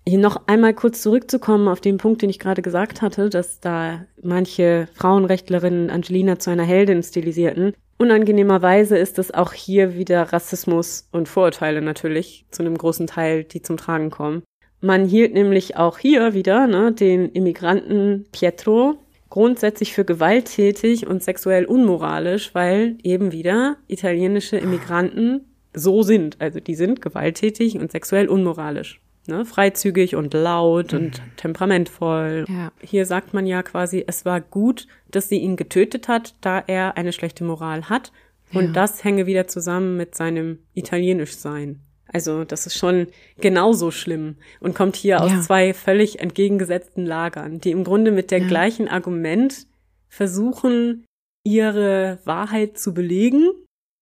Hier 0.06 0.18
noch 0.18 0.46
einmal 0.46 0.74
kurz 0.74 1.02
zurückzukommen 1.02 1.66
auf 1.66 1.80
den 1.80 1.98
Punkt, 1.98 2.22
den 2.22 2.30
ich 2.30 2.38
gerade 2.38 2.62
gesagt 2.62 3.02
hatte, 3.02 3.30
dass 3.30 3.58
da 3.58 4.04
manche 4.22 4.88
Frauenrechtlerinnen 4.94 5.90
Angelina 5.90 6.38
zu 6.38 6.50
einer 6.50 6.62
Heldin 6.62 7.02
stilisierten. 7.02 7.74
Unangenehmerweise 7.98 8.96
ist 8.96 9.18
es 9.18 9.34
auch 9.34 9.52
hier 9.52 9.96
wieder 9.96 10.32
Rassismus 10.32 11.08
und 11.10 11.28
Vorurteile 11.28 11.82
natürlich 11.82 12.46
zu 12.52 12.62
einem 12.62 12.78
großen 12.78 13.08
Teil, 13.08 13.42
die 13.42 13.60
zum 13.60 13.76
Tragen 13.76 14.10
kommen. 14.10 14.44
Man 14.80 15.04
hielt 15.04 15.34
nämlich 15.34 15.76
auch 15.76 15.98
hier 15.98 16.32
wieder 16.32 16.68
ne, 16.68 16.92
den 16.92 17.28
Immigranten 17.30 18.26
Pietro 18.30 18.98
grundsätzlich 19.30 19.92
für 19.92 20.04
gewalttätig 20.04 21.08
und 21.08 21.24
sexuell 21.24 21.64
unmoralisch, 21.64 22.54
weil 22.54 22.96
eben 23.02 23.32
wieder 23.32 23.76
italienische 23.88 24.56
Immigranten 24.56 25.44
so 25.74 26.02
sind. 26.02 26.40
Also 26.40 26.60
die 26.60 26.76
sind 26.76 27.02
gewalttätig 27.02 27.78
und 27.78 27.90
sexuell 27.90 28.28
unmoralisch 28.28 29.00
ne, 29.28 29.44
freizügig 29.44 30.16
und 30.16 30.34
laut 30.34 30.92
mhm. 30.92 30.98
und 30.98 31.22
temperamentvoll. 31.36 32.44
Ja. 32.48 32.72
Hier 32.80 33.06
sagt 33.06 33.34
man 33.34 33.46
ja 33.46 33.62
quasi, 33.62 34.04
es 34.06 34.24
war 34.24 34.40
gut, 34.40 34.86
dass 35.10 35.28
sie 35.28 35.38
ihn 35.38 35.56
getötet 35.56 36.08
hat, 36.08 36.34
da 36.40 36.62
er 36.66 36.96
eine 36.96 37.12
schlechte 37.12 37.44
Moral 37.44 37.88
hat. 37.88 38.12
Und 38.52 38.66
ja. 38.66 38.72
das 38.72 39.04
hänge 39.04 39.26
wieder 39.26 39.46
zusammen 39.46 39.96
mit 39.96 40.14
seinem 40.14 40.60
Italienischsein. 40.74 41.80
Also 42.10 42.44
das 42.44 42.66
ist 42.66 42.78
schon 42.78 43.08
genauso 43.38 43.90
schlimm 43.90 44.36
und 44.60 44.74
kommt 44.74 44.96
hier 44.96 45.20
aus 45.22 45.44
zwei 45.44 45.74
völlig 45.74 46.20
entgegengesetzten 46.20 47.04
Lagern, 47.04 47.60
die 47.60 47.70
im 47.70 47.84
Grunde 47.84 48.10
mit 48.10 48.30
der 48.30 48.40
gleichen 48.40 48.88
Argument 48.88 49.66
versuchen, 50.08 51.04
ihre 51.44 52.18
Wahrheit 52.24 52.78
zu 52.78 52.94
belegen. 52.94 53.50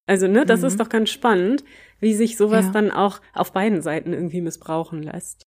Also, 0.06 0.28
ne, 0.28 0.46
das 0.46 0.60
mhm. 0.60 0.66
ist 0.66 0.80
doch 0.80 0.88
ganz 0.88 1.10
spannend 1.10 1.64
wie 2.00 2.14
sich 2.14 2.36
sowas 2.36 2.66
ja. 2.66 2.72
dann 2.72 2.90
auch 2.90 3.20
auf 3.34 3.52
beiden 3.52 3.82
Seiten 3.82 4.12
irgendwie 4.12 4.40
missbrauchen 4.40 5.02
lässt. 5.02 5.42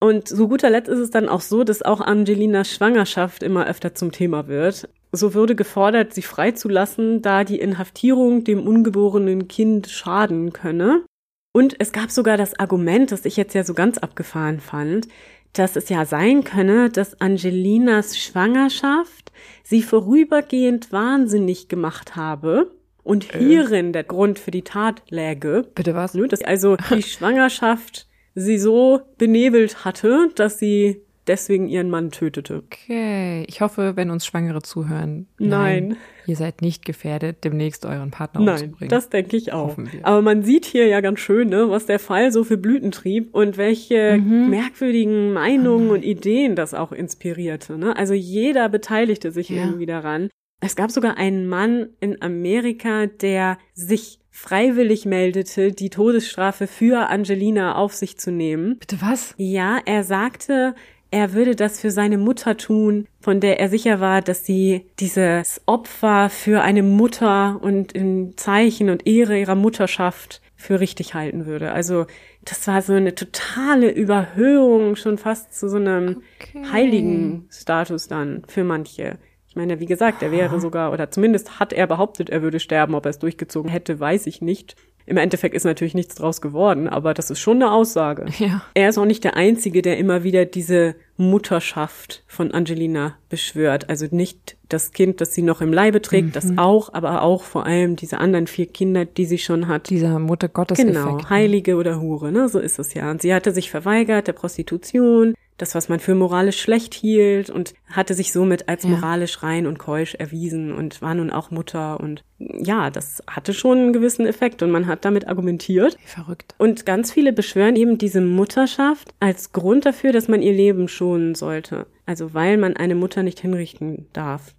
Und 0.00 0.28
zu 0.28 0.48
guter 0.48 0.68
Letzt 0.68 0.90
ist 0.90 0.98
es 0.98 1.10
dann 1.10 1.28
auch 1.28 1.40
so, 1.40 1.64
dass 1.64 1.82
auch 1.82 2.00
Angelinas 2.00 2.70
Schwangerschaft 2.70 3.42
immer 3.42 3.66
öfter 3.66 3.94
zum 3.94 4.12
Thema 4.12 4.48
wird. 4.48 4.88
So 5.12 5.32
würde 5.32 5.54
gefordert, 5.54 6.12
sie 6.12 6.22
freizulassen, 6.22 7.22
da 7.22 7.44
die 7.44 7.58
Inhaftierung 7.58 8.44
dem 8.44 8.66
ungeborenen 8.66 9.48
Kind 9.48 9.88
schaden 9.88 10.52
könne. 10.52 11.06
Und 11.54 11.76
es 11.78 11.92
gab 11.92 12.10
sogar 12.10 12.36
das 12.36 12.58
Argument, 12.58 13.12
das 13.12 13.24
ich 13.24 13.36
jetzt 13.36 13.54
ja 13.54 13.64
so 13.64 13.74
ganz 13.74 13.96
abgefahren 13.96 14.60
fand, 14.60 15.08
dass 15.54 15.76
es 15.76 15.88
ja 15.88 16.04
sein 16.04 16.44
könne, 16.44 16.90
dass 16.90 17.20
Angelinas 17.20 18.18
Schwangerschaft 18.18 19.32
sie 19.62 19.82
vorübergehend 19.82 20.92
wahnsinnig 20.92 21.68
gemacht 21.68 22.16
habe 22.16 22.72
und 23.04 23.32
Äh. 23.34 23.38
hierin 23.38 23.92
der 23.92 24.04
Grund 24.04 24.38
für 24.38 24.50
die 24.50 24.62
Tat 24.62 25.02
läge. 25.10 25.64
Bitte 25.74 25.94
was? 25.94 26.14
Ne, 26.14 26.26
Dass 26.26 26.42
also 26.42 26.76
die 26.90 27.02
Schwangerschaft 27.02 28.08
sie 28.34 28.58
so 28.58 29.00
benebelt 29.18 29.84
hatte, 29.84 30.30
dass 30.34 30.58
sie 30.58 31.00
deswegen 31.26 31.68
ihren 31.68 31.88
Mann 31.88 32.10
tötete. 32.10 32.56
Okay. 32.66 33.44
Ich 33.48 33.62
hoffe, 33.62 33.92
wenn 33.96 34.10
uns 34.10 34.26
Schwangere 34.26 34.60
zuhören. 34.60 35.26
Nein. 35.38 35.96
Ihr 36.26 36.36
seid 36.36 36.60
nicht 36.60 36.84
gefährdet, 36.84 37.44
demnächst 37.44 37.86
euren 37.86 38.10
Partner 38.10 38.40
Nein, 38.42 38.54
umzubringen. 38.64 38.90
das 38.90 39.08
denke 39.08 39.36
ich 39.38 39.52
auch. 39.52 39.74
Aber 40.02 40.20
man 40.20 40.42
sieht 40.42 40.66
hier 40.66 40.86
ja 40.86 41.00
ganz 41.00 41.20
schön, 41.20 41.48
ne, 41.48 41.70
was 41.70 41.86
der 41.86 41.98
Fall 41.98 42.30
so 42.30 42.44
für 42.44 42.58
Blüten 42.58 42.90
trieb 42.90 43.34
und 43.34 43.56
welche 43.56 44.18
Mhm. 44.18 44.50
merkwürdigen 44.50 45.32
Meinungen 45.32 45.88
und 45.90 46.04
Ideen 46.04 46.56
das 46.56 46.74
auch 46.74 46.92
inspirierte. 46.92 47.78
Ne? 47.78 47.96
Also 47.96 48.12
jeder 48.12 48.68
beteiligte 48.68 49.30
sich 49.30 49.48
Ja. 49.48 49.64
irgendwie 49.64 49.86
daran. 49.86 50.28
Es 50.64 50.76
gab 50.76 50.90
sogar 50.90 51.18
einen 51.18 51.46
Mann 51.46 51.88
in 52.00 52.22
Amerika, 52.22 53.04
der 53.04 53.58
sich 53.74 54.18
freiwillig 54.30 55.04
meldete, 55.04 55.72
die 55.72 55.90
Todesstrafe 55.90 56.66
für 56.66 57.10
Angelina 57.10 57.74
auf 57.76 57.92
sich 57.92 58.16
zu 58.16 58.32
nehmen. 58.32 58.78
Bitte 58.78 58.96
was? 59.02 59.34
Ja, 59.36 59.78
er 59.84 60.04
sagte, 60.04 60.74
er 61.10 61.34
würde 61.34 61.54
das 61.54 61.80
für 61.80 61.90
seine 61.90 62.16
Mutter 62.16 62.56
tun, 62.56 63.06
von 63.20 63.40
der 63.40 63.60
er 63.60 63.68
sicher 63.68 64.00
war, 64.00 64.22
dass 64.22 64.46
sie 64.46 64.86
dieses 65.00 65.60
Opfer 65.66 66.30
für 66.30 66.62
eine 66.62 66.82
Mutter 66.82 67.60
und 67.62 67.92
im 67.92 68.38
Zeichen 68.38 68.88
und 68.88 69.06
Ehre 69.06 69.38
ihrer 69.38 69.56
Mutterschaft 69.56 70.40
für 70.56 70.80
richtig 70.80 71.12
halten 71.12 71.44
würde. 71.44 71.72
Also 71.72 72.06
das 72.42 72.66
war 72.66 72.80
so 72.80 72.94
eine 72.94 73.14
totale 73.14 73.90
Überhöhung, 73.90 74.96
schon 74.96 75.18
fast 75.18 75.52
zu 75.52 75.68
so 75.68 75.76
einem 75.76 76.22
Okay. 76.40 76.64
heiligen 76.72 77.48
Status 77.50 78.08
dann 78.08 78.44
für 78.48 78.64
manche. 78.64 79.18
Ich 79.54 79.56
meine, 79.56 79.78
wie 79.78 79.86
gesagt, 79.86 80.20
er 80.20 80.32
wäre 80.32 80.60
sogar, 80.60 80.92
oder 80.92 81.12
zumindest 81.12 81.60
hat 81.60 81.72
er 81.72 81.86
behauptet, 81.86 82.28
er 82.28 82.42
würde 82.42 82.58
sterben. 82.58 82.96
Ob 82.96 83.06
er 83.06 83.10
es 83.10 83.20
durchgezogen 83.20 83.70
hätte, 83.70 84.00
weiß 84.00 84.26
ich 84.26 84.42
nicht. 84.42 84.74
Im 85.06 85.16
Endeffekt 85.16 85.54
ist 85.54 85.62
natürlich 85.62 85.94
nichts 85.94 86.16
draus 86.16 86.40
geworden, 86.40 86.88
aber 86.88 87.14
das 87.14 87.30
ist 87.30 87.38
schon 87.38 87.62
eine 87.62 87.70
Aussage. 87.70 88.26
Ja. 88.38 88.62
Er 88.74 88.88
ist 88.88 88.98
auch 88.98 89.04
nicht 89.04 89.22
der 89.22 89.36
Einzige, 89.36 89.80
der 89.80 89.96
immer 89.96 90.24
wieder 90.24 90.44
diese 90.44 90.96
Mutterschaft 91.16 92.24
von 92.26 92.50
Angelina 92.50 93.14
beschwört. 93.28 93.88
Also 93.88 94.06
nicht 94.10 94.56
das 94.68 94.90
Kind, 94.90 95.20
das 95.20 95.32
sie 95.32 95.42
noch 95.42 95.60
im 95.60 95.72
Leibe 95.72 96.02
trägt, 96.02 96.34
das 96.34 96.58
auch, 96.58 96.92
aber 96.92 97.22
auch 97.22 97.44
vor 97.44 97.64
allem 97.64 97.94
diese 97.94 98.18
anderen 98.18 98.48
vier 98.48 98.66
Kinder, 98.66 99.04
die 99.04 99.26
sie 99.26 99.38
schon 99.38 99.68
hat. 99.68 99.88
Dieser 99.88 100.18
Mutter 100.18 100.48
Gottes 100.48 100.78
Genau, 100.78 101.20
Heilige 101.30 101.76
oder 101.76 102.00
Hure, 102.00 102.32
ne? 102.32 102.48
So 102.48 102.58
ist 102.58 102.80
es 102.80 102.92
ja. 102.94 103.08
Und 103.08 103.22
sie 103.22 103.32
hatte 103.32 103.52
sich 103.52 103.70
verweigert 103.70 104.26
der 104.26 104.32
Prostitution, 104.32 105.34
das, 105.56 105.74
was 105.74 105.88
man 105.88 106.00
für 106.00 106.14
moralisch 106.14 106.60
schlecht 106.60 106.94
hielt 106.94 107.48
und 107.48 107.74
hatte 107.90 108.14
sich 108.14 108.32
somit 108.32 108.68
als 108.68 108.82
Ja. 108.84 108.90
moralisch 108.90 109.42
rein 109.42 109.66
und 109.66 109.78
keusch 109.78 110.14
erwiesen 110.14 110.72
und 110.72 111.00
war 111.00 111.14
nun 111.14 111.30
auch 111.30 111.50
Mutter 111.50 112.00
und 112.00 112.24
ja, 112.38 112.90
das 112.90 113.22
hatte 113.28 113.54
schon 113.54 113.78
einen 113.78 113.92
gewissen 113.92 114.26
Effekt 114.26 114.62
und 114.62 114.70
man 114.70 114.86
hat 114.86 115.04
damit 115.04 115.28
argumentiert. 115.28 115.96
Wie 116.02 116.08
verrückt. 116.08 116.54
Und 116.58 116.84
ganz 116.84 117.12
viele 117.12 117.32
beschwören 117.32 117.76
eben 117.76 117.98
diese 117.98 118.20
Mutterschaft 118.20 119.14
als 119.20 119.52
Grund 119.52 119.86
dafür, 119.86 120.12
dass 120.12 120.28
man 120.28 120.42
ihr 120.42 120.52
Leben 120.52 120.88
schonen 120.88 121.34
sollte. 121.34 121.86
Also 122.06 122.34
weil 122.34 122.56
man 122.58 122.76
eine 122.76 122.94
Mutter 122.96 123.22
nicht 123.22 123.40
hinrichten 123.40 124.08
darf. 124.12 124.54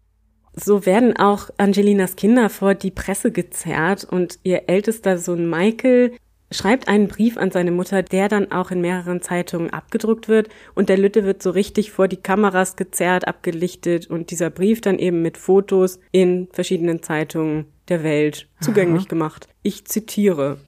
So 0.54 0.86
werden 0.86 1.18
auch 1.18 1.50
Angelinas 1.58 2.16
Kinder 2.16 2.50
vor 2.50 2.76
die 2.76 2.92
Presse 2.92 3.32
gezerrt 3.32 4.06
und 4.10 4.40
ihr 4.44 4.64
ältester 4.68 5.18
Sohn 5.18 5.50
Michael 5.50 6.14
schreibt 6.52 6.88
einen 6.88 7.08
Brief 7.08 7.38
an 7.38 7.52
seine 7.52 7.72
Mutter, 7.72 8.04
der 8.04 8.30
dann 8.30 8.52
auch 8.52 8.72
in 8.72 8.82
mehreren 8.82 9.22
Zeitungen 9.22 9.72
abgedruckt 9.72 10.28
wird 10.28 10.50
und 10.76 10.90
der 10.90 10.98
Lütte 10.98 11.24
wird 11.24 11.42
so 11.42 11.50
richtig 11.50 11.92
vor 11.92 12.08
die 12.08 12.18
Kameras 12.18 12.76
gezerrt, 12.76 13.28
abgelichtet 13.28 14.08
und 14.08 14.32
dieser 14.32 14.50
Brief 14.50 14.82
dann 14.82 15.00
eben 15.00 15.22
mit 15.22 15.38
Fotos 15.38 16.00
in 16.12 16.48
verschiedenen 16.52 17.02
Zeitungen 17.02 17.66
der 17.88 18.04
Welt 18.04 18.48
zugänglich 18.62 19.08
gemacht. 19.08 19.48
Ich 19.64 19.86
zitiere. 19.86 20.60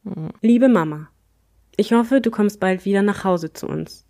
Liebe 0.42 0.70
Mama, 0.70 1.10
ich 1.76 1.94
hoffe, 1.94 2.22
du 2.22 2.32
kommst 2.32 2.60
bald 2.60 2.86
wieder 2.86 3.02
nach 3.02 3.24
Hause 3.24 3.54
zu 3.54 3.68
uns. 3.68 4.06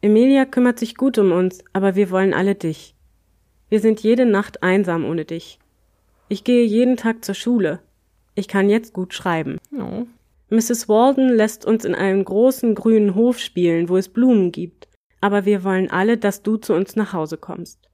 Emilia 0.00 0.44
kümmert 0.44 0.78
sich 0.78 0.96
gut 0.96 1.18
um 1.18 1.32
uns, 1.32 1.64
aber 1.72 1.96
wir 1.96 2.10
wollen 2.10 2.34
alle 2.34 2.54
dich. 2.54 2.94
Wir 3.68 3.80
sind 3.80 4.00
jede 4.00 4.26
Nacht 4.26 4.62
einsam 4.62 5.04
ohne 5.04 5.24
dich. 5.24 5.58
Ich 6.28 6.44
gehe 6.44 6.64
jeden 6.64 6.96
Tag 6.96 7.24
zur 7.24 7.34
Schule. 7.34 7.80
Ich 8.34 8.48
kann 8.48 8.70
jetzt 8.70 8.92
gut 8.92 9.14
schreiben. 9.14 9.58
Oh. 9.76 10.06
Mrs. 10.50 10.88
Walden 10.88 11.28
lässt 11.28 11.64
uns 11.64 11.84
in 11.84 11.94
einem 11.94 12.24
großen 12.24 12.74
grünen 12.74 13.14
Hof 13.14 13.38
spielen, 13.38 13.88
wo 13.88 13.96
es 13.96 14.08
Blumen 14.08 14.50
gibt. 14.52 14.88
Aber 15.20 15.44
wir 15.44 15.64
wollen 15.64 15.90
alle, 15.90 16.16
dass 16.16 16.42
du 16.42 16.56
zu 16.56 16.74
uns 16.74 16.96
nach 16.96 17.12
Hause 17.12 17.36
kommst. 17.36 17.88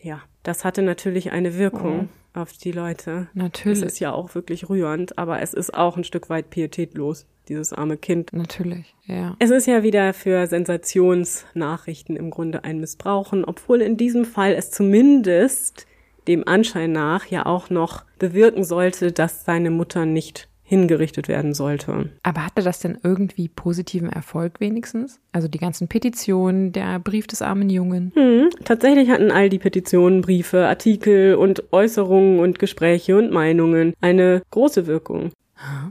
Ja, 0.00 0.22
das 0.42 0.64
hatte 0.64 0.82
natürlich 0.82 1.30
eine 1.30 1.58
Wirkung 1.58 2.08
auf 2.32 2.52
die 2.52 2.72
Leute. 2.72 3.28
Natürlich. 3.34 3.78
Es 3.78 3.84
ist 3.84 3.98
ja 4.00 4.12
auch 4.12 4.34
wirklich 4.34 4.68
rührend, 4.68 5.18
aber 5.18 5.40
es 5.42 5.52
ist 5.52 5.74
auch 5.74 5.96
ein 5.96 6.04
Stück 6.04 6.30
weit 6.30 6.50
pietätlos, 6.50 7.26
dieses 7.48 7.72
arme 7.72 7.96
Kind. 7.96 8.32
Natürlich, 8.32 8.94
ja. 9.04 9.36
Es 9.38 9.50
ist 9.50 9.66
ja 9.66 9.82
wieder 9.82 10.14
für 10.14 10.46
Sensationsnachrichten 10.46 12.16
im 12.16 12.30
Grunde 12.30 12.64
ein 12.64 12.80
Missbrauchen, 12.80 13.44
obwohl 13.44 13.82
in 13.82 13.96
diesem 13.96 14.24
Fall 14.24 14.54
es 14.54 14.70
zumindest 14.70 15.86
dem 16.28 16.46
Anschein 16.46 16.92
nach 16.92 17.26
ja 17.26 17.46
auch 17.46 17.70
noch 17.70 18.04
bewirken 18.18 18.64
sollte, 18.64 19.12
dass 19.12 19.44
seine 19.44 19.70
Mutter 19.70 20.06
nicht 20.06 20.49
hingerichtet 20.70 21.26
werden 21.26 21.52
sollte. 21.52 22.10
Aber 22.22 22.46
hatte 22.46 22.62
das 22.62 22.78
denn 22.78 22.96
irgendwie 23.02 23.48
positiven 23.48 24.08
Erfolg 24.08 24.60
wenigstens? 24.60 25.18
Also 25.32 25.48
die 25.48 25.58
ganzen 25.58 25.88
Petitionen, 25.88 26.70
der 26.70 27.00
Brief 27.00 27.26
des 27.26 27.42
armen 27.42 27.68
Jungen. 27.70 28.12
Hm, 28.14 28.50
tatsächlich 28.64 29.10
hatten 29.10 29.32
all 29.32 29.48
die 29.48 29.58
Petitionen, 29.58 30.20
Briefe, 30.20 30.68
Artikel 30.68 31.34
und 31.34 31.72
Äußerungen 31.72 32.38
und 32.38 32.60
Gespräche 32.60 33.18
und 33.18 33.32
Meinungen 33.32 33.94
eine 34.00 34.42
große 34.52 34.86
Wirkung. 34.86 35.32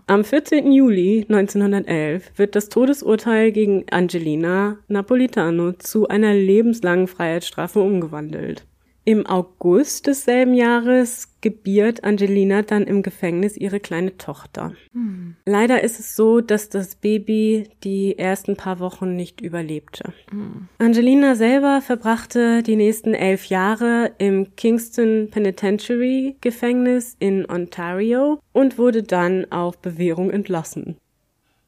Am 0.08 0.24
14. 0.24 0.72
Juli 0.72 1.26
1911 1.28 2.32
wird 2.38 2.56
das 2.56 2.70
Todesurteil 2.70 3.52
gegen 3.52 3.84
Angelina 3.92 4.78
Napolitano 4.88 5.74
zu 5.74 6.08
einer 6.08 6.34
lebenslangen 6.34 7.08
Freiheitsstrafe 7.08 7.82
umgewandelt. 7.82 8.66
Im 9.06 9.26
August 9.26 10.08
desselben 10.08 10.54
Jahres 10.54 11.30
gebiert 11.42 12.04
Angelina 12.04 12.62
dann 12.62 12.84
im 12.84 13.02
Gefängnis 13.02 13.58
ihre 13.58 13.80
kleine 13.80 14.18
Tochter. 14.18 14.74
Leider 15.46 15.84
ist 15.84 16.00
es 16.00 16.16
so, 16.16 16.42
dass 16.42 16.70
das 16.70 16.96
Baby 16.96 17.70
die 17.84 18.18
ersten 18.18 18.56
paar 18.56 18.80
Wochen 18.80 19.16
nicht 19.16 19.42
überlebte. 19.42 20.14
Angelina 20.78 21.36
selber 21.36 21.82
verbrachte 21.82 22.62
die 22.62 22.76
nächsten 22.76 23.14
elf 23.14 23.46
Jahre 23.46 24.12
im 24.18 24.56
Kingston 24.56 25.30
Penitentiary 25.32 26.36
Gefängnis 26.42 27.16
in 27.20 27.50
Ontario 27.50 28.40
und 28.52 28.78
wurde 28.78 29.04
dann 29.04 29.52
auf 29.52 29.80
Bewährung 29.80 30.30
entlassen. 30.30 30.98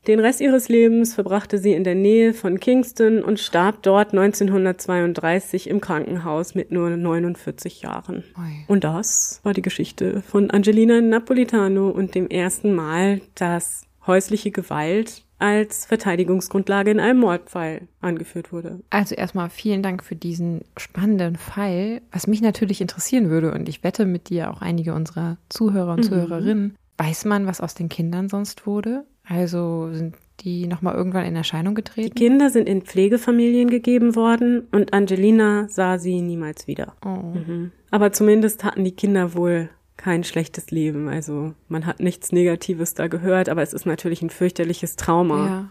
Den 0.07 0.19
Rest 0.19 0.41
ihres 0.41 0.67
Lebens 0.67 1.13
verbrachte 1.13 1.59
sie 1.59 1.73
in 1.73 1.83
der 1.83 1.93
Nähe 1.93 2.33
von 2.33 2.59
Kingston 2.59 3.21
und 3.21 3.39
starb 3.39 3.83
dort 3.83 4.13
1932 4.13 5.69
im 5.69 5.79
Krankenhaus 5.79 6.55
mit 6.55 6.71
nur 6.71 6.89
49 6.89 7.83
Jahren. 7.83 8.23
Ui. 8.35 8.65
Und 8.67 8.83
das 8.83 9.41
war 9.43 9.53
die 9.53 9.61
Geschichte 9.61 10.23
von 10.23 10.49
Angelina 10.49 11.01
Napolitano 11.01 11.89
und 11.89 12.15
dem 12.15 12.27
ersten 12.27 12.73
Mal, 12.73 13.21
dass 13.35 13.83
häusliche 14.07 14.49
Gewalt 14.49 15.23
als 15.37 15.85
Verteidigungsgrundlage 15.85 16.89
in 16.89 16.99
einem 16.99 17.19
Mordfall 17.19 17.87
angeführt 17.99 18.51
wurde. 18.51 18.79
Also 18.89 19.13
erstmal 19.13 19.51
vielen 19.51 19.83
Dank 19.83 20.03
für 20.03 20.15
diesen 20.15 20.61
spannenden 20.77 21.35
Fall. 21.35 22.01
Was 22.11 22.25
mich 22.25 22.41
natürlich 22.41 22.81
interessieren 22.81 23.29
würde, 23.29 23.53
und 23.53 23.69
ich 23.69 23.83
wette 23.83 24.07
mit 24.07 24.29
dir 24.29 24.49
auch 24.49 24.61
einige 24.61 24.95
unserer 24.95 25.37
Zuhörer 25.49 25.93
und 25.93 26.03
Zuhörerinnen, 26.03 26.75
weiß 26.97 27.25
man, 27.25 27.45
was 27.45 27.61
aus 27.61 27.75
den 27.75 27.89
Kindern 27.89 28.29
sonst 28.29 28.65
wurde? 28.65 29.05
Also 29.23 29.89
sind 29.93 30.15
die 30.41 30.65
nochmal 30.67 30.95
irgendwann 30.95 31.25
in 31.25 31.35
Erscheinung 31.35 31.75
Die 31.75 31.83
getreten? 31.83 32.15
Kinder 32.15 32.49
sind 32.49 32.67
in 32.67 32.81
Pflegefamilien 32.81 33.69
gegeben 33.69 34.15
worden 34.15 34.67
und 34.71 34.93
Angelina 34.93 35.67
sah 35.69 35.97
sie 35.99 36.21
niemals 36.21 36.67
wieder. 36.67 36.95
Oh. 37.05 37.09
Mhm. 37.37 37.71
Aber 37.91 38.11
zumindest 38.11 38.63
hatten 38.63 38.83
die 38.83 38.93
Kinder 38.95 39.35
wohl 39.35 39.69
kein 39.97 40.23
schlechtes 40.23 40.71
Leben. 40.71 41.07
Also 41.09 41.53
man 41.67 41.85
hat 41.85 41.99
nichts 41.99 42.31
Negatives 42.31 42.95
da 42.95 43.07
gehört, 43.07 43.49
aber 43.49 43.61
es 43.61 43.73
ist 43.73 43.85
natürlich 43.85 44.21
ein 44.23 44.31
fürchterliches 44.31 44.95
Trauma, 44.95 45.45
Ja. 45.45 45.69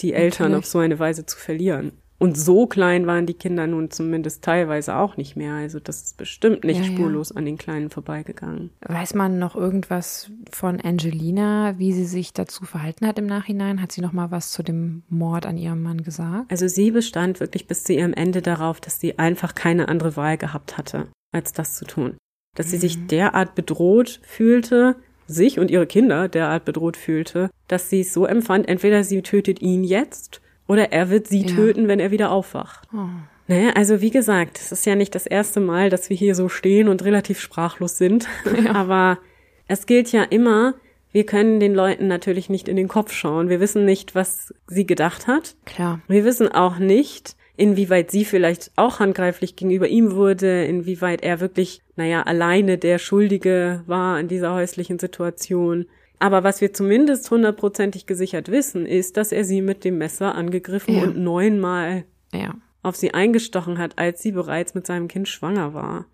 die 0.00 0.12
Eltern 0.12 0.52
natürlich. 0.52 0.58
auf 0.58 0.66
so 0.66 0.78
eine 0.78 0.98
Weise 1.00 1.26
zu 1.26 1.36
verlieren. 1.36 1.92
Und 2.22 2.38
so 2.38 2.68
klein 2.68 3.08
waren 3.08 3.26
die 3.26 3.34
Kinder 3.34 3.66
nun 3.66 3.90
zumindest 3.90 4.44
teilweise 4.44 4.94
auch 4.94 5.16
nicht 5.16 5.34
mehr. 5.34 5.54
Also 5.54 5.80
das 5.80 6.02
ist 6.02 6.16
bestimmt 6.16 6.62
nicht 6.62 6.78
Ja, 6.78 6.86
ja. 6.86 6.92
spurlos 6.92 7.32
an 7.32 7.44
den 7.44 7.58
Kleinen 7.58 7.90
vorbeigegangen. 7.90 8.70
Weiß 8.86 9.14
man 9.14 9.40
noch 9.40 9.56
irgendwas 9.56 10.30
von 10.52 10.80
Angelina, 10.80 11.80
wie 11.80 11.92
sie 11.92 12.04
sich 12.04 12.32
dazu 12.32 12.64
verhalten 12.64 13.08
hat 13.08 13.18
im 13.18 13.26
Nachhinein? 13.26 13.82
Hat 13.82 13.90
sie 13.90 14.02
noch 14.02 14.12
mal 14.12 14.30
was 14.30 14.52
zu 14.52 14.62
dem 14.62 15.02
Mord 15.08 15.46
an 15.46 15.58
ihrem 15.58 15.82
Mann 15.82 16.04
gesagt? 16.04 16.48
Also 16.48 16.68
sie 16.68 16.92
bestand 16.92 17.40
wirklich 17.40 17.66
bis 17.66 17.82
zu 17.82 17.92
ihrem 17.92 18.12
Ende 18.14 18.40
darauf, 18.40 18.80
dass 18.80 19.00
sie 19.00 19.18
einfach 19.18 19.56
keine 19.56 19.88
andere 19.88 20.14
Wahl 20.14 20.38
gehabt 20.38 20.78
hatte, 20.78 21.08
als 21.32 21.52
das 21.52 21.74
zu 21.74 21.86
tun. 21.86 22.16
Dass 22.56 22.70
sie 22.70 22.78
sich 22.78 23.08
derart 23.08 23.56
bedroht 23.56 24.20
fühlte, 24.22 24.94
sich 25.26 25.58
und 25.58 25.72
ihre 25.72 25.88
Kinder 25.88 26.28
derart 26.28 26.66
bedroht 26.66 26.96
fühlte, 26.96 27.50
dass 27.66 27.90
sie 27.90 28.02
es 28.02 28.14
so 28.14 28.26
empfand, 28.26 28.68
entweder 28.68 29.02
sie 29.02 29.22
tötet 29.22 29.60
ihn 29.60 29.82
jetzt 29.82 30.40
oder 30.66 30.92
er 30.92 31.10
wird 31.10 31.26
sie 31.26 31.42
ja. 31.46 31.54
töten, 31.54 31.88
wenn 31.88 32.00
er 32.00 32.10
wieder 32.10 32.30
aufwacht. 32.30 32.88
Oh. 32.92 33.08
Ne, 33.48 33.74
also 33.74 34.00
wie 34.00 34.10
gesagt, 34.10 34.58
es 34.58 34.72
ist 34.72 34.86
ja 34.86 34.94
nicht 34.94 35.14
das 35.14 35.26
erste 35.26 35.60
Mal, 35.60 35.90
dass 35.90 36.08
wir 36.08 36.16
hier 36.16 36.34
so 36.34 36.48
stehen 36.48 36.88
und 36.88 37.04
relativ 37.04 37.40
sprachlos 37.40 37.98
sind. 37.98 38.28
Ja. 38.64 38.74
Aber 38.74 39.18
es 39.66 39.86
gilt 39.86 40.12
ja 40.12 40.22
immer, 40.22 40.74
wir 41.10 41.26
können 41.26 41.60
den 41.60 41.74
Leuten 41.74 42.06
natürlich 42.06 42.48
nicht 42.48 42.68
in 42.68 42.76
den 42.76 42.88
Kopf 42.88 43.12
schauen. 43.12 43.48
Wir 43.48 43.60
wissen 43.60 43.84
nicht, 43.84 44.14
was 44.14 44.54
sie 44.66 44.86
gedacht 44.86 45.26
hat. 45.26 45.56
Klar. 45.64 46.00
Wir 46.08 46.24
wissen 46.24 46.48
auch 46.48 46.78
nicht, 46.78 47.36
inwieweit 47.56 48.10
sie 48.10 48.24
vielleicht 48.24 48.70
auch 48.76 49.00
handgreiflich 49.00 49.56
gegenüber 49.56 49.88
ihm 49.88 50.14
wurde, 50.14 50.64
inwieweit 50.64 51.22
er 51.22 51.40
wirklich, 51.40 51.82
naja, 51.96 52.22
alleine 52.22 52.78
der 52.78 52.98
Schuldige 52.98 53.82
war 53.86 54.18
in 54.18 54.28
dieser 54.28 54.54
häuslichen 54.54 54.98
Situation. 54.98 55.86
Aber 56.22 56.44
was 56.44 56.60
wir 56.60 56.72
zumindest 56.72 57.28
hundertprozentig 57.32 58.06
gesichert 58.06 58.48
wissen, 58.48 58.86
ist, 58.86 59.16
dass 59.16 59.32
er 59.32 59.44
sie 59.44 59.60
mit 59.60 59.82
dem 59.82 59.98
Messer 59.98 60.36
angegriffen 60.36 60.94
ja. 60.94 61.02
und 61.02 61.18
neunmal 61.18 62.04
ja. 62.32 62.54
auf 62.84 62.94
sie 62.94 63.12
eingestochen 63.12 63.78
hat, 63.78 63.98
als 63.98 64.22
sie 64.22 64.30
bereits 64.30 64.72
mit 64.72 64.86
seinem 64.86 65.08
Kind 65.08 65.26
schwanger 65.26 65.74
war. 65.74 66.06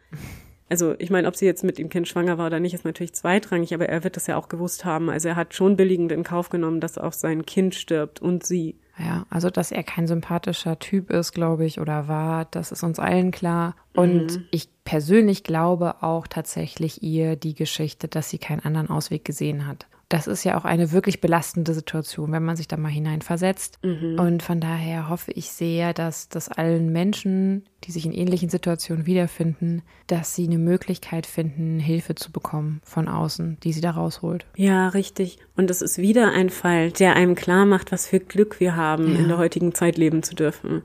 Also 0.71 0.95
ich 0.99 1.11
meine, 1.11 1.29
ob 1.29 1.37
sie 1.37 1.45
jetzt 1.45 1.63
mit 1.63 1.77
dem 1.77 1.91
Kind 1.91 2.09
schwanger 2.09 2.39
war 2.39 2.47
oder 2.47 2.59
nicht, 2.59 2.73
ist 2.73 2.87
natürlich 2.87 3.13
zweitrangig, 3.13 3.75
aber 3.75 3.91
er 3.91 4.03
wird 4.03 4.17
das 4.17 4.27
ja 4.27 4.39
auch 4.39 4.49
gewusst 4.49 4.87
haben. 4.87 5.11
Also 5.11 5.29
er 5.29 5.37
hat 5.37 5.53
schon 5.53 5.77
billigend 5.77 6.11
in 6.11 6.25
Kauf 6.25 6.49
genommen, 6.49 6.81
dass 6.81 6.97
auch 6.97 7.13
sein 7.13 7.45
Kind 7.45 7.75
stirbt 7.75 8.23
und 8.23 8.47
sie. 8.47 8.77
Ja, 8.99 9.27
also 9.29 9.51
dass 9.51 9.73
er 9.73 9.83
kein 9.83 10.07
sympathischer 10.07 10.79
Typ 10.79 11.11
ist, 11.11 11.33
glaube 11.33 11.67
ich, 11.67 11.81
oder 11.81 12.09
war, 12.09 12.47
das 12.47 12.73
ist 12.73 12.83
uns 12.83 12.99
allen 12.99 13.31
klar. 13.31 13.77
Und 13.95 14.37
mhm. 14.37 14.45
ich 14.53 14.71
persönlich 14.85 15.45
glaube 15.45 16.03
auch 16.03 16.27
tatsächlich 16.27 17.03
ihr 17.03 17.37
die 17.37 17.55
Geschichte, 17.55 18.09
dass 18.09 18.31
sie 18.31 18.39
keinen 18.39 18.61
anderen 18.61 18.89
Ausweg 18.89 19.27
gesehen 19.27 19.67
hat 19.67 19.87
das 20.09 20.27
ist 20.27 20.45
ja 20.45 20.57
auch 20.59 20.65
eine 20.65 20.93
wirklich 20.93 21.21
belastende 21.21 21.75
Situation, 21.75 22.33
wenn 22.33 22.45
man 22.45 22.57
sich 22.57 22.67
da 22.67 22.79
mal 22.79 22.89
hineinversetzt. 22.89 23.79
Mhm. 23.85 24.19
Und 24.19 24.43
von 24.43 24.59
daher 24.59 25.11
hoffe 25.11 25.33
ich 25.33 25.51
sehr, 25.51 25.93
dass 25.93 26.31
das 26.31 26.49
allen 26.49 26.91
Menschen, 26.91 27.65
die 27.85 27.93
sich 27.93 28.07
in 28.07 28.13
ähnlichen 28.13 28.49
Situationen 28.49 29.05
wiederfinden, 29.05 29.83
dass 30.07 30.35
sie 30.35 30.47
eine 30.47 30.59
Möglichkeit 30.59 31.27
finden, 31.27 31.79
Hilfe 31.79 32.15
zu 32.15 32.33
bekommen 32.33 32.81
von 32.85 33.07
außen, 33.07 33.59
die 33.63 33.73
sie 33.73 33.83
da 33.83 33.91
rausholt. 33.91 34.47
Ja, 34.57 34.89
richtig. 34.89 35.39
Und 35.57 35.71
es 35.71 35.83
ist 35.83 35.99
wieder 35.99 36.33
ein 36.33 36.49
Fall, 36.49 36.91
der 36.91 37.15
einem 37.15 37.35
klar 37.35 37.67
macht, 37.67 37.93
was 37.93 38.07
für 38.07 38.21
Glück 38.21 38.61
wir 38.61 38.77
haben, 38.77 39.13
ja. 39.13 39.19
in 39.19 39.29
der 39.29 39.39
heutigen 39.39 39.75
Zeit 39.75 39.99
leben 39.99 40.23
zu 40.23 40.35
dürfen. 40.35 40.85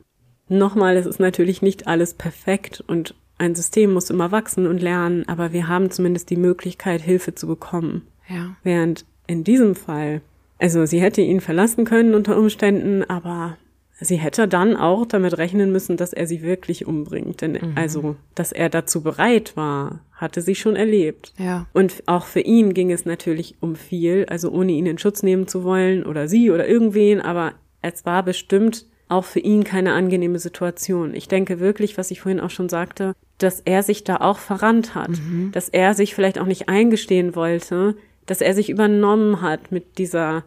Nochmal, 0.49 0.97
es 0.97 1.05
ist 1.05 1.21
natürlich 1.21 1.61
nicht 1.61 1.87
alles 1.87 2.13
perfekt 2.13 2.83
und 2.85 3.15
ein 3.37 3.55
System 3.55 3.93
muss 3.93 4.09
immer 4.09 4.31
wachsen 4.31 4.67
und 4.67 4.81
lernen, 4.81 5.27
aber 5.27 5.53
wir 5.53 5.69
haben 5.69 5.89
zumindest 5.91 6.29
die 6.29 6.37
Möglichkeit, 6.37 7.01
Hilfe 7.01 7.33
zu 7.33 7.47
bekommen. 7.47 8.07
Ja. 8.27 8.55
Während 8.63 9.05
in 9.27 9.43
diesem 9.43 9.75
Fall, 9.75 10.21
also 10.59 10.85
sie 10.85 11.01
hätte 11.01 11.21
ihn 11.21 11.41
verlassen 11.41 11.85
können 11.85 12.13
unter 12.13 12.37
Umständen, 12.37 13.03
aber 13.03 13.57
sie 13.99 14.17
hätte 14.17 14.47
dann 14.47 14.75
auch 14.75 15.05
damit 15.05 15.37
rechnen 15.37 15.71
müssen, 15.71 15.97
dass 15.97 16.13
er 16.13 16.27
sie 16.27 16.41
wirklich 16.41 16.85
umbringt. 16.85 17.41
Denn 17.41 17.53
mhm. 17.53 17.73
also, 17.75 18.15
dass 18.35 18.51
er 18.51 18.69
dazu 18.69 19.01
bereit 19.01 19.55
war, 19.55 19.99
hatte 20.13 20.41
sie 20.41 20.55
schon 20.55 20.75
erlebt. 20.75 21.33
Ja. 21.37 21.67
Und 21.73 22.03
auch 22.05 22.25
für 22.25 22.41
ihn 22.41 22.73
ging 22.73 22.91
es 22.91 23.05
natürlich 23.05 23.55
um 23.59 23.75
viel, 23.75 24.25
also 24.29 24.51
ohne 24.51 24.71
ihn 24.71 24.85
in 24.85 24.97
Schutz 24.97 25.23
nehmen 25.23 25.47
zu 25.47 25.63
wollen 25.63 26.05
oder 26.05 26.27
sie 26.27 26.51
oder 26.51 26.67
irgendwen, 26.67 27.21
aber 27.21 27.53
es 27.81 28.05
war 28.05 28.23
bestimmt 28.23 28.85
auch 29.09 29.25
für 29.25 29.39
ihn 29.39 29.63
keine 29.63 29.93
angenehme 29.93 30.39
Situation. 30.39 31.13
Ich 31.13 31.27
denke 31.27 31.59
wirklich, 31.59 31.97
was 31.97 32.09
ich 32.09 32.21
vorhin 32.21 32.39
auch 32.39 32.49
schon 32.49 32.69
sagte, 32.69 33.13
dass 33.37 33.59
er 33.59 33.83
sich 33.83 34.03
da 34.03 34.17
auch 34.17 34.39
verrannt 34.39 34.95
hat, 34.95 35.11
mhm. 35.11 35.51
dass 35.51 35.69
er 35.69 35.93
sich 35.93 36.15
vielleicht 36.15 36.39
auch 36.39 36.45
nicht 36.45 36.69
eingestehen 36.69 37.35
wollte, 37.35 37.95
dass 38.25 38.41
er 38.41 38.53
sich 38.53 38.69
übernommen 38.69 39.41
hat 39.41 39.71
mit 39.71 39.97
dieser 39.97 40.43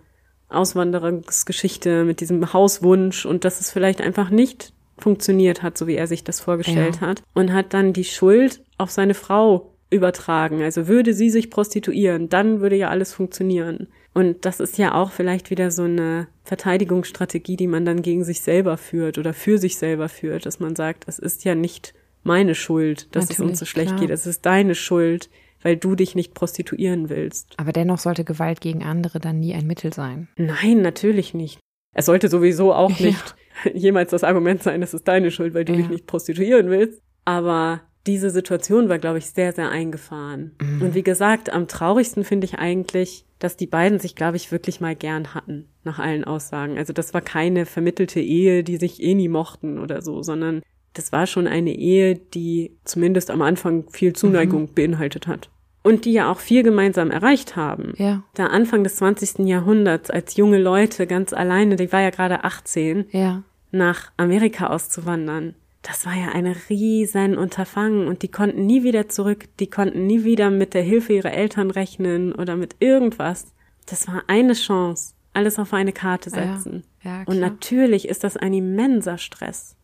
Auswanderungsgeschichte, 0.48 2.04
mit 2.04 2.20
diesem 2.20 2.52
Hauswunsch 2.52 3.26
und 3.26 3.44
dass 3.44 3.60
es 3.60 3.70
vielleicht 3.70 4.00
einfach 4.00 4.30
nicht 4.30 4.72
funktioniert 4.98 5.62
hat, 5.62 5.76
so 5.76 5.86
wie 5.86 5.96
er 5.96 6.06
sich 6.06 6.24
das 6.24 6.40
vorgestellt 6.40 6.98
ja. 7.00 7.08
hat 7.08 7.22
und 7.34 7.52
hat 7.52 7.74
dann 7.74 7.92
die 7.92 8.04
Schuld 8.04 8.62
auf 8.78 8.90
seine 8.90 9.14
Frau 9.14 9.72
übertragen. 9.90 10.62
Also 10.62 10.88
würde 10.88 11.12
sie 11.14 11.30
sich 11.30 11.50
prostituieren, 11.50 12.28
dann 12.28 12.60
würde 12.60 12.76
ja 12.76 12.88
alles 12.88 13.12
funktionieren. 13.12 13.88
Und 14.14 14.44
das 14.44 14.60
ist 14.60 14.78
ja 14.78 14.94
auch 14.94 15.10
vielleicht 15.10 15.50
wieder 15.50 15.70
so 15.70 15.82
eine 15.82 16.28
Verteidigungsstrategie, 16.44 17.56
die 17.56 17.66
man 17.66 17.84
dann 17.84 18.02
gegen 18.02 18.24
sich 18.24 18.40
selber 18.40 18.78
führt 18.78 19.18
oder 19.18 19.34
für 19.34 19.58
sich 19.58 19.76
selber 19.76 20.08
führt, 20.08 20.46
dass 20.46 20.58
man 20.58 20.74
sagt, 20.74 21.04
es 21.06 21.18
ist 21.18 21.44
ja 21.44 21.54
nicht 21.54 21.94
meine 22.22 22.54
Schuld, 22.54 23.14
dass 23.14 23.24
Natürlich, 23.24 23.38
es 23.38 23.50
uns 23.50 23.58
so 23.60 23.66
schlecht 23.66 23.90
klar. 23.90 24.00
geht, 24.00 24.10
es 24.10 24.26
ist 24.26 24.46
deine 24.46 24.74
Schuld, 24.74 25.28
weil 25.66 25.76
du 25.76 25.96
dich 25.96 26.14
nicht 26.14 26.32
prostituieren 26.32 27.08
willst. 27.08 27.54
Aber 27.56 27.72
dennoch 27.72 27.98
sollte 27.98 28.22
Gewalt 28.22 28.60
gegen 28.60 28.84
andere 28.84 29.18
dann 29.18 29.40
nie 29.40 29.52
ein 29.52 29.66
Mittel 29.66 29.92
sein. 29.92 30.28
Nein, 30.36 30.80
natürlich 30.80 31.34
nicht. 31.34 31.58
Es 31.92 32.06
sollte 32.06 32.28
sowieso 32.28 32.72
auch 32.72 33.00
nicht 33.00 33.34
ja. 33.64 33.72
jemals 33.74 34.12
das 34.12 34.22
Argument 34.22 34.62
sein, 34.62 34.80
es 34.80 34.94
ist 34.94 35.08
deine 35.08 35.32
Schuld, 35.32 35.54
weil 35.54 35.64
du 35.64 35.72
ja. 35.72 35.78
dich 35.78 35.88
nicht 35.88 36.06
prostituieren 36.06 36.70
willst. 36.70 37.02
Aber 37.24 37.80
diese 38.06 38.30
Situation 38.30 38.88
war, 38.88 39.00
glaube 39.00 39.18
ich, 39.18 39.26
sehr, 39.26 39.52
sehr 39.52 39.68
eingefahren. 39.68 40.52
Mhm. 40.62 40.82
Und 40.82 40.94
wie 40.94 41.02
gesagt, 41.02 41.52
am 41.52 41.66
traurigsten 41.66 42.22
finde 42.22 42.44
ich 42.44 42.60
eigentlich, 42.60 43.24
dass 43.40 43.56
die 43.56 43.66
beiden 43.66 43.98
sich, 43.98 44.14
glaube 44.14 44.36
ich, 44.36 44.52
wirklich 44.52 44.80
mal 44.80 44.94
gern 44.94 45.34
hatten, 45.34 45.66
nach 45.82 45.98
allen 45.98 46.22
Aussagen. 46.22 46.78
Also 46.78 46.92
das 46.92 47.12
war 47.12 47.22
keine 47.22 47.66
vermittelte 47.66 48.20
Ehe, 48.20 48.62
die 48.62 48.76
sich 48.76 49.02
eh 49.02 49.14
nie 49.14 49.28
mochten 49.28 49.80
oder 49.80 50.00
so, 50.00 50.22
sondern 50.22 50.62
das 50.92 51.10
war 51.10 51.26
schon 51.26 51.48
eine 51.48 51.74
Ehe, 51.74 52.14
die 52.14 52.78
zumindest 52.84 53.32
am 53.32 53.42
Anfang 53.42 53.90
viel 53.90 54.12
Zuneigung 54.12 54.62
mhm. 54.62 54.74
beinhaltet 54.74 55.26
hat 55.26 55.50
und 55.86 56.04
die 56.04 56.12
ja 56.12 56.32
auch 56.32 56.40
viel 56.40 56.64
gemeinsam 56.64 57.12
erreicht 57.12 57.54
haben. 57.54 57.94
Ja. 57.96 58.24
Da 58.34 58.48
Anfang 58.48 58.82
des 58.82 58.96
20. 58.96 59.46
Jahrhunderts 59.46 60.10
als 60.10 60.36
junge 60.36 60.58
Leute 60.58 61.06
ganz 61.06 61.32
alleine, 61.32 61.76
die 61.76 61.92
war 61.92 62.00
ja 62.00 62.10
gerade 62.10 62.42
18, 62.42 63.06
ja. 63.12 63.44
nach 63.70 64.10
Amerika 64.16 64.66
auszuwandern. 64.66 65.54
Das 65.82 66.04
war 66.04 66.14
ja 66.14 66.30
eine 66.32 66.56
riesen 66.68 67.38
Unterfangen 67.38 68.08
und 68.08 68.22
die 68.22 68.28
konnten 68.32 68.66
nie 68.66 68.82
wieder 68.82 69.08
zurück, 69.08 69.44
die 69.60 69.70
konnten 69.70 70.08
nie 70.08 70.24
wieder 70.24 70.50
mit 70.50 70.74
der 70.74 70.82
Hilfe 70.82 71.12
ihrer 71.12 71.32
Eltern 71.32 71.70
rechnen 71.70 72.32
oder 72.32 72.56
mit 72.56 72.74
irgendwas. 72.80 73.54
Das 73.86 74.08
war 74.08 74.24
eine 74.26 74.54
Chance, 74.54 75.14
alles 75.34 75.60
auf 75.60 75.72
eine 75.72 75.92
Karte 75.92 76.30
setzen. 76.30 76.82
Ja. 77.04 77.22
Und 77.26 77.38
natürlich 77.38 78.08
ist 78.08 78.24
das 78.24 78.36
ein 78.36 78.54
immenser 78.54 79.18
Stress, 79.18 79.76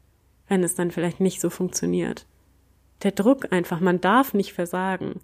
wenn 0.48 0.64
es 0.64 0.74
dann 0.74 0.90
vielleicht 0.90 1.20
nicht 1.20 1.40
so 1.40 1.48
funktioniert. 1.48 2.26
Der 3.05 3.12
Druck 3.12 3.53
einfach, 3.53 3.78
man 3.78 4.00
darf 4.00 4.34
nicht 4.34 4.53
versagen. 4.53 5.20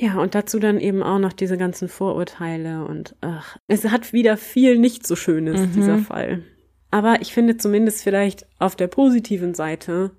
Ja, 0.00 0.20
und 0.20 0.36
dazu 0.36 0.60
dann 0.60 0.78
eben 0.78 1.02
auch 1.02 1.18
noch 1.18 1.32
diese 1.32 1.56
ganzen 1.56 1.88
Vorurteile 1.88 2.84
und 2.84 3.16
ach, 3.20 3.56
es 3.66 3.84
hat 3.84 4.12
wieder 4.12 4.36
viel 4.36 4.78
nicht 4.78 5.04
so 5.04 5.16
Schönes, 5.16 5.60
mhm. 5.60 5.72
dieser 5.72 5.98
Fall. 5.98 6.44
Aber 6.92 7.20
ich 7.20 7.32
finde 7.34 7.56
zumindest 7.56 8.02
vielleicht 8.04 8.46
auf 8.60 8.76
der 8.76 8.86
positiven 8.86 9.54
Seite, 9.54 10.12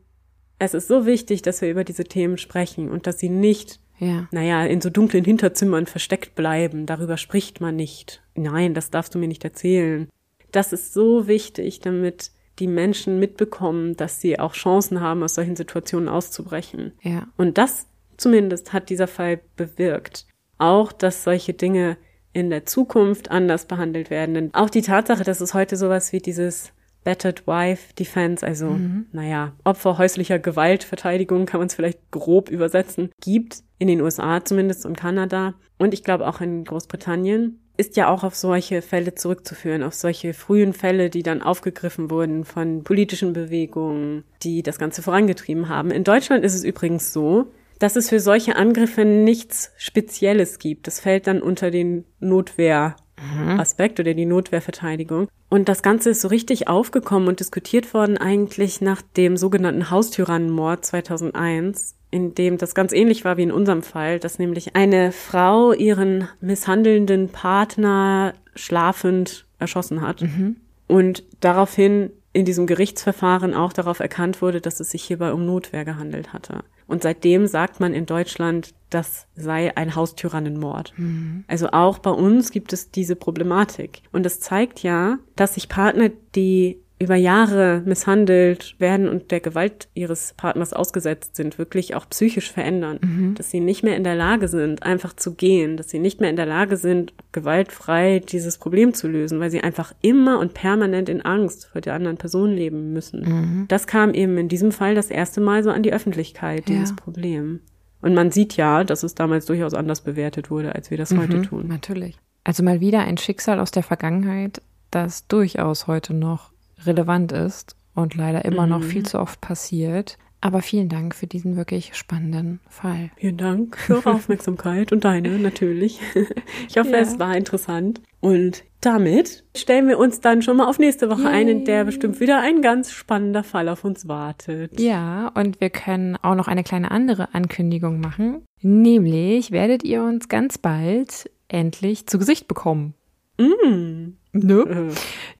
es 0.59 0.73
ist 0.73 0.89
so 0.89 1.05
wichtig, 1.05 1.41
dass 1.41 1.61
wir 1.61 1.71
über 1.71 1.85
diese 1.85 2.03
Themen 2.03 2.37
sprechen 2.37 2.89
und 2.89 3.07
dass 3.07 3.19
sie 3.19 3.29
nicht, 3.29 3.79
ja. 3.97 4.27
naja, 4.31 4.65
in 4.65 4.81
so 4.81 4.89
dunklen 4.89 5.23
Hinterzimmern 5.23 5.85
versteckt 5.85 6.35
bleiben. 6.35 6.85
Darüber 6.85 7.15
spricht 7.15 7.61
man 7.61 7.77
nicht. 7.77 8.21
Nein, 8.35 8.73
das 8.73 8.91
darfst 8.91 9.15
du 9.15 9.19
mir 9.19 9.29
nicht 9.29 9.45
erzählen. 9.45 10.09
Das 10.51 10.73
ist 10.73 10.93
so 10.93 11.27
wichtig, 11.27 11.79
damit 11.79 12.31
die 12.59 12.67
Menschen 12.67 13.19
mitbekommen, 13.19 13.95
dass 13.95 14.19
sie 14.19 14.37
auch 14.37 14.53
Chancen 14.53 14.99
haben, 14.99 15.23
aus 15.23 15.35
solchen 15.35 15.55
Situationen 15.55 16.09
auszubrechen. 16.09 16.91
Ja. 17.01 17.27
Und 17.37 17.57
das 17.57 17.87
zumindest 18.19 18.73
hat 18.73 18.89
dieser 18.89 19.07
Fall 19.07 19.39
bewirkt. 19.55 20.25
Auch, 20.57 20.91
dass 20.91 21.23
solche 21.23 21.53
Dinge 21.53 21.97
in 22.33 22.49
der 22.49 22.65
Zukunft 22.65 23.31
anders 23.31 23.65
behandelt 23.65 24.09
werden. 24.09 24.35
Denn 24.35 24.53
auch 24.53 24.69
die 24.69 24.81
Tatsache, 24.81 25.23
dass 25.23 25.41
es 25.41 25.53
heute 25.53 25.77
sowas 25.77 26.13
wie 26.13 26.19
dieses 26.19 26.71
Battered 27.03 27.47
Wife 27.47 27.93
Defense, 27.95 28.45
also, 28.45 28.67
mhm. 28.67 29.05
naja, 29.11 29.53
Opfer 29.63 29.97
häuslicher 29.97 30.37
Gewaltverteidigung 30.37 31.45
kann 31.45 31.59
man 31.59 31.67
es 31.67 31.75
vielleicht 31.75 32.11
grob 32.11 32.49
übersetzen, 32.49 33.09
gibt, 33.21 33.63
in 33.77 33.87
den 33.87 34.01
USA 34.01 34.43
zumindest 34.43 34.85
und 34.85 34.97
Kanada 34.97 35.53
und 35.77 35.93
ich 35.93 36.03
glaube 36.03 36.27
auch 36.27 36.41
in 36.41 36.65
Großbritannien, 36.65 37.59
ist 37.77 37.95
ja 37.95 38.09
auch 38.09 38.25
auf 38.25 38.35
solche 38.35 38.81
Fälle 38.81 39.15
zurückzuführen, 39.15 39.83
auf 39.83 39.93
solche 39.93 40.33
frühen 40.33 40.73
Fälle, 40.73 41.09
die 41.09 41.23
dann 41.23 41.41
aufgegriffen 41.41 42.11
wurden 42.11 42.43
von 42.43 42.83
politischen 42.83 43.31
Bewegungen, 43.31 44.25
die 44.43 44.61
das 44.61 44.77
Ganze 44.77 45.01
vorangetrieben 45.01 45.69
haben. 45.69 45.89
In 45.89 46.03
Deutschland 46.03 46.43
ist 46.43 46.55
es 46.55 46.65
übrigens 46.65 47.13
so, 47.13 47.53
dass 47.79 47.95
es 47.95 48.09
für 48.09 48.19
solche 48.19 48.55
Angriffe 48.55 49.05
nichts 49.05 49.71
Spezielles 49.77 50.59
gibt. 50.59 50.87
Das 50.87 50.99
fällt 50.99 51.27
dann 51.27 51.41
unter 51.41 51.71
den 51.71 52.05
Notwehraspekt 52.19 53.97
mhm. 53.97 54.03
oder 54.03 54.13
die 54.13 54.25
Notwehrverteidigung. 54.25 55.29
Und 55.49 55.67
das 55.67 55.81
Ganze 55.81 56.11
ist 56.11 56.21
so 56.21 56.27
richtig 56.27 56.67
aufgekommen 56.67 57.27
und 57.27 57.39
diskutiert 57.39 57.93
worden 57.93 58.17
eigentlich 58.17 58.81
nach 58.81 59.01
dem 59.01 59.37
sogenannten 59.37 59.89
Haustyrannenmord 59.89 60.85
2001, 60.85 61.95
in 62.11 62.35
dem 62.35 62.57
das 62.57 62.75
ganz 62.75 62.91
ähnlich 62.91 63.25
war 63.25 63.37
wie 63.37 63.43
in 63.43 63.51
unserem 63.51 63.81
Fall, 63.81 64.19
dass 64.19 64.37
nämlich 64.37 64.75
eine 64.75 65.11
Frau 65.11 65.71
ihren 65.71 66.27
misshandelnden 66.41 67.29
Partner 67.29 68.33
schlafend 68.55 69.45
erschossen 69.57 70.01
hat. 70.01 70.21
Mhm. 70.21 70.57
Und 70.87 71.23
daraufhin 71.39 72.11
in 72.33 72.45
diesem 72.45 72.67
Gerichtsverfahren 72.67 73.53
auch 73.53 73.73
darauf 73.73 73.99
erkannt 73.99 74.41
wurde, 74.41 74.61
dass 74.61 74.79
es 74.79 74.91
sich 74.91 75.03
hierbei 75.03 75.33
um 75.33 75.45
Notwehr 75.45 75.85
gehandelt 75.85 76.33
hatte. 76.33 76.63
Und 76.89 77.03
seitdem 77.03 77.45
sagt 77.45 77.79
man 77.79 77.93
in 77.93 78.07
Deutschland, 78.07 78.73
das 78.89 79.27
sei 79.35 79.77
ein 79.77 79.95
Haustyrannenmord. 79.95 80.93
Mhm. 80.97 81.43
Also 81.47 81.69
auch 81.69 81.99
bei 81.99 82.09
uns 82.09 82.51
gibt 82.51 82.73
es 82.73 82.89
diese 82.89 83.15
Problematik. 83.15 84.01
Und 84.11 84.23
das 84.23 84.39
zeigt 84.39 84.81
ja, 84.81 85.19
dass 85.35 85.53
sich 85.53 85.69
Partner, 85.69 86.09
die 86.33 86.79
über 87.01 87.15
Jahre 87.15 87.81
misshandelt 87.85 88.75
werden 88.77 89.07
und 89.07 89.31
der 89.31 89.39
Gewalt 89.39 89.87
ihres 89.93 90.33
Partners 90.35 90.73
ausgesetzt 90.73 91.37
sind, 91.37 91.57
wirklich 91.57 91.95
auch 91.95 92.07
psychisch 92.09 92.51
verändern. 92.51 92.99
Mhm. 93.01 93.35
Dass 93.35 93.49
sie 93.49 93.61
nicht 93.61 93.83
mehr 93.83 93.95
in 93.95 94.03
der 94.03 94.15
Lage 94.15 94.49
sind, 94.49 94.83
einfach 94.83 95.15
zu 95.15 95.33
gehen, 95.33 95.77
dass 95.77 95.89
sie 95.89 95.99
nicht 95.99 96.19
mehr 96.19 96.29
in 96.29 96.35
der 96.35 96.45
Lage 96.45 96.75
sind, 96.75 97.13
gewaltfrei 97.31 98.19
dieses 98.19 98.57
Problem 98.57 98.93
zu 98.93 99.07
lösen, 99.07 99.39
weil 99.39 99.49
sie 99.49 99.61
einfach 99.61 99.93
immer 100.01 100.39
und 100.39 100.53
permanent 100.53 101.07
in 101.07 101.21
Angst 101.21 101.67
vor 101.67 101.79
der 101.79 101.93
anderen 101.93 102.17
Person 102.17 102.51
leben 102.51 102.91
müssen. 102.91 103.21
Mhm. 103.21 103.65
Das 103.69 103.87
kam 103.87 104.13
eben 104.13 104.37
in 104.37 104.49
diesem 104.49 104.73
Fall 104.73 104.93
das 104.93 105.09
erste 105.09 105.39
Mal 105.39 105.63
so 105.63 105.71
an 105.71 105.83
die 105.83 105.93
Öffentlichkeit, 105.93 106.67
dieses 106.67 106.89
ja. 106.89 106.95
Problem. 106.97 107.61
Und 108.01 108.13
man 108.13 108.31
sieht 108.31 108.57
ja, 108.57 108.83
dass 108.83 109.03
es 109.03 109.15
damals 109.15 109.45
durchaus 109.45 109.73
anders 109.73 110.01
bewertet 110.01 110.51
wurde, 110.51 110.75
als 110.75 110.91
wir 110.91 110.97
das 110.97 111.11
mhm, 111.11 111.21
heute 111.21 111.41
tun. 111.43 111.67
Natürlich. 111.67 112.17
Also 112.43 112.61
mal 112.61 112.81
wieder 112.81 112.99
ein 112.99 113.17
Schicksal 113.17 113.59
aus 113.59 113.71
der 113.71 113.83
Vergangenheit, 113.83 114.61
das 114.91 115.27
durchaus 115.27 115.87
heute 115.87 116.13
noch 116.13 116.48
relevant 116.85 117.31
ist 117.31 117.75
und 117.95 118.15
leider 118.15 118.45
immer 118.45 118.63
mhm. 118.63 118.69
noch 118.69 118.83
viel 118.83 119.05
zu 119.05 119.19
oft 119.19 119.41
passiert. 119.41 120.17
Aber 120.41 120.61
vielen 120.61 120.87
Dank 120.87 121.15
für 121.15 121.27
diesen 121.27 121.57
wirklich 121.57 121.95
spannenden 121.95 122.61
Fall. 122.69 123.11
Vielen 123.17 123.35
Dank 123.35 123.77
für 123.77 123.97
eure 123.97 124.13
Aufmerksamkeit 124.15 124.93
und 124.93 125.03
deine 125.03 125.37
natürlich. 125.37 125.99
Ich 126.67 126.77
hoffe, 126.77 126.91
ja. 126.91 126.99
es 126.99 127.17
war 127.19 127.35
interessant. 127.35 128.01
Und 128.21 128.63
damit 128.81 129.43
stellen 129.55 129.87
wir 129.87 129.97
uns 129.97 130.21
dann 130.21 130.41
schon 130.41 130.57
mal 130.57 130.67
auf 130.67 130.77
nächste 130.77 131.09
Woche 131.09 131.23
Yay. 131.23 131.33
ein, 131.33 131.47
in 131.47 131.65
der 131.65 131.83
bestimmt 131.83 132.19
wieder 132.19 132.39
ein 132.39 132.61
ganz 132.61 132.91
spannender 132.91 133.43
Fall 133.43 133.69
auf 133.69 133.83
uns 133.83 134.07
wartet. 134.07 134.79
Ja, 134.79 135.29
und 135.29 135.59
wir 135.59 135.69
können 135.69 136.15
auch 136.17 136.35
noch 136.35 136.47
eine 136.47 136.63
kleine 136.63 136.91
andere 136.91 137.33
Ankündigung 137.33 137.99
machen. 137.99 138.45
Nämlich 138.61 139.51
werdet 139.51 139.83
ihr 139.83 140.03
uns 140.03 140.29
ganz 140.29 140.57
bald 140.57 141.29
endlich 141.47 142.07
zu 142.07 142.19
Gesicht 142.19 142.47
bekommen. 142.47 142.93
Mm. 143.37 144.13
Ne? 144.31 144.91
Äh. 144.91 144.95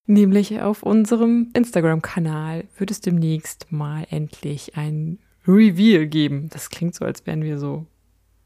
Nämlich 0.05 0.61
auf 0.61 0.83
unserem 0.83 1.49
Instagram-Kanal 1.53 2.65
wird 2.77 2.91
es 2.91 3.01
demnächst 3.01 3.71
mal 3.71 4.05
endlich 4.09 4.75
ein 4.75 5.19
Reveal 5.47 6.07
geben. 6.07 6.49
Das 6.49 6.69
klingt 6.69 6.95
so, 6.95 7.05
als 7.05 7.25
wären 7.25 7.43
wir 7.43 7.59
so 7.59 7.85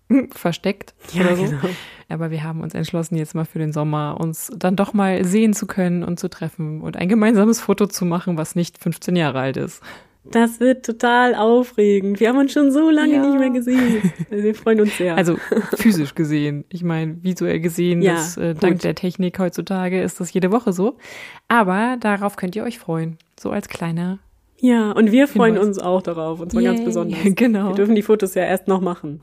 versteckt 0.31 0.93
ja, 1.13 1.25
oder 1.25 1.35
so. 1.35 1.43
Genau. 1.43 1.69
Aber 2.09 2.31
wir 2.31 2.43
haben 2.43 2.61
uns 2.61 2.73
entschlossen, 2.73 3.15
jetzt 3.15 3.33
mal 3.33 3.45
für 3.45 3.59
den 3.59 3.71
Sommer 3.71 4.17
uns 4.19 4.51
dann 4.55 4.75
doch 4.75 4.93
mal 4.93 5.23
sehen 5.23 5.53
zu 5.53 5.65
können 5.65 6.03
und 6.03 6.19
zu 6.19 6.29
treffen 6.29 6.81
und 6.81 6.97
ein 6.97 7.09
gemeinsames 7.09 7.59
Foto 7.61 7.87
zu 7.87 8.05
machen, 8.05 8.37
was 8.37 8.55
nicht 8.55 8.77
15 8.77 9.15
Jahre 9.15 9.39
alt 9.39 9.57
ist. 9.57 9.81
Das 10.25 10.59
wird 10.59 10.85
total 10.85 11.35
aufregend. 11.35 12.19
Wir 12.19 12.29
haben 12.29 12.37
uns 12.37 12.53
schon 12.53 12.71
so 12.71 12.89
lange 12.89 13.15
ja. 13.15 13.25
nicht 13.25 13.37
mehr 13.37 13.49
gesehen. 13.49 14.13
Also 14.31 14.43
wir 14.43 14.55
freuen 14.55 14.81
uns 14.81 14.97
sehr. 14.97 15.15
Also 15.15 15.37
physisch 15.75 16.15
gesehen. 16.15 16.63
Ich 16.69 16.83
meine, 16.83 17.21
visuell 17.21 17.59
gesehen, 17.59 18.01
ja, 18.01 18.13
das, 18.13 18.37
äh, 18.37 18.55
dank 18.55 18.79
der 18.79 18.95
Technik 18.95 19.37
heutzutage 19.37 20.01
ist 20.01 20.19
das 20.19 20.31
jede 20.31 20.51
Woche 20.51 20.71
so. 20.71 20.97
Aber 21.49 21.97
darauf 21.99 22.35
könnt 22.37 22.55
ihr 22.55 22.63
euch 22.63 22.79
freuen. 22.79 23.17
So 23.37 23.51
als 23.51 23.67
kleiner. 23.67 24.19
Ja, 24.59 24.91
und 24.91 25.11
wir 25.11 25.27
freuen 25.27 25.55
Hinweis. 25.55 25.67
uns 25.67 25.79
auch 25.79 26.01
darauf. 26.01 26.39
Und 26.39 26.51
zwar 26.51 26.61
Yay. 26.61 26.73
ganz 26.73 26.85
besonders. 26.85 27.19
Genau. 27.35 27.69
Wir 27.69 27.75
dürfen 27.75 27.95
die 27.95 28.01
Fotos 28.01 28.33
ja 28.33 28.43
erst 28.43 28.69
noch 28.69 28.79
machen. 28.79 29.19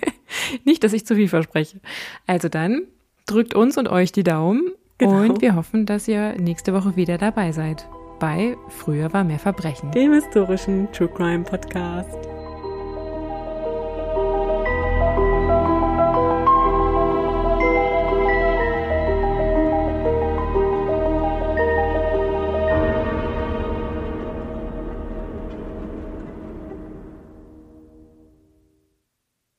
nicht, 0.64 0.82
dass 0.84 0.94
ich 0.94 1.06
zu 1.06 1.16
viel 1.16 1.28
verspreche. 1.28 1.80
Also 2.26 2.48
dann 2.48 2.84
drückt 3.26 3.54
uns 3.54 3.76
und 3.76 3.88
euch 3.88 4.10
die 4.10 4.24
Daumen. 4.24 4.72
Genau. 4.96 5.20
Und 5.20 5.42
wir 5.42 5.54
hoffen, 5.54 5.84
dass 5.84 6.08
ihr 6.08 6.34
nächste 6.40 6.72
Woche 6.72 6.96
wieder 6.96 7.18
dabei 7.18 7.52
seid 7.52 7.86
bei 8.18 8.56
Früher 8.68 9.12
war 9.12 9.24
mehr 9.24 9.38
Verbrechen, 9.38 9.90
dem 9.92 10.12
historischen 10.12 10.90
True 10.92 11.08
Crime 11.08 11.44
Podcast. 11.44 12.33